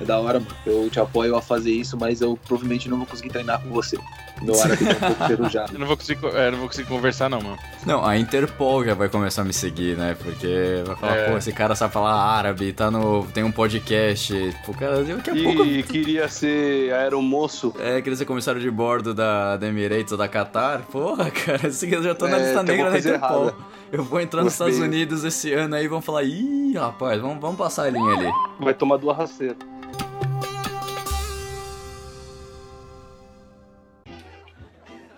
É 0.00 0.04
da 0.04 0.18
hora, 0.18 0.38
mano. 0.40 0.52
Eu 0.66 0.90
te 0.90 1.00
apoio 1.00 1.34
a 1.36 1.40
fazer 1.42 1.70
isso, 1.72 1.96
mas 1.96 2.20
eu 2.20 2.38
provavelmente 2.46 2.88
não 2.88 2.98
vou 2.98 3.06
conseguir 3.06 3.30
treinar 3.30 3.60
com 3.62 3.70
você. 3.70 3.96
Meu 4.42 4.60
árabe 4.60 4.84
tá 4.84 4.92
um 4.94 5.00
pouco 5.14 5.24
ferrujado. 5.28 5.72
Eu 5.72 5.78
não 5.78 5.86
vou 5.86 5.96
conseguir, 5.96 6.26
é, 6.34 6.50
não 6.50 6.58
vou 6.58 6.66
conseguir 6.68 6.88
conversar, 6.88 7.30
não, 7.30 7.40
mano. 7.40 7.56
Não, 7.86 8.04
a 8.04 8.18
Interpol 8.18 8.84
já 8.84 8.92
vai 8.92 9.08
começar 9.08 9.40
a 9.40 9.44
me 9.46 9.54
seguir, 9.54 9.96
né? 9.96 10.14
Porque 10.22 10.82
vai 10.84 10.96
falar, 10.96 11.16
É. 11.16 11.30
pô, 11.30 11.38
esse 11.38 11.52
cara 11.52 11.74
sabe 11.74 11.94
falar 11.94 12.12
árabe, 12.14 12.70
tá 12.74 12.90
no. 12.90 13.26
tem 13.32 13.42
um 13.44 13.50
podcast. 13.52 14.54
Pô, 14.66 14.74
cara, 14.74 15.02
daqui 15.02 15.30
a 15.30 15.34
pouco. 15.34 15.64
E 15.64 15.82
queria 15.84 16.28
ser 16.28 16.92
aeromoço. 16.92 17.72
É, 17.78 18.02
queria 18.02 18.16
ser 18.16 18.26
comissário 18.26 18.60
de 18.60 18.70
bordo 18.70 19.14
da, 19.14 19.56
da 19.56 19.66
Emirates 19.66 20.12
ou 20.12 20.18
da 20.18 20.28
Qatar. 20.28 20.82
Porra, 20.92 21.30
cara, 21.30 21.68
esse 21.68 21.90
eu 21.90 22.02
já 22.02 22.14
tô 22.14 22.28
na 22.28 22.36
É, 22.36 22.44
lista 22.44 22.62
negra 22.62 22.90
da 22.90 22.98
Interpol. 22.98 23.42
errada. 23.44 23.54
Eu 23.92 24.02
vou 24.02 24.20
entrar 24.20 24.42
nos. 24.42 24.54
Estados 24.54 24.78
Unidos 24.78 25.24
esse 25.24 25.52
ano 25.52 25.74
aí, 25.76 25.86
vão 25.86 26.00
falar, 26.02 26.24
ih, 26.24 26.74
rapaz, 26.76 27.20
vamos, 27.20 27.40
vamos 27.40 27.56
passar 27.56 27.84
a 27.84 27.90
linha 27.90 28.14
ali. 28.14 28.32
Vai 28.58 28.74
tomar 28.74 28.96
duas 28.96 29.16
raceiras. 29.16 29.56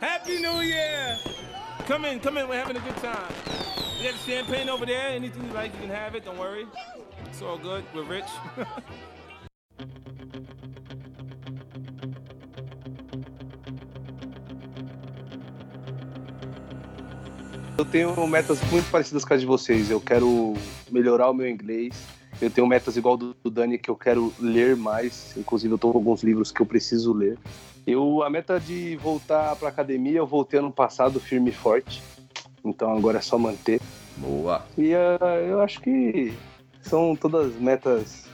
Happy 0.01 0.41
New 0.41 0.63
Year! 0.63 1.19
Come 1.87 2.07
in, 2.13 2.21
come 2.21 2.39
in. 2.39 2.49
We're 2.49 2.61
having 2.61 2.77
a 2.77 2.81
good 2.81 2.97
time. 2.97 3.33
We 3.99 4.05
got 4.05 4.15
the 4.15 4.31
champagne 4.31 4.69
over 4.69 4.87
there. 4.87 5.09
Anything 5.09 5.47
you 5.47 5.55
like, 5.55 5.73
you 5.75 5.89
can 5.89 5.91
have 5.91 6.15
it. 6.15 6.25
Don't 6.25 6.39
worry. 6.39 6.67
It's 7.27 7.43
all 7.43 7.59
good. 7.59 7.83
We're 7.95 8.05
rich. 8.05 8.29
Eu 17.79 17.85
tenho 17.85 18.27
metas 18.27 18.61
muito 18.73 18.91
parecidas 18.91 19.25
com 19.25 19.33
as 19.33 19.41
de 19.41 19.47
vocês. 19.47 19.89
Eu 19.89 20.01
quero 20.01 20.55
melhorar 20.91 21.31
o 21.31 21.33
meu 21.33 21.49
inglês. 21.49 21.95
Eu 22.43 22.51
tenho 22.51 22.67
metas 22.67 22.97
igual 22.97 23.17
do, 23.17 23.37
do 23.41 23.49
Dani 23.49 23.79
que 23.79 23.89
eu 23.89 23.95
quero 23.95 24.35
ler 24.41 24.75
mais. 24.75 25.33
Inclusive, 25.37 25.75
eu 25.75 25.79
tô 25.79 25.93
com 25.93 25.99
alguns 25.99 26.25
livros 26.25 26.51
que 26.51 26.61
eu 26.61 26.67
preciso 26.67 27.13
ler. 27.13 27.39
Eu, 27.87 28.25
a 28.25 28.29
meta 28.29 28.59
de 28.59 28.97
voltar 28.97 29.55
pra 29.55 29.69
academia, 29.69 30.19
eu 30.19 30.27
voltei 30.27 30.59
ano 30.59 30.73
passado 30.73 31.21
firme 31.21 31.51
e 31.51 31.53
forte. 31.53 32.03
Então 32.65 32.91
agora 32.97 33.19
é 33.19 33.21
só 33.21 33.39
manter. 33.39 33.81
Boa. 34.17 34.67
E 34.77 34.93
ah, 34.93 35.37
eu 35.47 35.61
acho 35.61 35.81
que 35.81 36.35
são 36.83 37.15
todas 37.15 37.55
metas 37.55 38.25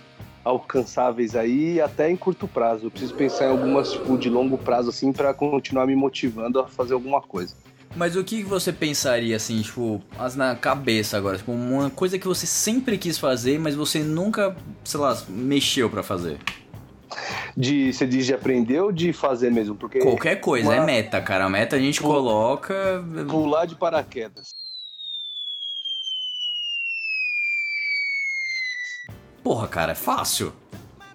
alcançáveis 0.43 1.37
aí, 1.37 1.83
até 1.83 2.11
em 2.11 2.17
curto 2.17 2.49
prazo. 2.49 2.87
Eu 2.87 2.91
preciso 2.91 3.15
pensar 3.15 3.45
em 3.45 3.51
algumas 3.51 3.93
tipo, 3.93 4.17
de 4.17 4.31
longo 4.31 4.57
prazo, 4.57 4.89
assim, 4.89 5.13
para 5.13 5.35
continuar 5.35 5.87
me 5.87 5.95
motivando 5.95 6.61
a 6.61 6.67
fazer 6.67 6.95
alguma 6.95 7.21
coisa. 7.21 7.55
Mas 7.97 8.17
o 8.17 8.25
que 8.25 8.43
você 8.43 8.73
pensaria, 8.73 9.37
assim, 9.37 9.63
tipo, 9.63 10.03
as 10.19 10.35
na 10.35 10.57
cabeça 10.57 11.17
agora? 11.17 11.37
Tipo, 11.39 11.53
uma 11.53 11.91
coisa 11.91 12.19
que 12.19 12.27
você 12.27 12.47
sempre 12.47 12.99
quis 12.99 13.19
fazer, 13.19 13.59
mas 13.59 13.75
você 13.77 14.01
nunca, 14.01 14.57
sei 14.83 14.99
lá, 14.99 15.17
mexeu 15.29 15.89
pra 15.89 16.03
fazer? 16.03 16.39
De, 17.57 17.93
você 17.93 18.05
diz 18.05 18.27
de 18.27 18.35
aprender 18.35 18.81
ou 18.81 18.91
de 18.91 19.13
fazer 19.13 19.51
mesmo? 19.53 19.77
Porque 19.77 20.01
Qualquer 20.01 20.37
coisa, 20.41 20.69
uma- 20.71 20.75
é 20.77 20.85
meta, 20.85 21.21
cara. 21.21 21.45
A 21.45 21.49
meta 21.49 21.77
a 21.77 21.79
gente 21.79 22.01
Pô. 22.01 22.09
coloca. 22.09 22.75
pular 23.29 23.65
de 23.67 23.77
paraquedas. 23.77 24.49
Porra, 29.45 29.69
cara, 29.69 29.93
é 29.93 29.95
fácil. 29.95 30.53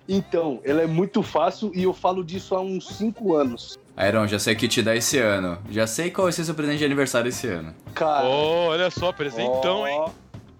Então, 0.08 0.62
ela 0.63 0.82
é 0.82 0.88
muito 0.88 1.22
fácil 1.22 1.72
e 1.76 1.84
eu 1.84 1.94
falo 1.94 2.24
disso 2.24 2.56
há 2.56 2.62
uns 2.62 2.88
5 2.88 3.36
anos. 3.36 3.78
Iron, 4.08 4.28
já 4.28 4.40
sei 4.40 4.54
o 4.54 4.58
que 4.58 4.68
te 4.68 4.82
dá 4.82 4.96
esse 4.96 5.18
ano. 5.20 5.58
Já 5.70 5.86
sei 5.86 6.10
qual 6.10 6.26
vai 6.26 6.32
ser 6.32 6.46
seu 6.46 6.56
presente 6.56 6.78
de 6.80 6.86
aniversário 6.86 7.30
esse 7.30 7.48
ano. 7.48 7.74
Cara, 7.94 8.26
Oh, 8.26 8.68
olha 8.70 8.90
só, 8.90 9.12
presentão, 9.12 9.82
ó, 9.82 9.88
hein? 9.88 10.06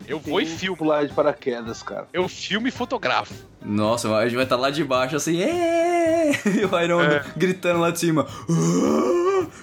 Eu 0.08 0.20
vou 0.20 0.42
e 0.42 0.46
filmo. 0.46 0.76
pular 0.76 1.06
de 1.06 1.14
paraquedas, 1.14 1.82
cara. 1.84 2.08
Eu 2.12 2.28
filme 2.28 2.70
e 2.70 2.72
fotografo. 2.72 3.34
Nossa, 3.64 4.14
a 4.16 4.24
gente 4.26 4.36
vai 4.36 4.44
estar 4.44 4.56
lá 4.58 4.70
de 4.72 4.84
baixo 4.84 5.16
assim, 5.16 5.38
e 5.40 6.66
o 6.66 6.80
Iron 6.84 7.02
É. 7.02 7.24
gritando 7.38 7.80
lá 7.80 7.92
de 7.92 8.00
cima. 8.00 8.26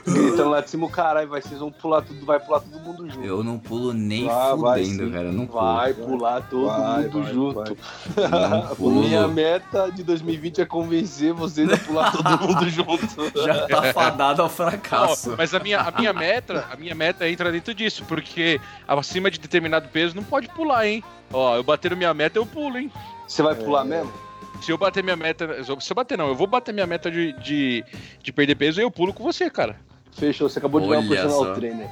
Gritando 0.07 0.51
lá 0.51 0.61
de 0.61 0.71
cima, 0.71 0.89
caralho, 0.89 1.29
vai, 1.29 1.43
vocês 1.43 1.59
vão 1.59 1.71
pular 1.71 2.01
tudo, 2.03 2.25
vai 2.25 2.39
pular 2.39 2.61
todo 2.61 2.81
mundo 2.81 3.11
junto. 3.11 3.27
Eu 3.27 3.43
não 3.43 3.59
pulo 3.59 3.93
nem 3.93 4.27
Vai, 4.27 4.57
vai 4.57 4.85
fudendo, 4.85 5.11
cara. 5.13 5.33
Não 5.33 5.47
pulo. 5.47 5.75
Vai 5.75 5.95
pular 5.95 6.49
todo 6.49 6.67
Vai, 6.67 7.03
mundo 7.03 7.23
vai, 7.23 7.35
junto. 7.35 7.77
Pulo. 8.77 9.01
Minha 9.01 9.27
meta 9.27 9.91
de 9.91 10.03
2020 10.05 10.61
é 10.61 10.65
convencer 10.65 11.33
vocês 11.33 11.71
a 11.73 11.77
pular 11.77 12.13
todo 12.13 12.39
mundo 12.47 12.69
junto. 12.71 13.45
Já 13.45 13.67
tá 13.67 13.93
fadado 13.93 14.43
ao 14.43 14.49
fracasso. 14.49 15.35
mas 15.37 15.53
a 15.53 15.59
minha, 15.59 15.81
a 15.81 15.91
minha 15.91 16.13
meta, 16.13 16.67
a 16.71 16.77
minha 16.77 16.95
meta 16.95 17.29
entra 17.29 17.51
dentro 17.51 17.75
disso, 17.75 18.05
porque 18.07 18.61
acima 18.87 19.31
de 19.31 19.39
determinado 19.39 19.89
peso 19.89 20.15
não 20.15 20.23
pode 20.25 20.49
pular, 20.49 20.87
hein? 20.87 21.03
Ó, 21.33 21.57
eu 21.57 21.65
bater 21.65 21.95
minha 21.97 22.15
meta, 22.15 22.39
eu 22.39 22.47
pulo, 22.47 22.79
hein? 22.79 22.93
Você 23.27 23.43
vai 23.43 23.55
pular 23.55 23.85
mesmo? 23.85 24.13
Se 24.61 24.71
eu 24.71 24.79
bater 24.79 25.03
minha 25.03 25.17
meta. 25.17 25.63
Se 25.65 25.71
eu 25.71 25.95
bater, 25.95 26.17
não, 26.17 26.29
eu 26.29 26.35
vou 26.35 26.47
bater 26.47 26.73
minha 26.73 26.87
meta 26.87 27.11
de, 27.11 27.33
de, 27.41 27.85
de 28.23 28.33
perder 28.33 28.55
peso 28.55 28.81
e 28.81 28.85
eu 28.85 28.91
pulo 28.91 29.13
com 29.13 29.23
você, 29.23 29.51
cara. 29.51 29.77
Fechou, 30.17 30.49
você 30.49 30.59
acabou 30.59 30.81
de 30.81 30.89
ganhar 30.89 31.01
um 31.01 31.07
Olha 31.09 31.11
personal 31.11 31.45
só. 31.45 31.55
trainer. 31.55 31.91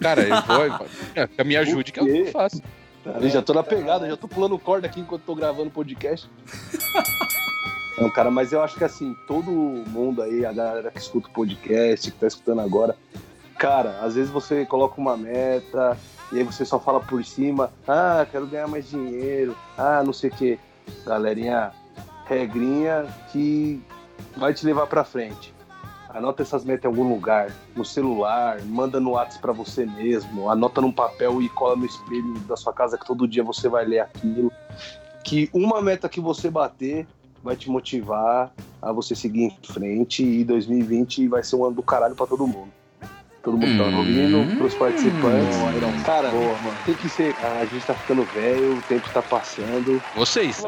Cara, 0.00 0.22
eu 0.22 0.42
vou. 0.78 0.86
é, 1.14 1.44
me 1.44 1.56
ajude 1.56 1.92
que 1.92 2.00
O 2.00 2.04
quê? 2.04 2.24
eu 2.26 2.32
faço. 2.32 2.62
Eu 3.20 3.28
já 3.28 3.40
tô 3.40 3.54
na 3.54 3.62
pegada, 3.62 4.08
já 4.08 4.16
tô 4.16 4.28
pulando 4.28 4.58
corda 4.58 4.86
aqui 4.86 5.00
enquanto 5.00 5.22
tô 5.22 5.34
gravando 5.34 5.68
o 5.68 5.72
podcast. 5.72 6.28
Não, 7.98 8.10
cara, 8.10 8.30
mas 8.30 8.52
eu 8.52 8.62
acho 8.62 8.76
que 8.76 8.84
assim, 8.84 9.14
todo 9.26 9.50
mundo 9.50 10.22
aí, 10.22 10.44
a 10.44 10.52
galera 10.52 10.90
que 10.90 10.98
escuta 10.98 11.28
o 11.28 11.30
podcast, 11.30 12.10
que 12.10 12.18
tá 12.18 12.26
escutando 12.26 12.60
agora, 12.60 12.96
cara, 13.58 13.98
às 14.02 14.14
vezes 14.14 14.30
você 14.30 14.66
coloca 14.66 15.00
uma 15.00 15.16
meta 15.16 15.96
e 16.32 16.38
aí 16.38 16.44
você 16.44 16.64
só 16.66 16.78
fala 16.78 17.00
por 17.00 17.24
cima, 17.24 17.72
ah, 17.86 18.26
quero 18.30 18.46
ganhar 18.46 18.66
mais 18.68 18.88
dinheiro, 18.90 19.56
ah, 19.76 20.02
não 20.04 20.12
sei 20.12 20.28
o 20.30 20.34
quê. 20.34 20.58
Galerinha, 21.06 21.72
regrinha 22.26 23.06
que 23.32 23.82
vai 24.36 24.52
te 24.52 24.66
levar 24.66 24.86
pra 24.86 25.02
frente. 25.04 25.54
Anota 26.08 26.42
essas 26.42 26.64
metas 26.64 26.84
em 26.84 26.88
algum 26.88 27.08
lugar, 27.08 27.52
no 27.76 27.84
celular, 27.84 28.60
manda 28.64 28.98
no 28.98 29.10
WhatsApp 29.10 29.42
pra 29.42 29.52
você 29.52 29.84
mesmo, 29.84 30.50
anota 30.50 30.80
num 30.80 30.90
papel 30.92 31.42
e 31.42 31.48
cola 31.50 31.76
no 31.76 31.84
espelho 31.84 32.38
da 32.48 32.56
sua 32.56 32.72
casa 32.72 32.96
que 32.96 33.04
todo 33.06 33.28
dia 33.28 33.44
você 33.44 33.68
vai 33.68 33.84
ler 33.84 34.00
aquilo. 34.00 34.50
Que 35.22 35.50
uma 35.52 35.82
meta 35.82 36.08
que 36.08 36.20
você 36.20 36.50
bater 36.50 37.06
vai 37.42 37.56
te 37.56 37.68
motivar 37.68 38.50
a 38.80 38.92
você 38.92 39.14
seguir 39.14 39.42
em 39.44 39.58
frente 39.66 40.24
e 40.24 40.44
2020 40.44 41.28
vai 41.28 41.42
ser 41.42 41.56
um 41.56 41.64
ano 41.66 41.74
do 41.76 41.82
caralho 41.82 42.14
pra 42.14 42.26
todo 42.26 42.46
mundo. 42.46 42.70
Todo 43.42 43.56
mundo 43.58 43.76
tá 43.76 43.84
Hum. 43.88 43.98
ouvindo, 43.98 44.56
pros 44.56 44.74
participantes. 44.74 45.56
Iron. 45.76 46.02
Cara, 46.04 46.30
Boa, 46.30 46.52
mano. 46.58 46.76
tem 46.86 46.94
que 46.94 47.08
ser. 47.08 47.34
A 47.60 47.64
gente 47.66 47.84
tá 47.86 47.94
ficando 47.94 48.22
velho, 48.24 48.78
o 48.78 48.82
tempo 48.82 49.08
tá 49.12 49.22
passando. 49.22 50.02
Vocês. 50.16 50.64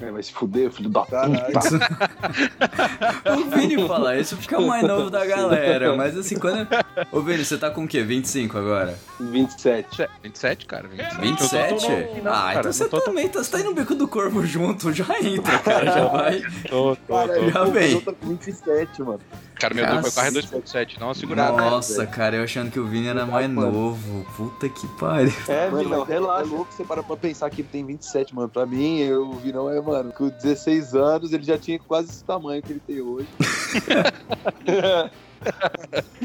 É, 0.00 0.10
vai 0.10 0.22
se 0.22 0.32
fuder, 0.32 0.70
filho 0.70 0.88
da 0.90 1.02
puta. 1.02 1.28
O 3.38 3.44
Vini 3.50 3.86
fala 3.86 4.16
isso 4.16 4.36
fica 4.36 4.60
mais 4.60 4.86
novo 4.86 5.10
da 5.10 5.24
galera. 5.24 5.96
Mas 5.96 6.16
assim, 6.16 6.38
quando. 6.38 6.66
Ô 7.12 7.20
Vini, 7.20 7.44
você 7.44 7.56
tá 7.58 7.70
com 7.70 7.84
o 7.84 7.88
quê? 7.88 8.02
25 8.02 8.56
agora? 8.58 8.98
27. 9.20 10.08
27, 10.22 10.66
cara. 10.66 10.88
27. 10.88 11.20
27? 11.20 11.72
Eu 11.72 11.78
tô- 11.78 11.86
tô 11.86 11.90
no- 12.18 12.22
não, 12.24 12.32
ah, 12.32 12.36
cara, 12.42 12.58
então 12.60 12.72
você 12.72 12.82
não 12.84 12.90
tô- 12.90 13.00
também 13.00 13.28
tá, 13.28 13.42
você 13.42 13.50
tá 13.50 13.60
indo 13.60 13.70
no 13.70 13.74
bico 13.74 13.94
do 13.94 14.08
corpo 14.08 14.44
junto, 14.46 14.92
já 14.92 15.04
entra, 15.20 15.58
cara, 15.60 15.84
já 15.86 16.04
vai. 16.06 16.40
Tô, 16.68 16.96
tô, 16.96 17.14
Cara, 17.14 17.34
tô. 17.34 17.50
Já 17.50 17.64
vem. 17.64 17.92
eu 17.92 18.00
tô 18.02 18.12
com 18.12 18.26
27, 18.28 19.02
mano. 19.02 19.20
Cara, 19.58 19.74
meu, 19.74 19.84
meu 19.84 19.92
carro 19.94 20.06
é 20.06 20.10
Cacete. 20.10 20.48
2.7, 20.54 20.98
dá 21.00 21.04
uma 21.06 21.14
segurada. 21.14 21.56
Nossa, 21.56 22.06
cara, 22.06 22.36
eu 22.36 22.44
achando 22.44 22.70
que 22.70 22.78
o 22.78 22.86
Vini 22.86 23.08
era 23.08 23.26
mais 23.26 23.50
Mano. 23.50 23.72
novo. 23.72 24.24
Puta 24.36 24.68
que 24.68 24.86
pariu. 24.98 25.32
É, 25.48 25.68
Mano, 25.68 25.82
Vinão, 25.82 26.00
mas 26.00 26.10
É 26.10 26.12
relaxa. 26.12 26.44
louco 26.44 26.72
você 26.72 26.84
para 26.84 27.02
pra 27.02 27.16
pensar 27.16 27.50
que 27.50 27.62
ele 27.62 27.68
tem 27.70 27.84
27, 27.84 28.34
mano. 28.34 28.48
Pra 28.48 28.64
mim, 28.64 28.98
eu 29.00 29.32
vi 29.32 29.52
não 29.52 29.68
é, 29.68 29.80
mano. 29.88 30.12
Com 30.12 30.28
16 30.28 30.94
anos, 30.94 31.32
ele 31.32 31.44
já 31.44 31.58
tinha 31.58 31.78
quase 31.78 32.10
esse 32.10 32.24
tamanho 32.24 32.62
que 32.62 32.72
ele 32.72 32.82
tem 32.86 33.00
hoje. 33.00 33.28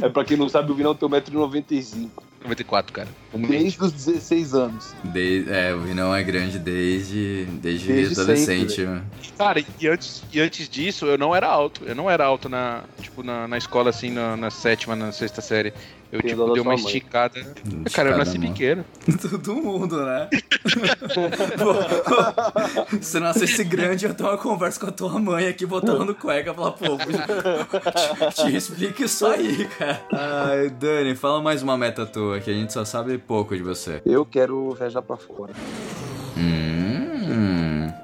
É 0.01 0.09
pra 0.09 0.26
quem 0.26 0.36
não 0.36 0.49
sabe, 0.49 0.72
o 0.72 0.76
Vinão 0.76 0.95
tem 0.95 1.07
1,95m. 1.07 2.09
94, 2.43 2.91
cara. 2.91 3.07
Desde 3.34 3.82
os 3.82 3.91
16 3.93 4.53
anos. 4.55 4.93
De- 5.03 5.45
é, 5.49 5.74
o 5.74 5.82
Vinão 5.82 6.14
é 6.14 6.22
grande 6.24 6.57
desde, 6.59 7.45
desde, 7.61 7.93
Desde 7.93 8.20
adolescente. 8.20 8.72
sempre, 8.74 8.88
mano. 8.88 9.05
Cara, 9.38 9.64
e 9.80 9.88
antes, 9.88 10.24
e 10.34 10.41
antes 10.41 10.68
disso, 10.68 11.05
eu 11.05 11.18
não 11.18 11.34
era 11.34 11.47
alto. 11.47 11.84
Eu 11.86 11.95
não 11.95 12.09
era 12.09 12.26
alto 12.26 12.49
na, 12.49 12.84
tipo, 12.99 13.24
na, 13.24 13.47
na 13.47 13.57
escola, 13.57 13.91
assim, 13.91 14.09
na, 14.09 14.36
na 14.36 14.49
sétima, 14.49 14.95
na 14.95 15.11
sexta 15.14 15.41
série. 15.41 15.74
Eu, 16.14 16.22
Tem 16.22 16.30
tipo, 16.30 16.53
dei 16.53 16.61
uma 16.61 16.76
esticada. 16.76 17.41
Cara, 17.91 18.11
eu 18.11 18.18
nasci 18.20 18.38
mano. 18.38 18.51
pequeno. 18.51 18.86
Todo 19.20 19.55
mundo, 19.55 20.05
né? 20.05 20.30
Pô, 21.57 23.01
Se 23.01 23.20
nascesse 23.20 23.64
grande, 23.64 24.05
eu 24.05 24.14
ter 24.14 24.22
uma 24.22 24.38
conversa 24.38 24.80
com 24.80 24.86
a 24.86 24.91
tua 24.91 25.18
mãe 25.20 25.47
aqui, 25.47 25.66
botando 25.66 26.05
no 26.05 26.14
cueca 26.14 26.51
e 26.51 26.53
falar, 26.53 26.74
pô, 26.74 26.97
te, 28.30 28.43
te 28.43 28.55
explica 28.55 29.05
isso 29.05 29.26
aí, 29.26 29.68
cara. 29.70 30.05
Ai, 30.11 30.70
Dani, 30.70 31.16
fala 31.16 31.41
mais 31.41 31.64
uma 31.64 31.76
meta 31.76 32.05
tua, 32.05 32.39
que 32.39 32.51
a 32.51 32.53
gente 32.53 32.72
só 32.72 32.86
sabe 32.86 33.18
pouco 33.18 33.57
de 33.57 33.64
você. 33.64 33.99
Eu 34.05 34.24
quero 34.24 34.70
viajar 34.76 35.01
pra 35.01 35.18
fora. 35.18 35.51
Hum, 36.38 37.03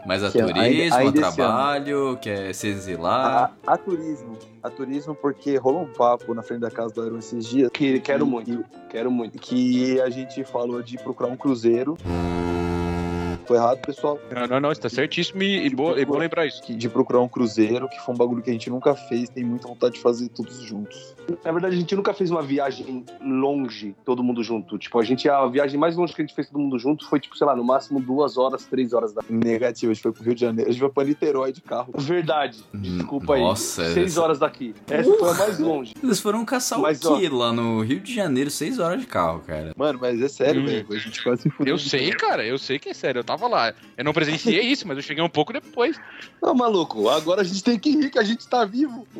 mas 0.10 0.24
a 0.24 0.32
Que 0.32 0.39
turismo, 0.39 0.95
a 0.95 1.03
esse 1.03 1.14
trabalho, 1.14 2.18
quer 2.20 2.51
se 2.55 2.68
exilar? 2.68 3.53
A, 3.68 3.74
a 3.74 3.78
turismo. 3.78 4.39
A 4.64 4.68
turismo 4.68 5.14
porque 5.14 5.55
rolou 5.57 5.84
um 5.84 5.93
papo 5.93 6.34
na 6.34 6.41
frente 6.41 6.62
da 6.62 6.72
casa 6.72 6.91
do 6.95 7.03
Aaron 7.03 7.20
esses 7.20 7.45
dias. 7.45 7.70
Que, 7.72 7.99
quero 7.99 8.26
muito, 8.26 8.66
quero 8.89 9.12
muito. 9.12 9.38
Que 9.38 10.01
a 10.01 10.10
gente 10.10 10.43
falou 10.43 10.82
de 10.82 10.97
procurar 10.97 11.30
um 11.30 11.38
cruzeiro. 11.38 11.95
Foi 13.50 13.58
errado, 13.58 13.80
pessoal? 13.82 14.20
Não, 14.32 14.45
não, 14.45 14.60
não, 14.60 14.70
você 14.70 14.80
tá 14.80 14.89
certíssimo 14.89 15.41
e, 15.41 15.66
e 15.66 15.70
boa, 15.72 16.00
e 16.00 16.06
bom 16.06 16.20
lembrar 16.20 16.45
isso. 16.45 16.62
Que- 16.62 16.76
De 16.76 16.88
procurar 16.88 17.20
um 17.20 17.28
cruzeiro, 17.28 17.89
que 17.89 18.00
foi 18.06 18.14
um 18.14 18.18
bagulho 18.18 18.43
que 18.43 18.50
a 18.52 18.54
gente 18.54 18.70
nunca 18.70 18.93
fez, 18.93 19.28
tem 19.28 19.43
muita 19.43 19.68
vontade 19.68 19.95
de 19.95 20.02
fazer 20.02 20.30
todos 20.30 20.62
juntos. 20.62 21.16
Na 21.43 21.52
verdade, 21.52 21.76
a 21.76 21.80
gente 21.80 21.95
nunca 21.95 22.14
fez 22.14 22.30
uma 22.30 22.43
viagem 22.43 23.04
longe, 23.20 23.95
todo 24.06 24.24
mundo 24.24 24.43
junto. 24.43 24.78
Tipo, 24.78 25.00
a 25.00 25.04
gente, 25.04 25.28
a 25.28 25.47
viagem 25.47 25.80
mais 25.80 25.95
longe 25.95 26.14
que 26.14 26.22
a 26.22 26.26
gente 26.26 26.36
fez 26.36 26.47
todo 26.47 26.60
mundo 26.60 26.78
junto 26.78 27.10
foi, 27.10 27.20
tipo, 27.20 27.36
sei 27.36 27.47
lá, 27.47 27.56
no 27.56 27.64
máximo 27.64 28.00
duas 28.00 28.38
horas, 28.38 28.66
três 28.66 28.93
horas 28.93 29.14
da. 29.14 29.24
Negativo, 29.28 29.91
a 29.91 29.95
gente 29.95 30.04
foi 30.04 30.12
pro 30.12 30.24
Rio 30.24 30.36
de 30.36 30.41
Janeiro, 30.41 30.70
a 30.70 30.72
gente 30.72 30.80
foi 30.82 30.89
pra 30.91 31.04
Niterói 31.04 31.52
de 31.52 31.62
carro. 31.62 31.91
Verdade. 31.97 32.64
Desculpa 32.72 33.34
aí. 33.34 33.41
Nossa, 33.41 33.84
Seis 33.95 34.12
essa- 34.12 34.22
horas 34.22 34.38
daqui. 34.38 34.76
Essa 34.88 35.12
foi 35.12 35.30
a 35.30 35.34
mais 35.34 35.58
longe. 35.60 35.95
Eles 36.04 36.20
foram 36.20 36.45
caçar 36.45 36.78
Mas, 36.78 37.04
o 37.04 37.18
quê 37.18 37.28
lá 37.30 37.52
no 37.52 37.82
Rio 37.82 38.00
de 38.00 38.14
Janeiro, 38.14 38.52
seis 38.52 38.78
horas 38.78 39.02
de 39.02 39.08
carro, 39.08 39.39
cara. 39.39 39.74
Mano, 39.76 39.97
mas 40.00 40.22
é 40.22 40.28
sério, 40.28 40.62
Hum. 40.62 40.66
velho. 40.68 40.86
A 40.91 40.97
gente 40.97 41.24
quase 41.24 41.41
se 41.41 41.50
fudeu. 41.50 41.74
Eu 41.74 41.80
sei, 41.80 42.12
cara, 42.12 42.45
eu 42.45 42.60
sei 42.60 42.78
que 42.78 42.89
é 42.89 42.93
sério. 42.93 43.20
Eu 43.20 43.24
tava 43.24 43.39
lá. 43.48 43.74
Eu 43.98 44.04
não 44.04 44.14
presenciei 44.14 44.62
isso, 44.62 44.88
mas 44.88 44.98
eu 44.98 45.04
cheguei 45.04 45.24
um 45.24 45.30
pouco 45.30 45.54
depois. 45.54 46.00
Não, 46.42 46.54
maluco, 46.54 47.08
agora 47.10 47.42
a 47.42 47.44
gente 47.44 47.64
tem 47.64 47.78
que 47.78 47.92
rir 47.92 48.10
que 48.10 48.20
a 48.20 48.24
gente 48.24 48.48
tá 48.48 48.66
vivo. 48.66 49.08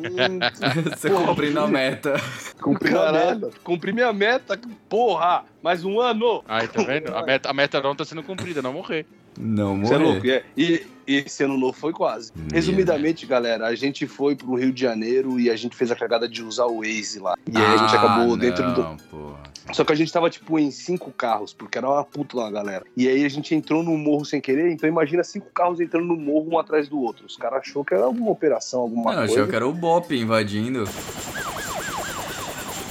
Você 0.96 1.10
Porra, 1.10 1.26
cumprindo 1.26 1.60
a 1.60 1.68
meta. 1.68 2.14
Cumprir 2.60 2.96
a 2.96 3.12
meta. 3.12 3.50
cumpri 3.62 3.92
minha 3.92 4.12
meta, 4.12 4.58
porra! 4.88 5.44
Mais 5.62 5.84
um 5.84 6.00
ano! 6.00 6.42
Aí, 6.48 6.66
tá 6.68 6.82
vendo? 6.82 7.14
A 7.14 7.22
meta, 7.22 7.50
a 7.50 7.52
meta 7.52 7.80
não 7.80 7.94
tá 7.94 8.04
sendo 8.04 8.22
cumprida, 8.22 8.62
não 8.62 8.72
morrer. 8.72 9.06
Não 9.40 9.80
Você 9.80 9.94
é 9.94 9.98
morrer. 9.98 10.12
louco, 10.12 10.26
é. 10.28 10.42
E 10.56 10.86
e 11.08 11.16
esse 11.26 11.42
ano 11.42 11.58
novo 11.58 11.72
foi 11.72 11.92
quase. 11.92 12.30
Meu 12.36 12.46
Resumidamente, 12.52 13.26
galera, 13.26 13.66
a 13.66 13.74
gente 13.74 14.06
foi 14.06 14.36
pro 14.36 14.54
Rio 14.54 14.72
de 14.72 14.80
Janeiro 14.80 15.40
e 15.40 15.50
a 15.50 15.56
gente 15.56 15.74
fez 15.74 15.90
a 15.90 15.96
cagada 15.96 16.28
de 16.28 16.40
usar 16.40 16.66
o 16.66 16.82
Waze 16.82 17.18
lá. 17.18 17.34
E 17.52 17.56
aí 17.56 17.64
a 17.64 17.76
gente 17.78 17.96
Ah, 17.96 17.98
acabou 17.98 18.36
dentro 18.36 18.72
do. 18.72 18.80
não, 18.82 18.96
porra. 18.96 19.40
Só 19.72 19.82
que 19.82 19.92
a 19.92 19.96
gente 19.96 20.12
tava, 20.12 20.30
tipo, 20.30 20.56
em 20.56 20.70
cinco 20.70 21.10
carros, 21.10 21.52
porque 21.52 21.78
era 21.78 21.88
uma 21.88 22.04
puta 22.04 22.36
lá, 22.36 22.48
galera. 22.50 22.84
E 22.96 23.08
aí 23.08 23.24
a 23.24 23.28
gente 23.28 23.52
entrou 23.56 23.82
no 23.82 23.96
morro 23.98 24.24
sem 24.24 24.40
querer, 24.40 24.70
então 24.70 24.88
imagina 24.88 25.24
cinco 25.24 25.46
carros 25.52 25.80
entrando 25.80 26.06
no 26.06 26.16
morro 26.16 26.48
um 26.52 26.58
atrás 26.58 26.88
do 26.88 27.00
outro. 27.00 27.26
Os 27.26 27.36
caras 27.36 27.60
achou 27.66 27.84
que 27.84 27.92
era 27.92 28.04
alguma 28.04 28.30
operação, 28.30 28.82
alguma 28.82 29.10
Não, 29.10 29.18
coisa. 29.18 29.32
achei 29.34 29.46
que 29.48 29.56
era 29.56 29.66
o 29.66 29.72
Bop 29.72 30.14
invadindo. 30.16 30.84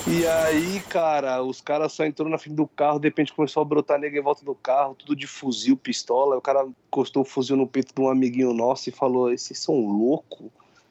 E 0.08 0.26
aí, 0.26 0.80
cara, 0.82 1.43
os 1.43 1.62
caras 1.62 1.93
só 1.93 2.06
entrou 2.06 2.30
na 2.30 2.38
frente 2.38 2.56
do 2.56 2.68
carro, 2.68 3.00
de 3.00 3.08
repente 3.08 3.34
começou 3.34 3.62
a 3.62 3.66
brotar 3.66 4.00
nega 4.00 4.18
em 4.18 4.22
volta 4.22 4.43
do 4.43 4.56
carro, 4.56 4.95
tudo 4.95 5.16
de 5.16 5.28
fuzil, 5.28 5.78
pistola. 5.78 6.38
O 6.38 6.41
cara 6.41 6.68
encostou 6.88 7.24
o 7.24 7.26
fuzil 7.26 7.56
no 7.56 7.68
peito 7.68 7.93
de 7.93 8.02
um 8.02 8.10
amiguinho 8.10 8.54
nosso 8.54 8.89
e 8.89 8.91
falou: 8.91 9.32
Esses 9.32 9.60
são 9.60 9.76
loucos? 9.76 10.47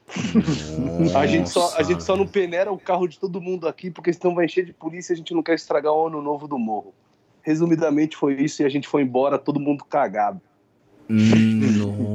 A 1.15 1.27
gente, 1.27 1.49
só, 1.49 1.75
a 1.77 1.83
gente 1.83 2.03
só 2.03 2.17
não 2.17 2.25
peneira 2.25 2.71
o 2.71 2.79
carro 2.79 3.07
de 3.07 3.19
todo 3.19 3.39
mundo 3.39 3.67
aqui, 3.67 3.91
porque 3.91 4.11
senão 4.11 4.33
vai 4.33 4.45
encher 4.45 4.65
de 4.65 4.73
polícia 4.73 5.13
e 5.13 5.15
a 5.15 5.17
gente 5.17 5.35
não 5.35 5.43
quer 5.43 5.53
estragar 5.53 5.93
o 5.93 6.07
ano 6.07 6.19
novo 6.19 6.47
do 6.47 6.57
morro. 6.57 6.95
Resumidamente 7.43 8.17
foi 8.17 8.33
isso 8.41 8.63
e 8.63 8.65
a 8.65 8.69
gente 8.69 8.87
foi 8.87 9.03
embora, 9.03 9.37
todo 9.37 9.59
mundo 9.59 9.85
cagado. 9.85 10.41
Nossa, 11.07 11.58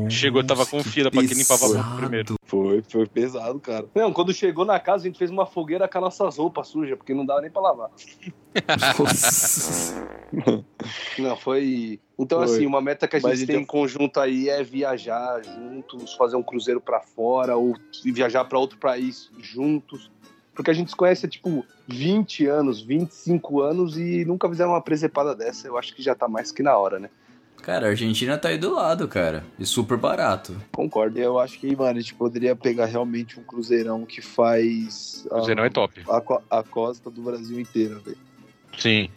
Chegou, 0.09 0.45
tava 0.45 0.65
com 0.67 0.83
que 0.83 0.89
fila 0.89 1.11
pra 1.11 1.21
quem 1.23 1.37
limpava 1.37 1.65
a 1.65 1.69
boca 1.69 1.97
primeiro. 1.97 2.35
Foi, 2.47 2.83
foi 2.89 3.07
pesado, 3.07 3.59
cara. 3.61 3.87
Não, 3.95 4.13
quando 4.13 4.33
chegou 4.33 4.65
na 4.65 4.79
casa, 4.79 5.05
a 5.05 5.07
gente 5.07 5.19
fez 5.19 5.31
uma 5.31 5.47
fogueira 5.47 5.89
com 5.89 5.99
as 5.99 6.05
nossas 6.05 6.37
roupas 6.39 6.69
sujas, 6.69 6.97
porque 6.97 7.15
não 7.15 7.27
dava 7.27 7.41
nem 7.41 7.51
pra 7.51 7.63
lavar. 7.63 7.91
Não, 11.19 11.37
foi. 11.37 12.01
Então, 12.19 12.45
Foi. 12.45 12.57
assim, 12.57 12.67
uma 12.67 12.81
meta 12.81 13.09
que 13.09 13.17
a 13.17 13.21
Mas 13.21 13.33
gente 13.39 13.45
então- 13.45 13.55
tem 13.57 13.63
em 13.63 13.67
conjunto 13.67 14.21
aí 14.21 14.49
é 14.49 14.63
viajar 14.63 15.43
juntos, 15.45 16.15
fazer 16.15 16.37
um 16.37 16.43
cruzeiro 16.43 16.81
pra 16.81 17.01
fora, 17.01 17.57
ou 17.57 17.75
viajar 18.05 18.45
pra 18.45 18.59
outro 18.59 18.79
país 18.79 19.31
juntos. 19.41 20.11
Porque 20.55 20.71
a 20.71 20.75
gente 20.75 20.91
se 20.91 20.97
conhece 20.97 21.27
há, 21.27 21.29
tipo, 21.29 21.67
20 21.89 22.47
anos, 22.47 22.81
25 22.81 23.61
anos 23.61 23.99
e 23.99 24.25
nunca 24.25 24.49
fizeram 24.49 24.71
uma 24.71 24.81
presepada 24.81 25.35
dessa. 25.35 25.67
Eu 25.67 25.77
acho 25.77 25.95
que 25.95 26.03
já 26.03 26.15
tá 26.15 26.29
mais 26.29 26.53
que 26.53 26.63
na 26.63 26.77
hora, 26.77 27.01
né? 27.01 27.11
Cara, 27.65 27.87
a 27.87 27.91
Argentina 27.91 28.37
tá 28.37 28.51
aí 28.51 28.59
do 28.59 28.75
lado, 28.75 29.09
cara. 29.09 29.43
E 29.59 29.65
super 29.65 29.97
barato. 29.97 30.55
Concordo. 30.71 31.19
Eu 31.19 31.39
acho 31.39 31.59
que, 31.59 31.75
mano, 31.75 31.99
a 31.99 32.01
gente 32.01 32.15
poderia 32.15 32.55
pegar 32.55 32.85
realmente 32.85 33.41
um 33.41 33.43
cruzeirão 33.43 34.05
que 34.05 34.21
faz 34.21 35.27
a, 35.31 35.37
Cruzeirão 35.37 35.65
é 35.65 35.71
top. 35.71 36.03
a, 36.07 36.59
a 36.59 36.63
costa 36.63 37.11
do 37.11 37.23
Brasil 37.23 37.59
inteira, 37.59 37.99
velho. 38.01 38.19
Sim. 38.77 39.09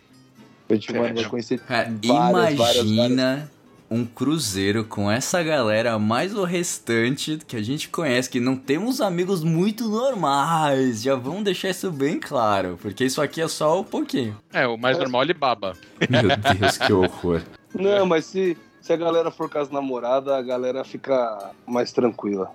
A 0.70 0.74
gente, 0.76 0.96
É, 0.96 1.00
mano, 1.00 1.16
vai 1.16 1.26
conhecer 1.26 1.60
Cara, 1.60 1.92
várias, 2.06 2.58
várias, 2.58 2.86
imagina 2.86 3.52
um 3.92 4.06
cruzeiro 4.06 4.86
com 4.86 5.12
essa 5.12 5.44
galera, 5.44 6.00
mais 6.00 6.34
o 6.34 6.46
restante 6.46 7.40
que 7.46 7.56
a 7.56 7.62
gente 7.62 7.90
conhece, 7.90 8.30
que 8.30 8.40
não 8.40 8.56
temos 8.56 9.02
amigos 9.02 9.44
muito 9.44 9.90
normais. 9.90 11.02
Já 11.02 11.16
vamos 11.16 11.44
deixar 11.44 11.70
isso 11.70 11.92
bem 11.92 12.18
claro, 12.18 12.78
porque 12.82 13.04
isso 13.04 13.22
aqui 13.22 13.42
é 13.42 13.48
só 13.50 13.82
um 13.82 13.84
pouquinho. 13.84 14.38
É, 14.54 14.66
o 14.66 14.78
mais 14.78 14.98
normal 14.98 15.24
ele 15.24 15.34
baba. 15.34 15.76
Meu 16.10 16.30
Deus, 16.60 16.78
que 16.78 16.94
horror. 16.94 17.42
Não, 17.80 18.06
mas 18.06 18.26
se, 18.26 18.58
se 18.82 18.94
a 18.94 18.98
galera 18.98 19.30
for 19.32 19.50
com 19.50 19.60
as 19.60 19.70
namoradas, 19.70 20.34
a 20.34 20.42
galera 20.42 20.84
fica 20.84 21.52
mais 21.66 21.92
tranquila. 21.92 22.52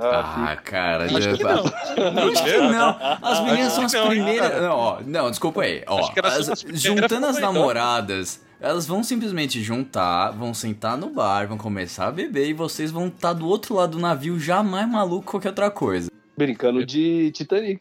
Ah, 0.00 0.50
Ah, 0.52 0.56
cara, 0.56 1.04
Acho 1.06 1.20
já- 1.20 1.36
que 1.36 1.42
não. 1.42 1.64
Acho 2.30 2.44
que 2.44 2.56
não. 2.58 2.96
As 3.22 3.40
meninas 3.40 3.72
são 3.72 3.84
as 3.86 3.92
não, 3.92 4.08
primeiras. 4.08 4.48
cara? 4.48 4.60
Não, 4.62 4.76
ó, 4.76 4.98
não, 5.04 5.30
desculpa 5.30 5.62
aí. 5.62 5.82
Ó, 5.86 6.10
as- 6.22 6.64
juntando 6.74 7.26
as 7.26 7.38
então. 7.38 7.52
namoradas, 7.52 8.40
elas 8.60 8.86
vão 8.86 9.02
simplesmente 9.02 9.60
juntar, 9.62 10.30
vão 10.30 10.54
sentar 10.54 10.96
no 10.96 11.08
bar, 11.10 11.48
vão 11.48 11.58
começar 11.58 12.06
a 12.06 12.12
beber 12.12 12.48
e 12.50 12.52
vocês 12.52 12.90
vão 12.92 13.08
estar 13.08 13.32
do 13.32 13.48
outro 13.48 13.74
lado 13.74 13.92
do 13.92 13.98
navio 13.98 14.38
já 14.38 14.62
mais 14.62 14.88
maluco 14.88 15.24
que 15.24 15.30
qualquer 15.32 15.48
outra 15.48 15.70
coisa. 15.70 16.08
brincando 16.36 16.86
de 16.86 17.32
Titanic. 17.32 17.80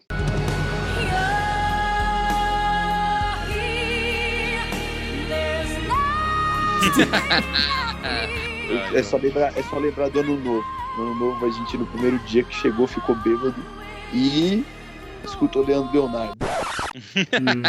É 8.93 9.01
só, 9.01 9.17
lembrar, 9.17 9.57
é 9.57 9.63
só 9.63 9.79
lembrar 9.79 10.09
do 10.09 10.19
ano 10.19 10.37
novo. 10.39 10.63
No 10.95 11.03
ano 11.03 11.15
novo, 11.15 11.45
a 11.45 11.49
gente 11.49 11.75
no 11.77 11.87
primeiro 11.87 12.19
dia 12.19 12.43
que 12.43 12.53
chegou 12.55 12.85
ficou 12.85 13.15
bêbado 13.15 13.55
e 14.13 14.63
escutou 15.23 15.65
Leandro 15.65 15.91
Leonardo. 15.91 16.35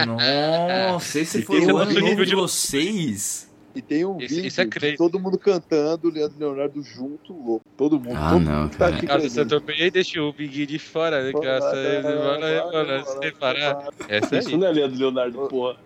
Nossa, 0.07 1.21
esse 1.21 1.43
foi 1.43 1.61
tem 1.61 1.71
o 1.71 1.75
um 1.75 1.79
ano 1.79 1.91
nível 1.93 2.09
novo 2.11 2.25
de- 2.25 2.31
de 2.31 2.35
vocês? 2.37 3.49
E 3.75 3.81
tem 3.81 4.05
um 4.05 4.19
Isso- 4.19 4.35
vídeo 4.35 4.47
isso 4.49 4.61
é 4.61 4.67
todo 4.97 5.19
mundo 5.21 5.39
cantando, 5.39 6.11
Leandro 6.11 6.37
Leonardo 6.39 6.83
junto, 6.83 7.33
louco. 7.33 7.65
Todo 7.77 7.99
mundo. 8.01 8.17
Ah, 8.17 8.31
todo 8.33 8.41
não, 8.45 8.63
mundo 8.63 8.77
cara. 8.77 8.91
Tá 8.91 8.97
aqui 8.99 9.07
presente. 9.07 9.33
você 9.33 9.45
também 9.47 9.91
deixa 9.93 10.21
o 10.23 10.33
Big 10.33 10.67
de 10.67 10.79
fora, 10.79 11.23
né? 11.23 11.33
Graça 11.33 11.71
a 11.73 11.79
ele, 11.79 12.03
bora, 12.03 12.63
bora, 12.73 13.05
separar. 13.23 13.89
Essa 14.09 14.39
Isso 14.39 14.49
aí. 14.51 14.57
não 14.57 14.67
é 14.67 14.73
Leandro 14.73 14.99
Leonardo, 14.99 15.39
porra. 15.49 15.77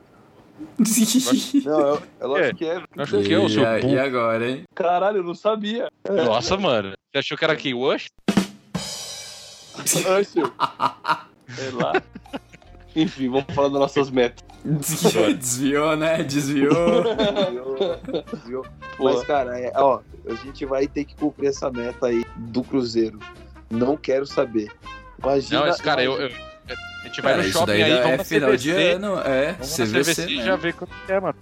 Não, 1.64 1.94
é, 1.96 1.98
é 2.20 2.26
lógico 2.26 2.56
que 2.58 2.64
é. 2.64 2.82
Acho 2.98 3.22
que 3.22 3.32
é 3.34 3.38
o 3.38 3.46
e, 3.46 3.50
seu 3.50 3.66
a- 3.66 3.78
e 3.78 3.82
burro. 3.82 4.00
agora, 4.00 4.48
hein? 4.50 4.62
Caralho, 4.74 5.18
eu 5.18 5.24
não 5.24 5.34
sabia. 5.34 5.88
Nossa, 6.08 6.56
mano. 6.56 6.92
Você 7.12 7.18
achou 7.18 7.36
que 7.38 7.44
era 7.44 7.56
quem? 7.56 7.74
Wash? 7.74 8.06
Usher. 9.78 10.50
Sei 11.48 11.70
lá. 11.72 11.92
Enfim, 12.96 13.28
vamos 13.28 13.52
falar 13.54 13.68
das 13.68 13.80
nossas 13.80 14.10
metas. 14.10 14.44
Desviou, 14.64 15.96
né? 15.96 16.22
Desviou. 16.22 17.02
Desviou, 17.02 18.24
desviou. 18.32 18.66
Mas, 18.98 19.22
cara, 19.24 19.58
é, 19.58 19.72
ó, 19.74 20.00
a 20.28 20.34
gente 20.36 20.64
vai 20.64 20.86
ter 20.86 21.04
que 21.04 21.14
cumprir 21.16 21.48
essa 21.48 21.70
meta 21.70 22.06
aí 22.06 22.24
do 22.36 22.62
Cruzeiro. 22.62 23.18
Não 23.68 23.96
quero 23.96 24.24
saber. 24.24 24.70
Imagina. 25.22 25.60
Não, 25.60 25.68
esse 25.68 25.82
cara, 25.82 26.02
eu, 26.02 26.20
eu- 26.20 26.30
A 26.68 27.06
gente 27.06 27.20
vai 27.20 27.32
Cara, 27.32 27.42
no 27.42 27.48
isso 27.48 27.58
shopping 27.58 27.66
daí 27.72 27.82
aí, 27.82 27.92
é 27.92 28.02
vamos 28.02 28.18
na 28.18 28.24
final 28.24 28.56
de 28.56 28.72
CVC. 28.72 28.90
ano, 28.92 29.18
é. 29.20 29.52
Vamos 29.52 29.76
CVC. 29.76 29.86
CVC 30.14 30.28
e 30.30 30.36
né? 30.38 30.44
já 30.44 30.56
vê 30.56 30.72
quanto 30.72 30.92
é, 31.08 31.20
mano. 31.20 31.36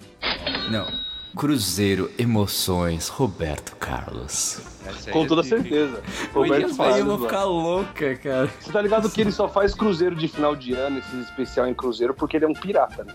Não. 0.71 0.87
Cruzeiro 1.35 2.11
Emoções, 2.19 3.09
Roberto 3.09 3.75
Carlos. 3.77 4.61
Aí 4.85 5.13
Com 5.13 5.25
é 5.25 5.27
toda 5.27 5.43
certeza. 5.43 6.03
Roberto 6.35 6.55
aí 6.55 6.63
eu 6.71 6.77
Carlos, 6.77 7.05
vou 7.07 7.19
ficar 7.21 7.45
louca, 7.45 8.17
cara. 8.17 8.51
Você 8.61 8.71
tá 8.73 8.83
ligado 8.83 9.11
que 9.11 9.21
ele 9.21 9.33
só 9.33 9.49
faz 9.49 9.75
cruzeiro 9.75 10.15
de 10.15 10.29
final 10.29 10.55
de 10.55 10.75
ano, 10.75 10.99
esses 10.99 11.25
especial 11.29 11.67
em 11.69 11.75
cruzeiro, 11.75 12.13
porque 12.13 12.37
ele 12.37 12.45
é 12.45 12.49
um 12.49 12.53
pirata, 12.53 13.05
né? 13.05 13.15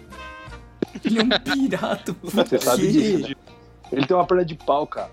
Ele 1.04 1.20
é 1.20 1.24
um 1.24 1.30
pirata. 1.30 2.14
Por 2.14 2.32
Você 2.32 2.58
sabe 2.58 2.92
disso. 2.92 3.36
Ele 3.92 4.06
tem 4.06 4.18
uma 4.18 4.26
perna 4.26 4.44
de 4.44 4.56
pau, 4.56 4.88
cara. 4.88 5.12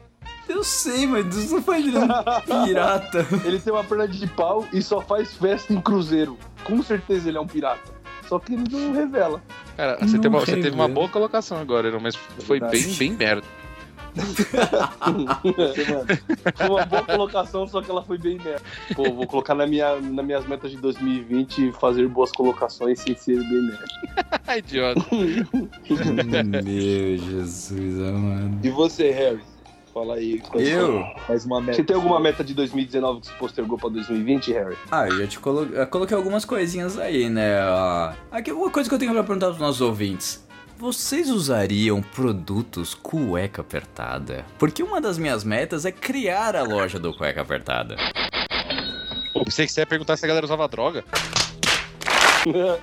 Eu 0.54 0.62
sei, 0.62 1.04
mas 1.04 1.34
isso 1.34 1.56
não 1.56 1.62
faz 1.62 1.84
ele 1.84 1.98
um 1.98 2.64
pirata. 2.64 3.26
Ele 3.44 3.58
tem 3.58 3.72
uma 3.72 3.82
perna 3.82 4.06
de 4.06 4.24
pau 4.28 4.64
e 4.72 4.80
só 4.80 5.00
faz 5.00 5.34
festa 5.34 5.72
em 5.72 5.80
cruzeiro. 5.80 6.38
Com 6.62 6.80
certeza 6.80 7.28
ele 7.28 7.36
é 7.36 7.40
um 7.40 7.46
pirata. 7.46 7.92
Só 8.28 8.38
que 8.38 8.54
ele 8.54 8.62
não 8.70 8.92
revela. 8.92 9.42
Cara, 9.76 9.98
você, 9.98 10.16
teve 10.16 10.28
uma, 10.28 10.40
você 10.40 10.56
teve 10.56 10.70
uma 10.70 10.88
boa 10.88 11.08
colocação 11.08 11.58
agora, 11.58 11.98
mas 11.98 12.14
foi 12.14 12.60
Verdade. 12.60 12.86
bem, 12.86 12.94
bem 12.94 13.12
merda. 13.12 13.46
Foi 16.54 16.68
uma 16.68 16.86
boa 16.86 17.02
colocação, 17.02 17.66
só 17.66 17.82
que 17.82 17.90
ela 17.90 18.00
foi 18.00 18.16
bem 18.16 18.38
merda. 18.38 18.62
Pô, 18.94 19.12
vou 19.12 19.26
colocar 19.26 19.56
na 19.56 19.66
minha, 19.66 20.00
nas 20.00 20.24
minhas 20.24 20.46
metas 20.46 20.70
de 20.70 20.76
2020 20.76 21.72
fazer 21.72 22.06
boas 22.06 22.30
colocações 22.30 23.00
sem 23.00 23.16
ser 23.16 23.38
bem 23.38 23.62
merda. 23.62 23.84
Ai, 24.46 24.60
idiota. 24.62 25.04
Meu 25.10 27.18
Jesus 27.18 28.00
amado. 28.00 28.56
E 28.62 28.70
você, 28.70 29.10
Harry? 29.10 29.40
Fala 29.94 30.16
aí. 30.16 30.40
quais 30.40 30.68
Eu? 30.68 31.04
Mais 31.28 31.44
uma 31.44 31.60
meta. 31.60 31.76
Você 31.76 31.84
tem 31.84 31.94
alguma 31.94 32.18
meta 32.18 32.42
de 32.42 32.52
2019 32.52 33.20
que 33.20 33.28
se 33.28 33.32
postergou 33.34 33.78
pra 33.78 33.88
2020, 33.88 34.52
Harry? 34.52 34.76
Ah, 34.90 35.06
eu 35.06 35.18
já 35.18 35.26
te 35.28 35.38
colo... 35.38 35.66
eu 35.72 35.86
coloquei 35.86 36.16
algumas 36.16 36.44
coisinhas 36.44 36.98
aí, 36.98 37.30
né? 37.30 37.60
Ah, 37.60 38.12
Aqui 38.32 38.50
uma 38.50 38.70
coisa 38.70 38.88
que 38.88 38.94
eu 38.94 38.98
tenho 38.98 39.12
pra 39.12 39.22
perguntar 39.22 39.46
pros 39.46 39.60
nossos 39.60 39.80
ouvintes. 39.80 40.44
Vocês 40.76 41.30
usariam 41.30 42.02
produtos 42.02 42.92
cueca 42.92 43.60
apertada? 43.60 44.44
Porque 44.58 44.82
uma 44.82 45.00
das 45.00 45.16
minhas 45.16 45.44
metas 45.44 45.84
é 45.84 45.92
criar 45.92 46.56
a 46.56 46.64
loja 46.64 46.98
do 46.98 47.16
cueca 47.16 47.42
apertada. 47.42 47.94
Pô, 49.32 49.44
pensei 49.44 49.64
que 49.64 49.72
você 49.72 49.82
ia 49.82 49.86
perguntar 49.86 50.16
se 50.16 50.24
a 50.24 50.28
galera 50.28 50.44
usava 50.44 50.66
droga. 50.66 51.04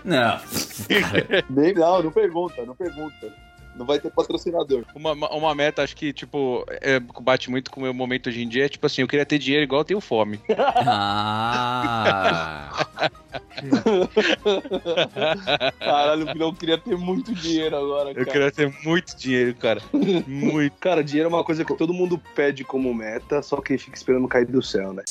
Não, 0.06 0.40
não, 1.76 2.04
não 2.04 2.12
pergunta, 2.12 2.66
não 2.66 2.74
pergunta. 2.74 3.51
Não 3.76 3.86
vai 3.86 4.00
ter 4.00 4.12
patrocinador. 4.12 4.84
Uma, 4.94 5.14
uma- 5.14 5.56
meta, 5.56 5.84
acho 5.84 5.96
que, 5.96 6.12
tipo, 6.14 6.66
é, 6.82 7.00
bate 7.00 7.50
muito 7.50 7.72
com 7.72 7.80
o 7.80 7.84
meu 7.84 7.94
momento 7.94 8.28
hoje 8.30 8.42
em 8.42 8.48
dia, 8.48 8.66
é 8.66 8.70
tipo 8.70 8.86
assim, 8.86 9.02
eu 9.02 9.08
queria 9.08 9.26
ter 9.26 9.38
dinheiro 9.38 9.64
igual 9.64 9.82
eu 9.82 9.86
tenho 9.86 10.02
fome. 10.02 10.40
Ah, 10.86 12.70
Caralho, 15.80 16.30
o 16.30 16.34
Pilão 16.34 16.54
queria 16.54 16.78
ter 16.78 16.98
muito 16.98 17.34
dinheiro 17.34 17.76
agora, 17.78 18.10
Eu 18.12 18.16
cara. 18.16 18.32
queria 18.32 18.52
ter 18.52 18.74
muito 18.86 19.16
dinheiro, 19.18 19.56
cara. 19.56 19.82
Muito. 20.28 20.74
Cara, 20.80 21.04
dinheiro 21.04 21.30
é 21.30 21.34
uma 21.34 21.44
coisa 21.44 21.64
que 21.66 21.76
todo 21.76 21.94
mundo 21.94 22.22
pede 22.36 22.64
como 22.64 22.94
meta, 22.94 23.42
só 23.42 23.60
que 23.62 23.78
fica 23.78 23.96
esperando 23.98 24.28
cair 24.28 24.46
do 24.46 24.62
céu, 24.62 24.94
né? 24.94 25.04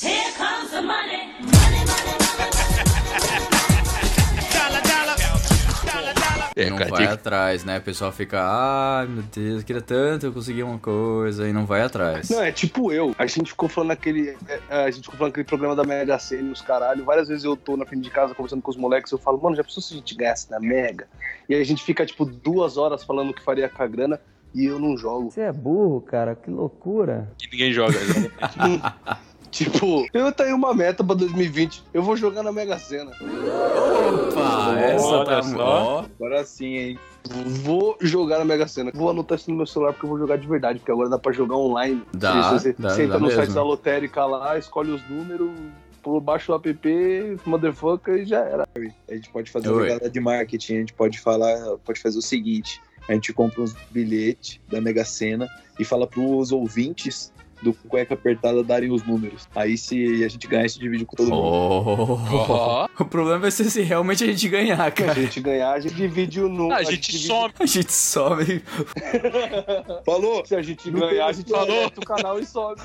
É, 6.62 6.70
não 6.70 6.76
cara, 6.78 6.90
vai 6.90 7.06
que- 7.06 7.12
atrás, 7.12 7.64
né? 7.64 7.78
O 7.78 7.82
pessoal 7.82 8.12
fica, 8.12 8.40
ai 8.42 9.06
meu 9.06 9.22
Deus, 9.22 9.60
eu 9.60 9.64
queria 9.66 9.82
tanto 9.82 10.26
eu 10.26 10.32
conseguir 10.32 10.62
uma 10.62 10.78
coisa 10.78 11.48
e 11.48 11.52
não 11.52 11.66
vai 11.66 11.82
atrás. 11.82 12.28
Não, 12.30 12.42
é 12.42 12.50
tipo 12.52 12.92
eu. 12.92 13.14
A 13.18 13.26
gente 13.26 13.50
ficou 13.50 13.68
falando 13.68 13.88
naquele. 13.88 14.36
é, 14.48 14.60
é, 14.68 14.84
A 14.84 14.90
gente 14.90 15.04
ficou 15.04 15.16
falando 15.18 15.30
naquele 15.32 15.46
programa 15.46 15.74
da 15.76 15.84
Mega 15.84 16.18
Sena 16.18 16.48
e 16.48 16.52
os 16.52 16.60
caralho. 16.60 17.04
Várias 17.04 17.28
vezes 17.28 17.44
eu 17.44 17.56
tô 17.56 17.76
na 17.76 17.84
frente 17.86 18.02
de 18.04 18.10
casa 18.10 18.34
conversando 18.34 18.62
com 18.62 18.70
os 18.70 18.76
moleques. 18.76 19.10
Eu 19.12 19.18
falo, 19.18 19.40
mano, 19.42 19.56
já 19.56 19.64
pensou 19.64 19.82
se 19.82 19.94
a 19.94 19.96
gente 19.96 20.14
ganhasse 20.14 20.50
na 20.50 20.58
Mega? 20.60 21.06
E 21.48 21.54
aí 21.54 21.60
a 21.60 21.64
gente 21.64 21.82
fica, 21.82 22.04
tipo, 22.06 22.24
duas 22.24 22.76
horas 22.76 23.02
falando 23.04 23.30
o 23.30 23.34
que 23.34 23.42
faria 23.42 23.68
com 23.68 23.82
a 23.82 23.86
grana 23.86 24.20
e 24.54 24.64
eu 24.64 24.78
não 24.78 24.96
jogo. 24.96 25.30
Você 25.30 25.42
é 25.42 25.52
burro, 25.52 26.00
cara, 26.00 26.34
que 26.34 26.50
loucura. 26.50 27.30
que 27.38 27.48
ninguém 27.50 27.72
joga. 27.72 27.94
exatamente. 28.00 28.82
Tipo, 29.50 30.06
eu 30.14 30.30
tenho 30.32 30.54
uma 30.54 30.72
meta 30.72 31.02
pra 31.02 31.14
2020. 31.14 31.82
Eu 31.92 32.02
vou 32.02 32.16
jogar 32.16 32.42
na 32.42 32.52
Mega 32.52 32.78
Sena. 32.78 33.10
Opa, 33.10 34.78
essa 34.78 35.24
tá 35.24 35.42
só. 35.42 36.06
Agora 36.18 36.44
sim, 36.44 36.76
hein? 36.76 36.98
Vou 37.62 37.96
jogar 38.00 38.38
na 38.38 38.44
Mega 38.44 38.68
Sena. 38.68 38.92
Vou 38.94 39.10
anotar 39.10 39.36
isso 39.36 39.50
no 39.50 39.56
meu 39.56 39.66
celular 39.66 39.92
porque 39.92 40.06
eu 40.06 40.10
vou 40.10 40.18
jogar 40.18 40.36
de 40.38 40.46
verdade. 40.46 40.78
Porque 40.78 40.92
agora 40.92 41.08
dá 41.08 41.18
pra 41.18 41.32
jogar 41.32 41.56
online. 41.56 42.02
Dá, 42.14 42.52
você, 42.52 42.72
dá, 42.78 42.96
dá 42.96 43.18
no 43.18 43.26
site 43.28 43.38
mesmo. 43.40 43.54
da 43.54 43.62
lotérica 43.62 44.24
lá, 44.24 44.56
escolhe 44.56 44.92
os 44.92 45.02
números, 45.08 45.50
por 46.02 46.20
baixo 46.20 46.52
o 46.52 46.54
app, 46.54 47.38
motherfucker 47.44 48.18
e 48.18 48.26
já 48.26 48.40
era. 48.40 48.68
A 49.08 49.14
gente 49.14 49.30
pode 49.30 49.50
fazer 49.50 49.68
Oi. 49.68 49.74
uma 49.74 49.88
jogada 49.88 50.10
de 50.10 50.20
marketing, 50.20 50.74
a 50.74 50.78
gente 50.78 50.92
pode 50.92 51.18
falar, 51.18 51.76
pode 51.84 52.00
fazer 52.00 52.18
o 52.18 52.22
seguinte: 52.22 52.80
a 53.08 53.14
gente 53.14 53.32
compra 53.32 53.62
uns 53.62 53.74
bilhetes 53.90 54.60
da 54.68 54.80
Mega 54.80 55.04
Sena 55.04 55.48
e 55.78 55.84
fala 55.84 56.06
pros 56.06 56.52
ouvintes 56.52 57.32
do 57.62 57.72
cueca 57.72 58.14
apertada 58.14 58.62
darem 58.62 58.90
os 58.90 59.02
números. 59.04 59.48
Aí 59.54 59.76
se 59.76 60.24
a 60.24 60.28
gente 60.28 60.46
ganhar, 60.46 60.64
a 60.64 60.68
gente 60.68 60.80
divide 60.80 61.04
com 61.04 61.16
todo 61.16 61.30
mundo. 61.30 62.20
Oh. 62.98 63.02
O 63.02 63.04
problema 63.06 63.38
vai 63.40 63.50
ser 63.50 63.64
se 63.70 63.82
realmente 63.82 64.22
a 64.24 64.26
gente 64.26 64.48
ganhar, 64.48 64.76
Se 64.76 64.82
a 64.82 64.90
cara. 64.90 65.14
gente 65.14 65.40
ganhar, 65.40 65.72
a 65.72 65.80
gente 65.80 65.94
divide 65.94 66.40
o 66.40 66.48
número. 66.48 66.74
Ah, 66.74 66.78
a 66.78 66.82
gente 66.82 67.10
divide- 67.12 67.26
some. 67.28 67.52
A 67.58 67.66
gente 67.66 67.92
sobe. 67.92 68.62
Falou! 70.04 70.44
Se 70.44 70.54
a 70.54 70.62
gente 70.62 70.90
ganhar, 70.90 71.26
a 71.26 71.32
gente 71.32 71.50
Falou. 71.50 71.86
o 71.86 72.00
canal 72.04 72.38
e 72.38 72.46
sobe. 72.46 72.80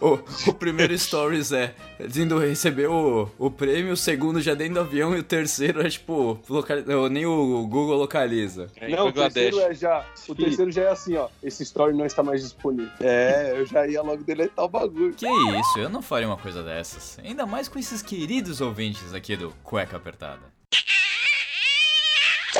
O, 0.00 0.18
o 0.50 0.54
primeiro 0.54 0.96
stories 0.98 1.52
é 1.52 1.74
indo 2.16 2.38
receber 2.38 2.88
o, 2.88 3.28
o 3.38 3.50
prêmio, 3.50 3.92
o 3.92 3.96
segundo 3.96 4.40
já 4.40 4.54
dentro 4.54 4.74
do 4.74 4.80
avião 4.80 5.14
e 5.16 5.20
o 5.20 5.22
terceiro 5.22 5.84
é 5.84 5.88
tipo, 5.88 6.38
local, 6.48 6.76
nem 7.10 7.26
o 7.26 7.66
Google 7.66 7.96
localiza. 7.96 8.68
É, 8.76 8.88
não, 8.88 9.08
o 9.08 9.12
terceiro 9.12 9.60
é 9.60 9.74
já. 9.74 10.04
O 10.28 10.34
terceiro 10.34 10.70
já 10.70 10.82
é 10.82 10.88
assim, 10.90 11.16
ó. 11.16 11.28
Esse 11.42 11.62
story 11.62 11.96
não 11.96 12.06
está 12.06 12.22
mais 12.22 12.42
disponível. 12.42 12.90
É, 13.00 13.54
eu 13.56 13.66
já 13.66 13.86
ia 13.92 14.02
logo 14.02 14.22
deletar 14.22 14.64
o 14.64 14.68
bagulho. 14.68 15.14
Que 15.14 15.26
isso, 15.26 15.78
eu 15.78 15.88
não 15.88 16.02
faria 16.02 16.26
uma 16.26 16.36
coisa 16.36 16.62
dessas. 16.62 17.18
Ainda 17.24 17.46
mais 17.46 17.68
com 17.68 17.78
esses 17.78 18.02
queridos 18.02 18.60
ouvintes 18.60 19.14
aqui 19.14 19.36
do 19.36 19.52
Cueca 19.62 19.96
Apertada. 19.96 20.52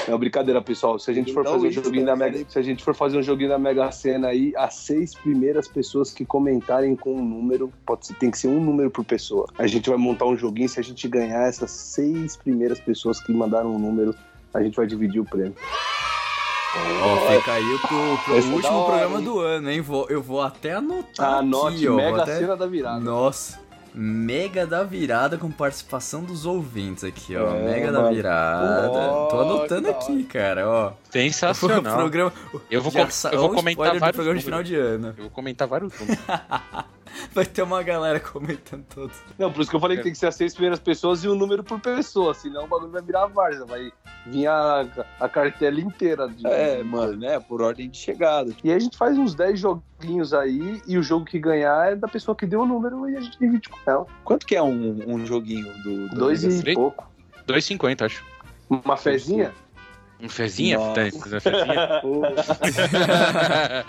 É 0.06 0.10
uma 0.10 0.18
brincadeira, 0.18 0.60
pessoal. 0.60 0.98
Se 0.98 1.10
a 1.10 1.14
gente 1.14 1.32
for 1.32 1.44
Não, 1.44 1.52
fazer 1.52 1.68
um 1.68 1.70
joguinho 1.70 2.06
da. 2.06 2.16
Mega, 2.16 2.44
se 2.48 2.58
a 2.58 2.62
gente 2.62 2.82
for 2.82 2.94
fazer 2.94 3.18
um 3.18 3.22
joguinho 3.22 3.50
da 3.50 3.58
Mega 3.58 3.90
Sena 3.92 4.28
aí, 4.28 4.52
as 4.56 4.74
seis 4.74 5.14
primeiras 5.14 5.68
pessoas 5.68 6.12
que 6.12 6.24
comentarem 6.24 6.96
com 6.96 7.14
um 7.14 7.24
número, 7.24 7.72
pode 7.84 8.06
ser, 8.06 8.14
tem 8.14 8.30
que 8.30 8.38
ser 8.38 8.48
um 8.48 8.58
número 8.58 8.90
por 8.90 9.04
pessoa. 9.04 9.46
A 9.58 9.66
gente 9.66 9.88
vai 9.88 9.98
montar 9.98 10.26
um 10.26 10.36
joguinho, 10.36 10.68
se 10.68 10.80
a 10.80 10.82
gente 10.82 11.06
ganhar 11.06 11.46
essas 11.46 11.70
seis 11.70 12.36
primeiras 12.36 12.80
pessoas 12.80 13.20
que 13.20 13.32
mandaram 13.32 13.74
um 13.74 13.78
número, 13.78 14.14
a 14.52 14.62
gente 14.62 14.76
vai 14.76 14.86
dividir 14.86 15.20
o 15.20 15.24
prêmio. 15.24 15.54
Ó, 16.74 17.32
fica 17.36 17.52
aí 17.52 17.78
pro, 17.80 18.18
pro 18.24 18.34
da 18.40 18.46
último 18.54 18.78
hora, 18.78 18.86
programa 18.86 19.18
hein? 19.18 19.24
do 19.24 19.38
ano, 19.40 19.70
hein? 19.70 19.80
Vou, 19.82 20.06
eu 20.08 20.22
vou 20.22 20.40
até 20.40 20.72
anotar 20.74 21.34
Anote 21.38 21.76
aqui, 21.76 21.88
ó. 21.88 21.94
Mega 21.96 22.22
até- 22.22 22.38
Sena 22.38 22.56
da 22.56 22.66
virada. 22.66 23.00
Nossa, 23.00 23.60
Mega 23.94 24.66
da 24.66 24.82
virada 24.82 25.36
com 25.36 25.50
participação 25.50 26.22
dos 26.24 26.46
ouvintes 26.46 27.04
aqui, 27.04 27.36
ó. 27.36 27.54
É, 27.54 27.62
Mega 27.62 27.92
da 27.92 28.00
mano. 28.00 28.14
virada. 28.14 28.88
Ó, 28.90 29.26
Tô 29.26 29.40
anotando 29.40 29.82
da 29.82 29.90
aqui, 29.90 30.24
cara, 30.24 30.66
ó. 30.66 30.92
O 31.12 31.18
Sensacional. 31.22 31.96
programa. 31.96 32.32
Eu 32.70 32.80
vou, 32.80 32.92
eu 33.32 33.40
vou 33.40 33.54
comentar 33.54 33.98
vários 33.98 34.16
programa 34.16 34.38
de 34.38 34.44
final 34.44 34.62
de 34.62 34.74
ano. 34.74 35.08
Eu 35.08 35.24
vou 35.24 35.30
comentar 35.30 35.68
vários 35.68 35.92
números. 35.98 36.22
Vai 37.34 37.44
ter 37.44 37.62
uma 37.62 37.82
galera 37.82 38.18
comentando 38.18 38.84
todos. 38.84 39.16
Não, 39.38 39.52
por 39.52 39.60
isso 39.60 39.70
que 39.70 39.76
eu 39.76 39.80
falei 39.80 39.98
que 39.98 40.02
tem 40.02 40.12
que 40.12 40.18
ser 40.18 40.28
as 40.28 40.34
seis 40.34 40.54
primeiras 40.54 40.78
pessoas 40.78 41.22
e 41.22 41.28
um 41.28 41.34
número 41.34 41.62
por 41.62 41.78
pessoa, 41.78 42.32
senão 42.32 42.64
o 42.64 42.66
bagulho 42.66 42.90
vai 42.90 43.02
virar 43.02 43.26
várzea, 43.26 43.66
vai 43.66 43.92
vir 44.26 44.46
a, 44.46 44.86
a 45.20 45.28
cartela 45.28 45.78
inteira. 45.78 46.26
De... 46.28 46.46
É, 46.46 46.82
mano, 46.82 47.16
né? 47.18 47.38
Por 47.38 47.60
ordem 47.60 47.90
de 47.90 47.98
chegada. 47.98 48.50
E 48.64 48.70
aí 48.70 48.76
a 48.76 48.80
gente 48.80 48.96
faz 48.96 49.18
uns 49.18 49.34
10 49.34 49.60
joguinhos 49.60 50.32
aí, 50.32 50.82
e 50.86 50.96
o 50.96 51.02
jogo 51.02 51.26
que 51.26 51.38
ganhar 51.38 51.92
é 51.92 51.96
da 51.96 52.08
pessoa 52.08 52.34
que 52.34 52.46
deu 52.46 52.62
o 52.62 52.66
número 52.66 53.08
e 53.08 53.16
a 53.16 53.20
gente 53.20 53.38
divide 53.38 53.68
com 53.68 53.78
ela. 53.86 54.06
Quanto 54.24 54.46
que 54.46 54.56
é 54.56 54.62
um, 54.62 55.02
um 55.06 55.26
joguinho 55.26 55.70
do. 55.82 56.08
do 56.08 56.16
Dois 56.16 56.44
e 56.44 56.74
pouco. 56.74 57.10
2,50, 57.46 58.06
acho. 58.06 58.24
Uma 58.70 58.96
fezinha? 58.96 59.52
Um 60.22 60.28
fezinha? 60.28 60.78
Nossa. 60.78 61.40
Fezinha? 61.40 62.00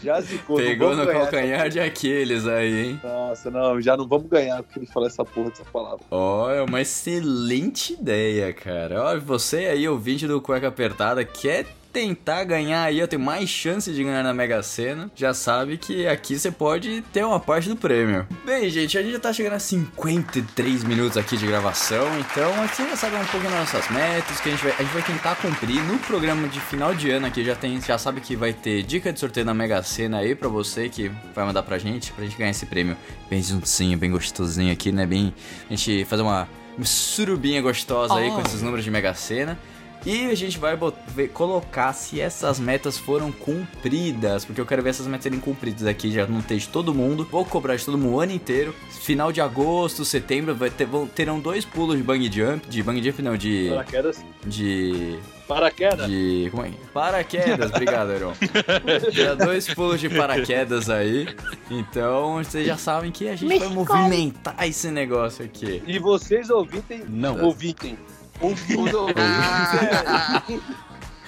Já 0.00 0.20
zicou. 0.20 0.56
Pegou 0.58 0.94
no 0.94 1.04
ganhar 1.04 1.20
calcanhar 1.22 1.68
de 1.68 1.80
aqueles 1.80 2.46
aí, 2.46 2.86
hein? 2.86 3.00
Nossa, 3.02 3.50
não, 3.50 3.80
já 3.80 3.96
não 3.96 4.06
vamos 4.06 4.28
ganhar 4.28 4.62
porque 4.62 4.78
ele 4.78 4.86
falou 4.86 5.08
essa 5.08 5.24
porra 5.24 5.50
dessa 5.50 5.64
palavra. 5.64 6.04
Ó, 6.08 6.48
é 6.52 6.62
uma 6.62 6.80
excelente 6.80 7.94
ideia, 7.94 8.52
cara. 8.52 9.02
Ó, 9.02 9.18
você 9.18 9.66
aí, 9.66 9.88
ouvinte 9.88 10.28
do 10.28 10.40
Cueca 10.40 10.68
Apertada, 10.68 11.24
quer 11.24 11.66
tentar 11.96 12.44
ganhar 12.44 12.82
aí, 12.82 13.02
ó, 13.02 13.06
ter 13.06 13.16
mais 13.16 13.48
chance 13.48 13.90
de 13.90 14.04
ganhar 14.04 14.22
na 14.22 14.34
Mega 14.34 14.62
Sena, 14.62 15.10
já 15.14 15.32
sabe 15.32 15.78
que 15.78 16.06
aqui 16.06 16.38
você 16.38 16.50
pode 16.50 17.00
ter 17.10 17.24
uma 17.24 17.40
parte 17.40 17.70
do 17.70 17.74
prêmio. 17.74 18.28
Bem, 18.44 18.68
gente, 18.68 18.98
a 18.98 19.02
gente 19.02 19.14
já 19.14 19.18
tá 19.18 19.32
chegando 19.32 19.54
a 19.54 19.58
53 19.58 20.84
minutos 20.84 21.16
aqui 21.16 21.38
de 21.38 21.46
gravação, 21.46 22.06
então 22.18 22.62
aqui 22.62 22.86
já 22.86 22.96
sabe 22.96 23.16
um 23.16 23.24
pouco 23.24 23.48
das 23.48 23.60
nossas 23.60 23.88
metas, 23.88 24.38
que 24.42 24.50
a 24.50 24.52
gente 24.52 24.62
vai, 24.62 24.74
a 24.74 24.82
gente 24.82 24.92
vai 24.92 25.02
tentar 25.04 25.36
cumprir. 25.36 25.82
No 25.84 25.98
programa 26.00 26.46
de 26.48 26.60
final 26.60 26.94
de 26.94 27.10
ano 27.10 27.28
aqui, 27.28 27.42
já 27.42 27.56
tem, 27.56 27.80
já 27.80 27.96
sabe 27.96 28.20
que 28.20 28.36
vai 28.36 28.52
ter 28.52 28.82
dica 28.82 29.10
de 29.10 29.18
sorteio 29.18 29.46
na 29.46 29.54
Mega 29.54 29.82
Sena 29.82 30.18
aí 30.18 30.34
pra 30.34 30.50
você 30.50 30.90
que 30.90 31.10
vai 31.34 31.46
mandar 31.46 31.62
pra 31.62 31.78
gente, 31.78 32.12
pra 32.12 32.24
gente 32.26 32.36
ganhar 32.36 32.50
esse 32.50 32.66
prêmio. 32.66 32.94
Bem 33.30 33.42
juntinho, 33.42 33.96
bem 33.96 34.10
gostosinho 34.10 34.70
aqui, 34.70 34.92
né, 34.92 35.06
bem, 35.06 35.32
a 35.64 35.74
gente 35.74 36.04
fazer 36.04 36.20
uma 36.20 36.46
surubinha 36.82 37.62
gostosa 37.62 38.16
aí 38.16 38.30
com 38.30 38.42
esses 38.42 38.60
números 38.60 38.84
de 38.84 38.90
Mega 38.90 39.14
Sena. 39.14 39.58
E 40.06 40.26
a 40.30 40.34
gente 40.36 40.56
vai 40.58 40.78
ver- 41.08 41.28
colocar 41.30 41.92
se 41.92 42.20
essas 42.20 42.60
metas 42.60 42.96
foram 42.96 43.32
cumpridas, 43.32 44.44
porque 44.44 44.60
eu 44.60 44.64
quero 44.66 44.80
ver 44.80 44.90
essas 44.90 45.06
metas 45.08 45.24
serem 45.24 45.40
cumpridas 45.40 45.84
aqui 45.84 46.12
já 46.12 46.24
no 46.26 46.40
texto 46.42 46.66
de 46.68 46.72
todo 46.72 46.94
mundo. 46.94 47.26
Vou 47.28 47.44
cobrar 47.44 47.74
de 47.74 47.84
todo 47.84 47.98
mundo 47.98 48.14
o 48.14 48.20
ano 48.20 48.30
inteiro. 48.32 48.72
Final 49.02 49.32
de 49.32 49.40
agosto, 49.40 50.04
setembro, 50.04 50.54
vai 50.54 50.70
ter, 50.70 50.84
vão- 50.86 51.08
terão 51.08 51.40
dois 51.40 51.64
pulos 51.64 51.96
de 51.96 52.04
bang 52.04 52.24
jump, 52.32 52.68
de 52.68 52.82
bang 52.84 53.02
jump 53.02 53.20
não, 53.20 53.36
de 53.36 53.66
Paraquedas. 53.70 54.24
de 54.46 55.18
Paraquedas. 55.48 56.06
de. 56.08 56.48
Como 56.52 56.64
é? 56.64 56.68
que- 56.70 56.76
Paraquedas, 56.92 57.70
obrigado, 57.72 58.12
Heron. 58.12 58.32
Já 59.10 59.34
dois 59.34 59.66
pulos 59.74 60.00
de 60.00 60.08
paraquedas 60.08 60.88
aí. 60.88 61.26
Então 61.70 62.34
vocês 62.44 62.64
já 62.66 62.76
sabem 62.76 63.10
que 63.10 63.28
a 63.28 63.34
gente 63.36 63.58
vai 63.58 63.68
movimentar 63.68 64.56
esse 64.68 64.88
negócio 64.90 65.44
aqui. 65.44 65.82
E 65.86 65.98
vocês 65.98 66.48
ouvintem. 66.50 67.02
Não. 67.08 67.42
Ouvintem. 67.44 67.98
Ouvintem. 68.40 69.14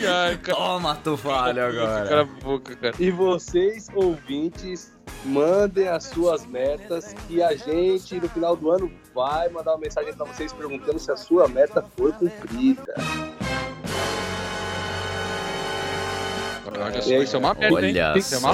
Ai, 0.00 0.36
cara, 0.38 0.56
Toma, 0.56 0.94
tu 1.02 1.16
falho 1.16 1.56
cala 1.56 1.60
a 1.60 1.96
agora. 2.00 2.24
boca, 2.24 2.76
cara. 2.76 2.94
E 3.00 3.10
vocês, 3.10 3.88
ouvintes, 3.94 4.96
mandem 5.24 5.88
as 5.88 6.04
suas 6.04 6.46
metas 6.46 7.14
que 7.26 7.42
a 7.42 7.56
gente, 7.56 8.14
no 8.20 8.28
final 8.28 8.54
do 8.54 8.70
ano, 8.70 8.88
vai 9.12 9.48
mandar 9.48 9.72
uma 9.72 9.78
mensagem 9.80 10.14
pra 10.14 10.24
vocês 10.24 10.52
perguntando 10.52 11.00
se 11.00 11.10
a 11.10 11.16
sua 11.16 11.48
meta 11.48 11.84
foi 11.96 12.12
cumprida. 12.12 12.94
Olha 16.80 17.02
só, 17.02 17.14
isso 17.14 17.34
é 17.34 17.38
uma 17.40 17.56
hein? 17.60 17.72
Olha 17.74 18.18
Isso 18.18 18.34
é 18.34 18.38
uma? 18.38 18.52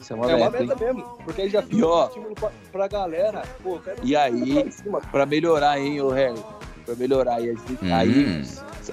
Isso 0.00 0.12
é 0.12 0.16
uma 0.16 0.30
é 0.30 0.34
uma 0.34 0.50
meta, 0.50 0.64
meta 0.64 0.84
mesmo, 0.84 1.02
porque 1.24 1.42
aí 1.42 1.48
já 1.50 1.62
fica 1.62 1.76
E 1.76 1.82
ó, 1.84 2.04
um 2.04 2.08
estímulo 2.08 2.34
pra, 2.34 2.50
pra 2.72 2.88
galera. 2.88 3.42
Pô, 3.62 3.78
quero 3.78 3.98
E 4.02 4.16
aí, 4.16 4.62
pra 4.62 4.70
cima. 4.72 5.00
pra 5.00 5.26
melhorar, 5.26 5.78
hein, 5.78 6.00
ô 6.00 6.08
Harry? 6.10 6.42
Pra 6.86 6.94
melhorar, 6.94 7.40
e 7.40 7.50
a 7.50 7.52
gente, 7.52 7.72
Hum. 7.82 7.94
aí 7.94 8.44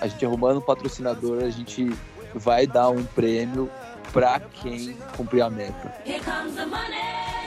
a 0.01 0.07
gente 0.07 0.25
arrumando 0.25 0.57
um 0.57 0.61
patrocinador, 0.61 1.43
a 1.43 1.49
gente 1.49 1.93
vai 2.33 2.65
dar 2.67 2.89
um 2.89 3.03
prêmio 3.03 3.69
pra 4.11 4.39
quem 4.39 4.97
cumprir 5.15 5.41
a 5.41 5.49
meta. 5.49 5.93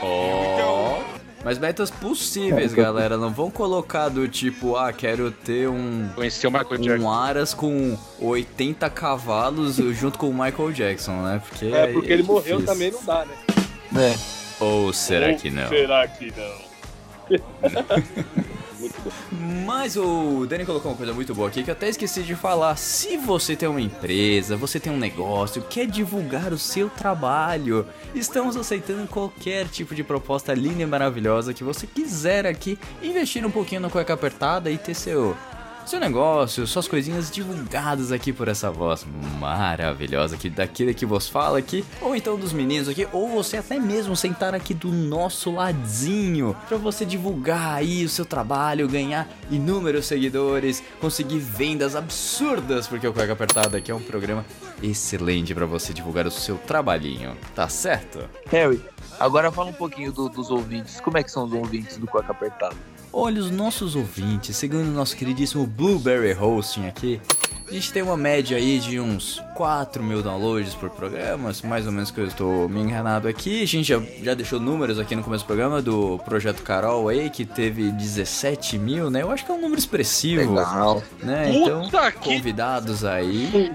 Ó. 0.03 1.03
Mas 1.45 1.59
metas 1.59 1.91
possíveis, 1.91 2.73
galera. 2.75 3.17
Não 3.17 3.31
vão 3.31 3.51
colocar 3.51 4.09
do 4.09 4.27
tipo, 4.29 4.77
ah, 4.77 4.93
quero 4.93 5.31
ter 5.31 5.69
um. 5.69 6.09
Conheceu 6.15 6.51
o 6.51 6.53
Michael 6.53 6.79
Jackson. 6.81 7.05
Um 7.05 7.11
Aras 7.13 7.55
com 7.55 7.99
80 8.21 8.89
cavalos 8.91 9.77
junto 9.77 10.19
com 10.19 10.29
o 10.29 10.33
Michael 10.33 10.73
Jackson, 10.73 11.23
né? 11.23 11.43
Porque 11.49 11.67
É, 11.67 11.87
porque 11.93 12.13
ele 12.13 12.23
morreu 12.23 12.59
difícil. 12.61 12.67
também, 12.67 12.91
não 12.91 13.05
dá, 13.05 13.25
né? 13.25 13.35
Né? 13.93 14.17
Ou 14.61 14.93
será 14.93 15.29
Ou 15.31 15.37
que 15.37 15.51
não? 15.51 15.69
Será 15.69 16.07
que 16.09 16.33
não? 16.37 16.67
Muito 18.79 19.01
bom. 19.03 19.11
Mas 19.67 19.97
o 19.97 20.47
Dani 20.47 20.65
colocou 20.65 20.91
uma 20.91 20.97
coisa 20.97 21.13
muito 21.13 21.35
boa 21.35 21.49
aqui 21.49 21.63
que 21.63 21.71
eu 21.71 21.75
até 21.75 21.89
esqueci 21.89 22.23
de 22.23 22.35
falar. 22.35 22.77
Se 22.77 23.17
você 23.17 23.57
tem 23.57 23.69
uma 23.69 23.81
empresa, 23.81 24.57
você 24.57 24.79
tem 24.79 24.93
um 24.93 24.99
negócio, 24.99 25.63
quer 25.63 25.87
divulgar 25.87 26.53
o 26.53 26.59
seu 26.59 26.89
trabalho, 26.89 27.87
estamos 28.15 28.57
aceitando 28.57 29.07
qualquer 29.09 29.69
tipo 29.69 29.95
de 29.95 30.05
proposta 30.05 30.55
linda 30.55 30.83
e 30.83 30.87
maravilhosa 30.87 31.55
que 31.55 31.65
você 31.65 31.87
quiser 31.87 32.47
aqui 32.47 32.79
investir 33.03 33.45
um 33.47 33.51
pouquinho 33.51 33.81
no 33.81 33.91
cueca 33.91 34.15
apertada 34.15 34.71
e 34.71 34.79
ter 34.79 34.95
seu 34.95 35.37
seu 35.87 36.01
negócio, 36.01 36.67
suas 36.67 36.89
coisinhas 36.89 37.31
divulgadas 37.31 38.11
aqui 38.11 38.33
por 38.33 38.49
essa 38.49 38.71
voz 38.71 39.07
maravilhosa 39.39 40.37
que 40.37 40.51
daquele 40.51 40.93
que 40.93 41.07
vos 41.07 41.29
fala 41.29 41.59
aqui, 41.59 41.85
ou 42.01 42.15
então 42.17 42.37
dos 42.37 42.53
meninos 42.53 42.89
aqui, 42.89 43.07
ou 43.13 43.29
você 43.29 43.59
até 43.59 43.79
mesmo 43.79 44.17
sentar 44.17 44.55
aqui 44.55 44.75
do 44.75 44.91
nosso 44.91 45.53
ladinho 45.53 46.57
para 46.69 46.77
você 46.77 47.05
divulgar 47.05 47.77
aí 47.77 48.05
o 48.05 48.09
seu 48.09 48.25
trabalho, 48.25 48.89
ganhar 48.89 49.29
inúmeros 49.51 50.07
seguidores, 50.07 50.83
conseguir 51.01 51.39
vendas 51.39 51.95
absurdas, 51.95 52.87
porque 52.89 53.07
o 53.07 53.13
Cueca 53.13 53.33
Apertada 53.35 53.79
aqui 53.79 53.91
é 53.91 53.95
um 53.95 54.03
programa 54.03 54.45
excelente 54.83 55.55
para 55.55 55.67
você 55.67 55.93
divulgar 55.93 56.27
o 56.27 56.31
seu 56.31 56.57
trabalhinho, 56.59 57.37
tá 57.55 57.69
certo? 57.69 58.29
Harry, 58.51 58.83
agora 59.21 59.51
fala 59.53 59.71
um 59.71 59.75
pouquinho 59.75 60.13
do- 60.13 60.29
dos 60.29 60.51
ouvintes. 60.51 61.01
Como 61.01 61.17
é 61.17 61.23
que 61.23 61.31
são 61.31 61.45
os 61.45 61.53
ouvintes 61.53 61.97
do 61.97 62.07
Coca 62.07 62.33
Apertado? 62.33 62.77
Olha, 63.13 63.41
os 63.41 63.51
nossos 63.51 63.97
ouvintes, 63.97 64.57
segundo 64.57 64.89
o 64.89 64.93
nosso 64.93 65.17
queridíssimo 65.17 65.67
Blueberry 65.67 66.33
Hosting 66.35 66.87
aqui, 66.87 67.21
a 67.69 67.73
gente 67.73 67.93
tem 67.93 68.03
uma 68.03 68.17
média 68.17 68.57
aí 68.57 68.79
de 68.79 69.01
uns 69.01 69.43
4 69.57 70.03
mil 70.03 70.23
downloads 70.23 70.75
por 70.75 70.91
programa, 70.91 71.51
mais 71.65 71.87
ou 71.87 71.93
menos 71.93 72.11
que 72.11 72.21
eu 72.21 72.27
estou 72.27 72.69
me 72.69 72.79
enganado 72.81 73.27
aqui. 73.27 73.63
A 73.63 73.67
gente 73.67 73.89
já, 73.89 74.01
já 74.23 74.35
deixou 74.35 74.61
números 74.61 74.99
aqui 74.99 75.17
no 75.17 75.23
começo 75.23 75.45
do 75.45 75.47
programa 75.47 75.81
do 75.81 76.19
Projeto 76.27 76.63
Carol 76.63 77.09
aí, 77.09 77.31
que 77.31 77.47
teve 77.47 77.91
17 77.91 78.79
mil, 78.79 79.11
né? 79.11 79.23
Eu 79.23 79.31
acho 79.31 79.47
que 79.47 79.51
é 79.51 79.55
um 79.55 79.61
número 79.61 79.79
expressivo, 79.79 80.55
Legal. 80.55 81.03
né? 81.23 81.51
Então, 81.55 81.85
Puta 81.85 82.13
que... 82.13 82.37
convidados 82.37 83.03
aí. 83.03 83.73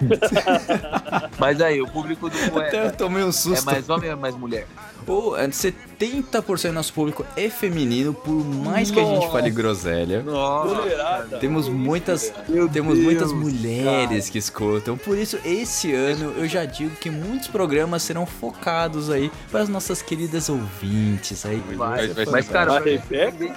Mas 1.40 1.60
aí, 1.60 1.82
o 1.82 1.88
público 1.88 2.30
do 2.30 2.60
Até 2.60 2.82
eu 2.82 2.86
é, 2.86 2.90
tomei 2.92 3.24
um 3.24 3.30
é 3.30 3.32
susto. 3.32 3.66
mais 3.66 3.90
homem 3.90 4.10
ou 4.10 4.16
é 4.16 4.20
mais 4.20 4.36
mulher? 4.36 4.68
Pô, 5.06 5.36
é 5.36 5.48
70% 5.48 6.68
do 6.68 6.74
nosso 6.74 6.94
público 6.94 7.26
é 7.36 7.50
feminino, 7.50 8.14
por 8.14 8.46
mais 8.46 8.92
que 8.92 9.00
a 9.00 9.04
gente 9.04 9.32
fale 9.32 9.50
groselha. 9.50 10.22
Mulherada. 10.22 11.40
Temos 11.40 11.68
muitas, 11.68 12.32
Meu 12.48 12.70
temos 12.70 12.94
Deus, 12.96 13.06
muitas 13.06 13.34
mulheres 13.34 14.30
que 14.30 14.38
escutam. 14.38 14.98
Por 14.98 15.18
isso, 15.18 15.40
esse 15.44 15.71
ano 15.94 16.34
eu 16.38 16.48
já 16.48 16.66
digo 16.66 16.96
que 16.96 17.10
muitos 17.10 17.48
programas 17.48 18.04
serão 18.04 18.26
focados 18.26 19.10
aí 19.10 19.32
para 19.50 19.62
as 19.62 19.70
nossas 19.70 20.02
queridas 20.02 20.50
ouvintes 20.50 21.46
aí. 21.46 21.58
Vai, 21.76 22.08
vai 22.10 22.26
Mas, 22.26 22.48
cara, 22.50 22.80
Rebeca? 22.80 23.56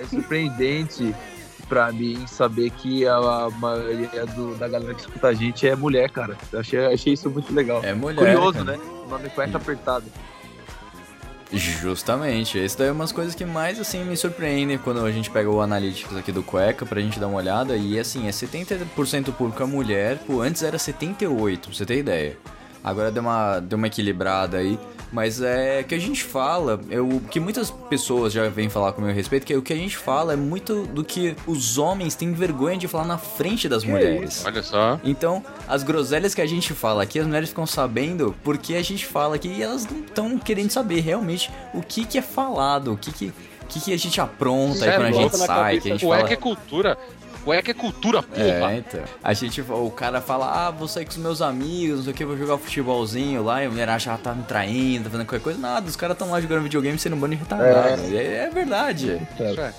é 0.00 0.04
surpreendente 0.08 1.14
pra 1.68 1.90
mim 1.92 2.26
saber 2.26 2.70
que 2.70 3.06
a, 3.06 3.18
maioria 3.50 4.26
do- 4.26 4.54
da 4.56 4.68
galera 4.68 4.94
que 4.94 5.00
escuta 5.00 5.28
a 5.28 5.32
gente 5.32 5.66
é 5.66 5.74
mulher, 5.74 6.10
cara. 6.10 6.36
Eu 6.52 6.60
achei, 6.60 6.84
achei 6.86 7.12
isso 7.14 7.30
muito 7.30 7.52
legal. 7.54 7.82
É 7.84 7.94
mulher. 7.94 8.18
Curioso, 8.18 8.64
cara. 8.64 8.76
né? 8.76 8.84
O 9.06 9.08
nome 9.08 9.26
é 9.26 9.30
apertado. 9.56 10.04
Justamente. 11.52 12.62
Isso 12.62 12.78
daí 12.78 12.88
é 12.88 12.92
umas 12.92 13.12
coisas 13.12 13.34
que 13.34 13.44
mais 13.44 13.78
assim 13.78 14.04
me 14.04 14.16
surpreendem 14.16 14.78
quando 14.78 15.04
a 15.04 15.12
gente 15.12 15.30
pega 15.30 15.50
o 15.50 15.60
Analytics 15.60 16.16
aqui 16.16 16.32
do 16.32 16.42
Cueca 16.42 16.86
pra 16.86 17.00
gente 17.00 17.20
dar 17.20 17.28
uma 17.28 17.38
olhada. 17.38 17.76
E 17.76 17.98
assim, 17.98 18.26
é 18.26 18.30
70% 18.30 19.24
do 19.24 19.32
público 19.32 19.62
é 19.62 19.66
mulher. 19.66 20.18
Pô, 20.26 20.40
antes 20.40 20.62
era 20.62 20.76
78%, 20.76 21.60
pra 21.60 21.72
você 21.72 21.84
ter 21.84 21.98
ideia. 21.98 22.36
Agora 22.82 23.10
deu 23.10 23.22
uma, 23.22 23.60
deu 23.60 23.78
uma 23.78 23.86
equilibrada 23.86 24.58
aí. 24.58 24.78
Mas 25.12 25.42
é 25.42 25.82
que 25.82 25.94
a 25.94 25.98
gente 25.98 26.24
fala, 26.24 26.80
é 26.88 26.98
o 26.98 27.20
que 27.20 27.38
muitas 27.38 27.70
pessoas 27.70 28.32
já 28.32 28.48
vêm 28.48 28.70
falar 28.70 28.92
com 28.92 29.02
o 29.02 29.04
meu 29.04 29.14
respeito, 29.14 29.44
que 29.44 29.52
é 29.52 29.56
o 29.56 29.60
que 29.60 29.72
a 29.72 29.76
gente 29.76 29.94
fala 29.94 30.32
é 30.32 30.36
muito 30.36 30.86
do 30.86 31.04
que 31.04 31.36
os 31.46 31.76
homens 31.76 32.14
têm 32.14 32.32
vergonha 32.32 32.78
de 32.78 32.88
falar 32.88 33.04
na 33.04 33.18
frente 33.18 33.68
das 33.68 33.84
mulheres. 33.84 34.42
Olha 34.46 34.62
só. 34.62 34.98
Então, 35.04 35.44
as 35.68 35.82
groselhas 35.82 36.34
que 36.34 36.40
a 36.40 36.46
gente 36.46 36.72
fala 36.72 37.02
aqui, 37.02 37.18
as 37.18 37.26
mulheres 37.26 37.50
ficam 37.50 37.66
sabendo 37.66 38.34
porque 38.42 38.74
a 38.74 38.82
gente 38.82 39.04
fala 39.04 39.36
aqui 39.36 39.48
e 39.48 39.62
elas 39.62 39.86
não 39.86 40.00
estão 40.00 40.38
querendo 40.38 40.70
saber 40.70 41.00
realmente 41.00 41.50
o 41.74 41.82
que, 41.82 42.06
que 42.06 42.16
é 42.16 42.22
falado, 42.22 42.94
o 42.94 42.96
que, 42.96 43.12
que, 43.12 43.26
o 43.26 43.66
que, 43.68 43.80
que 43.80 43.92
a 43.92 43.98
gente 43.98 44.18
apronta 44.18 44.72
aí 44.86 44.92
Sério? 44.92 44.96
quando 44.98 45.14
a 45.14 45.22
gente 45.22 45.36
sai, 45.36 45.78
que 45.78 45.88
a 45.88 45.92
gente 45.92 46.06
Cueca 46.06 46.22
fala. 46.22 46.32
é 46.32 46.36
cultura. 46.36 46.98
Cueca 47.44 47.70
é 47.70 47.74
cultura, 47.74 48.22
porra. 48.22 48.72
É, 48.72 48.78
então. 48.78 49.02
A 49.22 49.32
gente, 49.32 49.60
o 49.60 49.90
cara 49.90 50.20
fala, 50.20 50.66
ah, 50.66 50.70
vou 50.70 50.86
sair 50.86 51.04
com 51.04 51.10
os 51.10 51.16
meus 51.16 51.42
amigos, 51.42 51.96
não 51.96 52.04
sei 52.04 52.12
o 52.12 52.16
que, 52.16 52.24
vou 52.24 52.36
jogar 52.36 52.54
um 52.54 52.58
futebolzinho 52.58 53.42
lá, 53.42 53.62
e 53.62 53.66
a 53.66 53.70
mulher 53.70 53.88
acha 53.88 54.16
que 54.16 54.22
tá 54.22 54.34
me 54.34 54.44
traindo, 54.44 55.04
tá 55.04 55.10
fazendo 55.10 55.26
qualquer 55.26 55.42
coisa. 55.42 55.58
Nada, 55.58 55.88
os 55.88 55.96
caras 55.96 56.14
estão 56.14 56.30
lá 56.30 56.40
jogando 56.40 56.62
videogame 56.62 56.98
sendo 56.98 57.16
um 57.16 57.18
bando 57.18 57.34
de 57.34 57.42
retardado. 57.42 58.02
É, 58.14 58.44
é 58.44 58.50
verdade. 58.50 59.20
Isso 59.38 59.60
é. 59.60 59.74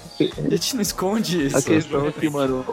A 0.45 0.49
gente 0.49 0.75
não 0.75 0.81
esconde 0.81 1.47
isso. 1.47 1.57
A 1.57 1.61
questão 1.61 2.07
é 2.07 2.11
que, 2.11 2.29
mano, 2.29 2.65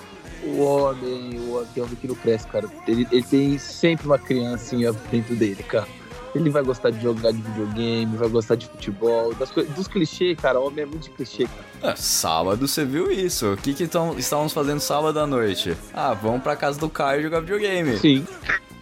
o 0.43 0.61
homem, 0.61 1.39
o 1.39 1.55
homem 1.55 1.97
que 2.01 2.09
não 2.09 2.15
cresce, 2.15 2.47
cara, 2.47 2.67
ele, 2.87 3.07
ele 3.13 3.23
tem 3.23 3.59
sempre 3.59 4.07
uma 4.07 4.19
criancinha 4.19 4.93
dentro 5.11 5.37
dele, 5.37 5.63
cara. 5.63 5.87
Ele 6.35 6.49
vai 6.51 6.63
gostar 6.63 6.91
de 6.91 7.01
jogar 7.03 7.33
de 7.33 7.41
videogame, 7.43 8.17
vai 8.17 8.29
gostar 8.29 8.55
de 8.55 8.67
futebol, 8.67 9.35
das 9.35 9.51
coisas, 9.51 9.75
dos 9.75 9.89
clichês, 9.89 10.39
cara. 10.39 10.61
O 10.61 10.67
homem 10.69 10.83
é 10.85 10.87
muito 10.87 11.05
de 11.05 11.11
clichê, 11.11 11.45
cara. 11.81 11.93
Ah, 11.93 11.97
sábado 11.97 12.69
você 12.69 12.85
viu 12.85 13.11
isso. 13.11 13.53
O 13.53 13.57
que 13.57 13.75
que 13.75 13.87
tão, 13.89 14.17
estávamos 14.19 14.53
fazendo 14.53 14.79
sábado 14.81 15.19
à 15.19 15.27
noite? 15.27 15.77
Ah, 15.93 16.15
vamos 16.15 16.43
pra 16.43 16.55
casa 16.55 16.79
do 16.79 16.89
Caio 16.89 17.23
jogar 17.23 17.41
videogame. 17.41 17.99
Sim. 17.99 18.27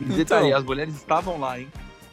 Então. 0.00 0.16
detalhe, 0.16 0.52
as 0.52 0.62
mulheres 0.62 0.94
estavam 0.94 1.40
lá, 1.40 1.58
hein? 1.58 1.68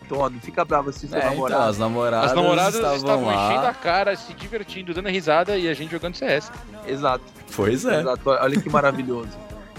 Então, 0.06 0.20
ó, 0.20 0.30
não 0.30 0.40
fica 0.40 0.64
bravo 0.64 0.92
se 0.94 1.08
seu 1.08 1.18
É, 1.18 1.20
então, 1.20 1.32
namorado. 1.32 1.64
as 1.70 1.78
namoradas, 1.80 2.30
As 2.32 2.36
namoradas 2.36 2.76
estavam, 2.76 2.96
estavam 2.98 3.24
enchendo 3.34 3.60
a 3.60 3.64
lá. 3.64 3.74
cara, 3.74 4.16
se 4.16 4.34
divertindo, 4.36 4.94
dando 4.94 5.10
risada 5.10 5.58
e 5.58 5.68
a 5.68 5.74
gente 5.74 5.92
jogando 5.92 6.16
CS. 6.16 6.52
Exato, 6.88 7.24
Pois 7.56 7.84
é. 7.86 8.02
exato. 8.02 8.22
Olha 8.30 8.62
que 8.62 8.70
maravilhoso. 8.70 9.30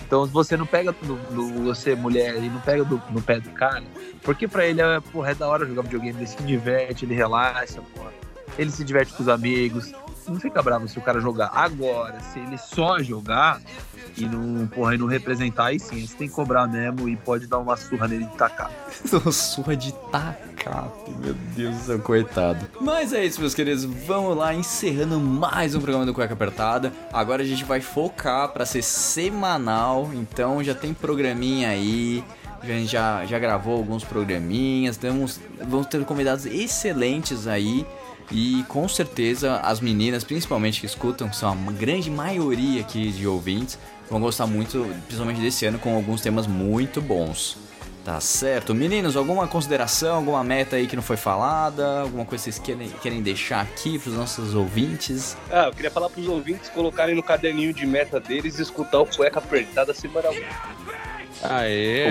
Então, 0.06 0.24
se 0.24 0.32
você 0.32 0.56
não 0.56 0.66
pega 0.66 0.94
no, 1.02 1.16
no- 1.32 1.64
você 1.64 1.94
mulher 1.96 2.36
e 2.36 2.48
não 2.48 2.60
pega 2.60 2.84
do- 2.84 3.02
no 3.10 3.20
pé 3.20 3.40
do 3.40 3.50
cara, 3.50 3.82
porque 4.22 4.46
pra 4.46 4.64
ele 4.64 4.80
é, 4.80 5.00
porra, 5.00 5.32
é 5.32 5.34
da 5.34 5.48
hora 5.48 5.66
jogar 5.66 5.82
videogame, 5.82 6.18
ele 6.20 6.26
se 6.26 6.40
diverte, 6.44 7.04
ele 7.04 7.14
relaxa, 7.14 7.82
porra. 7.94 8.12
Ele 8.56 8.70
se 8.70 8.84
diverte 8.84 9.12
com 9.12 9.22
os 9.24 9.28
amigos. 9.28 9.92
Não 10.30 10.40
fica 10.40 10.62
bravo 10.62 10.88
se 10.88 10.98
o 10.98 11.02
cara 11.02 11.20
jogar. 11.20 11.50
Agora, 11.52 12.20
se 12.20 12.38
ele 12.38 12.58
só 12.58 12.98
jogar 13.02 13.60
e 14.16 14.24
não, 14.24 14.66
porra, 14.66 14.94
e 14.94 14.98
não 14.98 15.06
representar, 15.06 15.66
aí 15.66 15.78
sim, 15.78 16.06
você 16.06 16.16
tem 16.16 16.28
que 16.28 16.34
cobrar 16.34 16.66
mesmo 16.66 17.08
e 17.08 17.16
pode 17.16 17.46
dar 17.46 17.58
uma 17.58 17.76
surra 17.76 18.08
nele 18.08 18.24
de 18.24 18.36
tacar. 18.36 18.70
surra 19.30 19.76
de 19.76 19.92
tacar, 20.10 20.90
meu 21.20 21.34
Deus 21.54 21.76
do 21.76 21.82
céu, 21.82 21.98
coitado. 21.98 22.66
Mas 22.80 23.12
é 23.12 23.24
isso, 23.24 23.40
meus 23.40 23.54
queridos, 23.54 23.84
vamos 23.84 24.36
lá, 24.36 24.54
encerrando 24.54 25.20
mais 25.20 25.74
um 25.74 25.80
programa 25.80 26.06
do 26.06 26.14
Cueca 26.14 26.34
Apertada. 26.34 26.92
Agora 27.12 27.42
a 27.42 27.46
gente 27.46 27.64
vai 27.64 27.80
focar 27.80 28.48
pra 28.48 28.64
ser 28.64 28.82
semanal, 28.82 30.10
então 30.14 30.62
já 30.64 30.74
tem 30.74 30.94
programinha 30.94 31.68
aí. 31.68 32.24
A 32.62 32.66
gente 32.66 32.90
já, 32.90 33.24
já 33.26 33.38
gravou 33.38 33.76
alguns 33.76 34.02
programinhas, 34.02 34.96
temos, 34.96 35.38
vamos 35.68 35.86
ter 35.86 36.02
convidados 36.04 36.46
excelentes 36.46 37.46
aí. 37.46 37.86
E 38.30 38.64
com 38.68 38.88
certeza 38.88 39.56
as 39.58 39.80
meninas, 39.80 40.24
principalmente 40.24 40.80
que 40.80 40.86
escutam, 40.86 41.28
que 41.28 41.36
são 41.36 41.50
a 41.50 41.72
grande 41.72 42.10
maioria 42.10 42.80
aqui 42.80 43.10
de 43.12 43.26
ouvintes, 43.26 43.78
vão 44.10 44.20
gostar 44.20 44.46
muito, 44.46 44.84
principalmente 45.06 45.40
desse 45.40 45.66
ano, 45.66 45.78
com 45.78 45.94
alguns 45.94 46.20
temas 46.20 46.46
muito 46.46 47.00
bons. 47.00 47.56
Tá 48.04 48.20
certo? 48.20 48.72
Meninos, 48.72 49.16
alguma 49.16 49.48
consideração, 49.48 50.14
alguma 50.14 50.44
meta 50.44 50.76
aí 50.76 50.86
que 50.86 50.94
não 50.94 51.02
foi 51.02 51.16
falada? 51.16 52.02
Alguma 52.02 52.24
coisa 52.24 52.44
que 52.44 52.52
vocês 52.52 52.64
querem, 52.64 52.88
querem 53.02 53.20
deixar 53.20 53.62
aqui 53.62 53.98
pros 53.98 54.14
nossos 54.14 54.54
ouvintes? 54.54 55.36
Ah, 55.50 55.64
eu 55.66 55.72
queria 55.72 55.90
falar 55.90 56.08
pros 56.08 56.28
ouvintes 56.28 56.68
colocarem 56.68 57.16
no 57.16 57.22
caderninho 57.22 57.74
de 57.74 57.84
meta 57.84 58.20
deles 58.20 58.60
e 58.60 58.62
escutar 58.62 59.00
o 59.00 59.06
cueca 59.06 59.40
apertada 59.40 59.92
semanalmente. 59.92 60.46
Aê! 61.42 62.06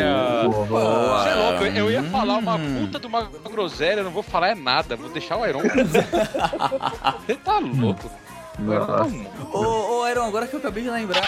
Boa. 0.67 1.19
Você 1.23 1.29
é 1.29 1.35
louco, 1.35 1.63
eu- 1.65 1.73
eu 1.75 1.91
ia 1.91 2.03
falar 2.03 2.37
uma 2.37 2.55
Hum. 2.55 2.81
puta 2.85 2.99
de 2.99 3.07
uma 3.07 3.23
groselha, 3.51 3.99
eu 3.99 4.03
não 4.05 4.11
vou 4.11 4.23
falar 4.23 4.49
é 4.49 4.55
nada, 4.55 4.95
vou 4.95 5.09
deixar 5.09 5.37
o 5.37 5.45
Iron. 5.45 5.61
Você 7.25 7.35
tá 7.35 7.59
louco? 7.59 8.09
O 8.59 8.73
Iron 8.73 8.85
tá 8.85 9.03
um- 9.03 9.25
Ô, 9.51 9.99
ô, 10.01 10.07
Iron, 10.07 10.25
agora 10.25 10.47
que 10.47 10.53
eu 10.55 10.59
acabei 10.59 10.83
de 10.83 10.89
lembrar. 10.89 11.25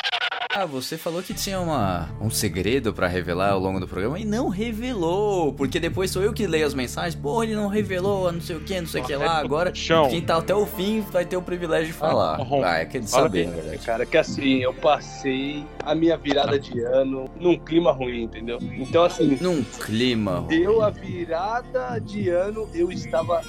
Ah, 0.59 0.65
você 0.65 0.97
falou 0.97 1.21
que 1.21 1.35
tinha 1.35 1.59
uma, 1.61 2.09
um 2.19 2.31
segredo 2.31 2.91
pra 2.91 3.05
revelar 3.07 3.51
ao 3.51 3.59
longo 3.59 3.79
do 3.79 3.87
programa 3.87 4.19
e 4.19 4.25
não 4.25 4.49
revelou, 4.49 5.53
porque 5.53 5.79
depois 5.79 6.09
sou 6.09 6.23
eu 6.23 6.33
que 6.33 6.47
leio 6.47 6.65
as 6.65 6.73
mensagens. 6.73 7.13
Pô, 7.13 7.43
ele 7.43 7.53
não 7.53 7.67
revelou, 7.67 8.31
não 8.31 8.41
sei 8.41 8.55
o 8.55 8.61
que, 8.61 8.81
não 8.81 8.87
sei 8.87 9.03
o 9.03 9.05
que 9.05 9.15
lá. 9.15 9.37
Agora, 9.37 9.71
Chão. 9.75 10.09
quem 10.09 10.19
tá 10.19 10.35
até 10.37 10.55
o 10.55 10.65
fim 10.65 11.01
vai 11.11 11.25
ter 11.25 11.37
o 11.37 11.43
privilégio 11.43 11.85
de 11.85 11.93
falar. 11.93 12.39
marrom. 12.39 12.63
Ah, 12.63 12.79
é 12.79 12.85
que 12.85 12.99
Fala 13.03 13.25
saber, 13.27 13.45
na 13.45 13.53
verdade. 13.55 13.85
Cara, 13.85 14.03
que 14.03 14.17
assim, 14.17 14.63
eu 14.63 14.73
passei 14.73 15.63
a 15.85 15.93
minha 15.93 16.17
virada 16.17 16.57
de 16.57 16.79
ano 16.79 17.29
num 17.39 17.55
clima 17.59 17.91
ruim, 17.91 18.23
entendeu? 18.23 18.57
Então, 18.59 19.03
assim, 19.03 19.37
Num 19.39 19.63
clima. 19.63 20.43
deu 20.47 20.81
a 20.81 20.89
virada 20.89 21.99
de 21.99 22.29
ano, 22.29 22.67
eu 22.73 22.91
estava 22.91 23.43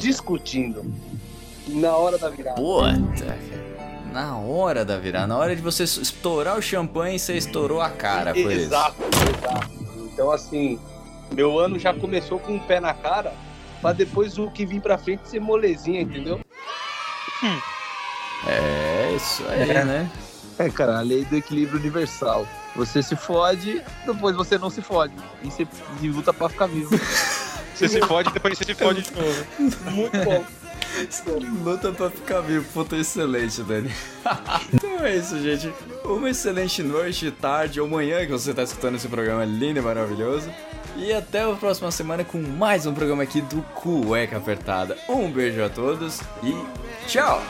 discutindo 0.00 0.84
na 1.68 1.96
hora 1.96 2.18
da 2.18 2.28
virada. 2.28 2.60
Puta, 2.60 3.24
cara. 3.24 3.73
Na 4.14 4.36
hora 4.36 4.84
da 4.84 4.96
virada, 4.96 5.26
na 5.26 5.36
hora 5.36 5.56
de 5.56 5.60
você 5.60 5.82
estourar 5.82 6.56
o 6.56 6.62
champanhe, 6.62 7.18
você 7.18 7.36
estourou 7.36 7.80
a 7.80 7.90
cara, 7.90 8.32
foi 8.32 8.42
isso. 8.42 8.66
exato, 8.66 8.94
exato. 9.02 9.70
Então, 10.12 10.30
assim, 10.30 10.78
meu 11.32 11.58
ano 11.58 11.80
já 11.80 11.92
começou 11.92 12.38
com 12.38 12.52
um 12.54 12.60
pé 12.60 12.78
na 12.78 12.94
cara, 12.94 13.34
pra 13.82 13.92
depois 13.92 14.38
o 14.38 14.48
que 14.52 14.64
vir 14.64 14.80
pra 14.80 14.96
frente 14.96 15.28
ser 15.28 15.40
molezinha, 15.40 16.00
entendeu? 16.00 16.40
É, 18.46 19.12
isso 19.16 19.42
aí, 19.48 19.68
É. 19.72 19.84
né? 19.84 20.10
É, 20.60 20.70
cara, 20.70 20.98
a 20.98 21.00
lei 21.00 21.24
do 21.24 21.36
equilíbrio 21.36 21.80
universal. 21.80 22.46
Você 22.76 23.02
se 23.02 23.16
fode, 23.16 23.82
depois 24.06 24.36
você 24.36 24.56
não 24.56 24.70
se 24.70 24.80
fode. 24.80 25.12
E 25.42 25.50
você 25.50 25.66
luta 26.02 26.32
pra 26.32 26.48
ficar 26.48 26.66
vivo. 26.68 26.90
Você 27.74 27.88
se 27.88 28.00
fode, 28.02 28.30
depois 28.30 28.56
você 28.56 28.62
se 28.66 28.72
fode 28.76 29.02
de 29.02 29.10
novo. 29.10 29.46
Muito 29.90 30.16
bom. 30.24 30.44
Luta 31.62 31.92
pra 31.92 32.10
ficar 32.10 32.40
vivo, 32.40 32.64
puta 32.72 32.96
excelente, 32.96 33.62
Dani. 33.62 33.90
então 34.72 35.04
é 35.04 35.16
isso, 35.16 35.40
gente. 35.42 35.72
Uma 36.04 36.30
excelente 36.30 36.82
noite, 36.82 37.30
tarde 37.30 37.80
ou 37.80 37.88
manhã 37.88 38.24
que 38.24 38.32
você 38.32 38.54
tá 38.54 38.62
escutando 38.62 38.96
esse 38.96 39.08
programa 39.08 39.44
lindo 39.44 39.78
e 39.78 39.82
maravilhoso. 39.82 40.50
E 40.96 41.12
até 41.12 41.42
a 41.42 41.52
próxima 41.54 41.90
semana 41.90 42.22
com 42.24 42.40
mais 42.40 42.86
um 42.86 42.94
programa 42.94 43.22
aqui 43.24 43.40
do 43.40 43.62
Cueca 43.74 44.36
Apertada. 44.36 44.96
Um 45.08 45.30
beijo 45.30 45.62
a 45.62 45.68
todos 45.68 46.20
e 46.42 46.54
tchau! 47.08 47.42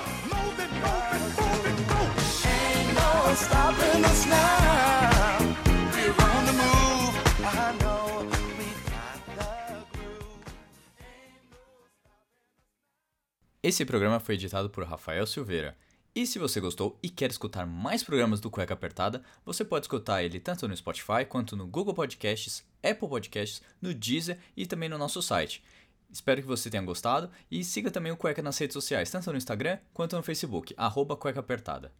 Esse 13.64 13.82
programa 13.86 14.20
foi 14.20 14.34
editado 14.34 14.68
por 14.68 14.84
Rafael 14.84 15.26
Silveira. 15.26 15.74
E 16.14 16.26
se 16.26 16.38
você 16.38 16.60
gostou 16.60 16.98
e 17.02 17.08
quer 17.08 17.30
escutar 17.30 17.64
mais 17.64 18.02
programas 18.02 18.38
do 18.38 18.50
Cueca 18.50 18.74
Apertada, 18.74 19.22
você 19.42 19.64
pode 19.64 19.86
escutar 19.86 20.22
ele 20.22 20.38
tanto 20.38 20.68
no 20.68 20.76
Spotify 20.76 21.24
quanto 21.26 21.56
no 21.56 21.66
Google 21.66 21.94
Podcasts, 21.94 22.62
Apple 22.82 23.08
Podcasts, 23.08 23.62
no 23.80 23.94
Deezer 23.94 24.38
e 24.54 24.66
também 24.66 24.90
no 24.90 24.98
nosso 24.98 25.22
site. 25.22 25.64
Espero 26.12 26.42
que 26.42 26.46
você 26.46 26.68
tenha 26.68 26.82
gostado 26.82 27.30
e 27.50 27.64
siga 27.64 27.90
também 27.90 28.12
o 28.12 28.18
Cueca 28.18 28.42
nas 28.42 28.58
redes 28.58 28.74
sociais, 28.74 29.10
tanto 29.10 29.32
no 29.32 29.38
Instagram 29.38 29.78
quanto 29.94 30.14
no 30.14 30.22
Facebook, 30.22 30.74
arroba 30.76 31.16
Cueca 31.16 31.40
Apertada. 31.40 31.90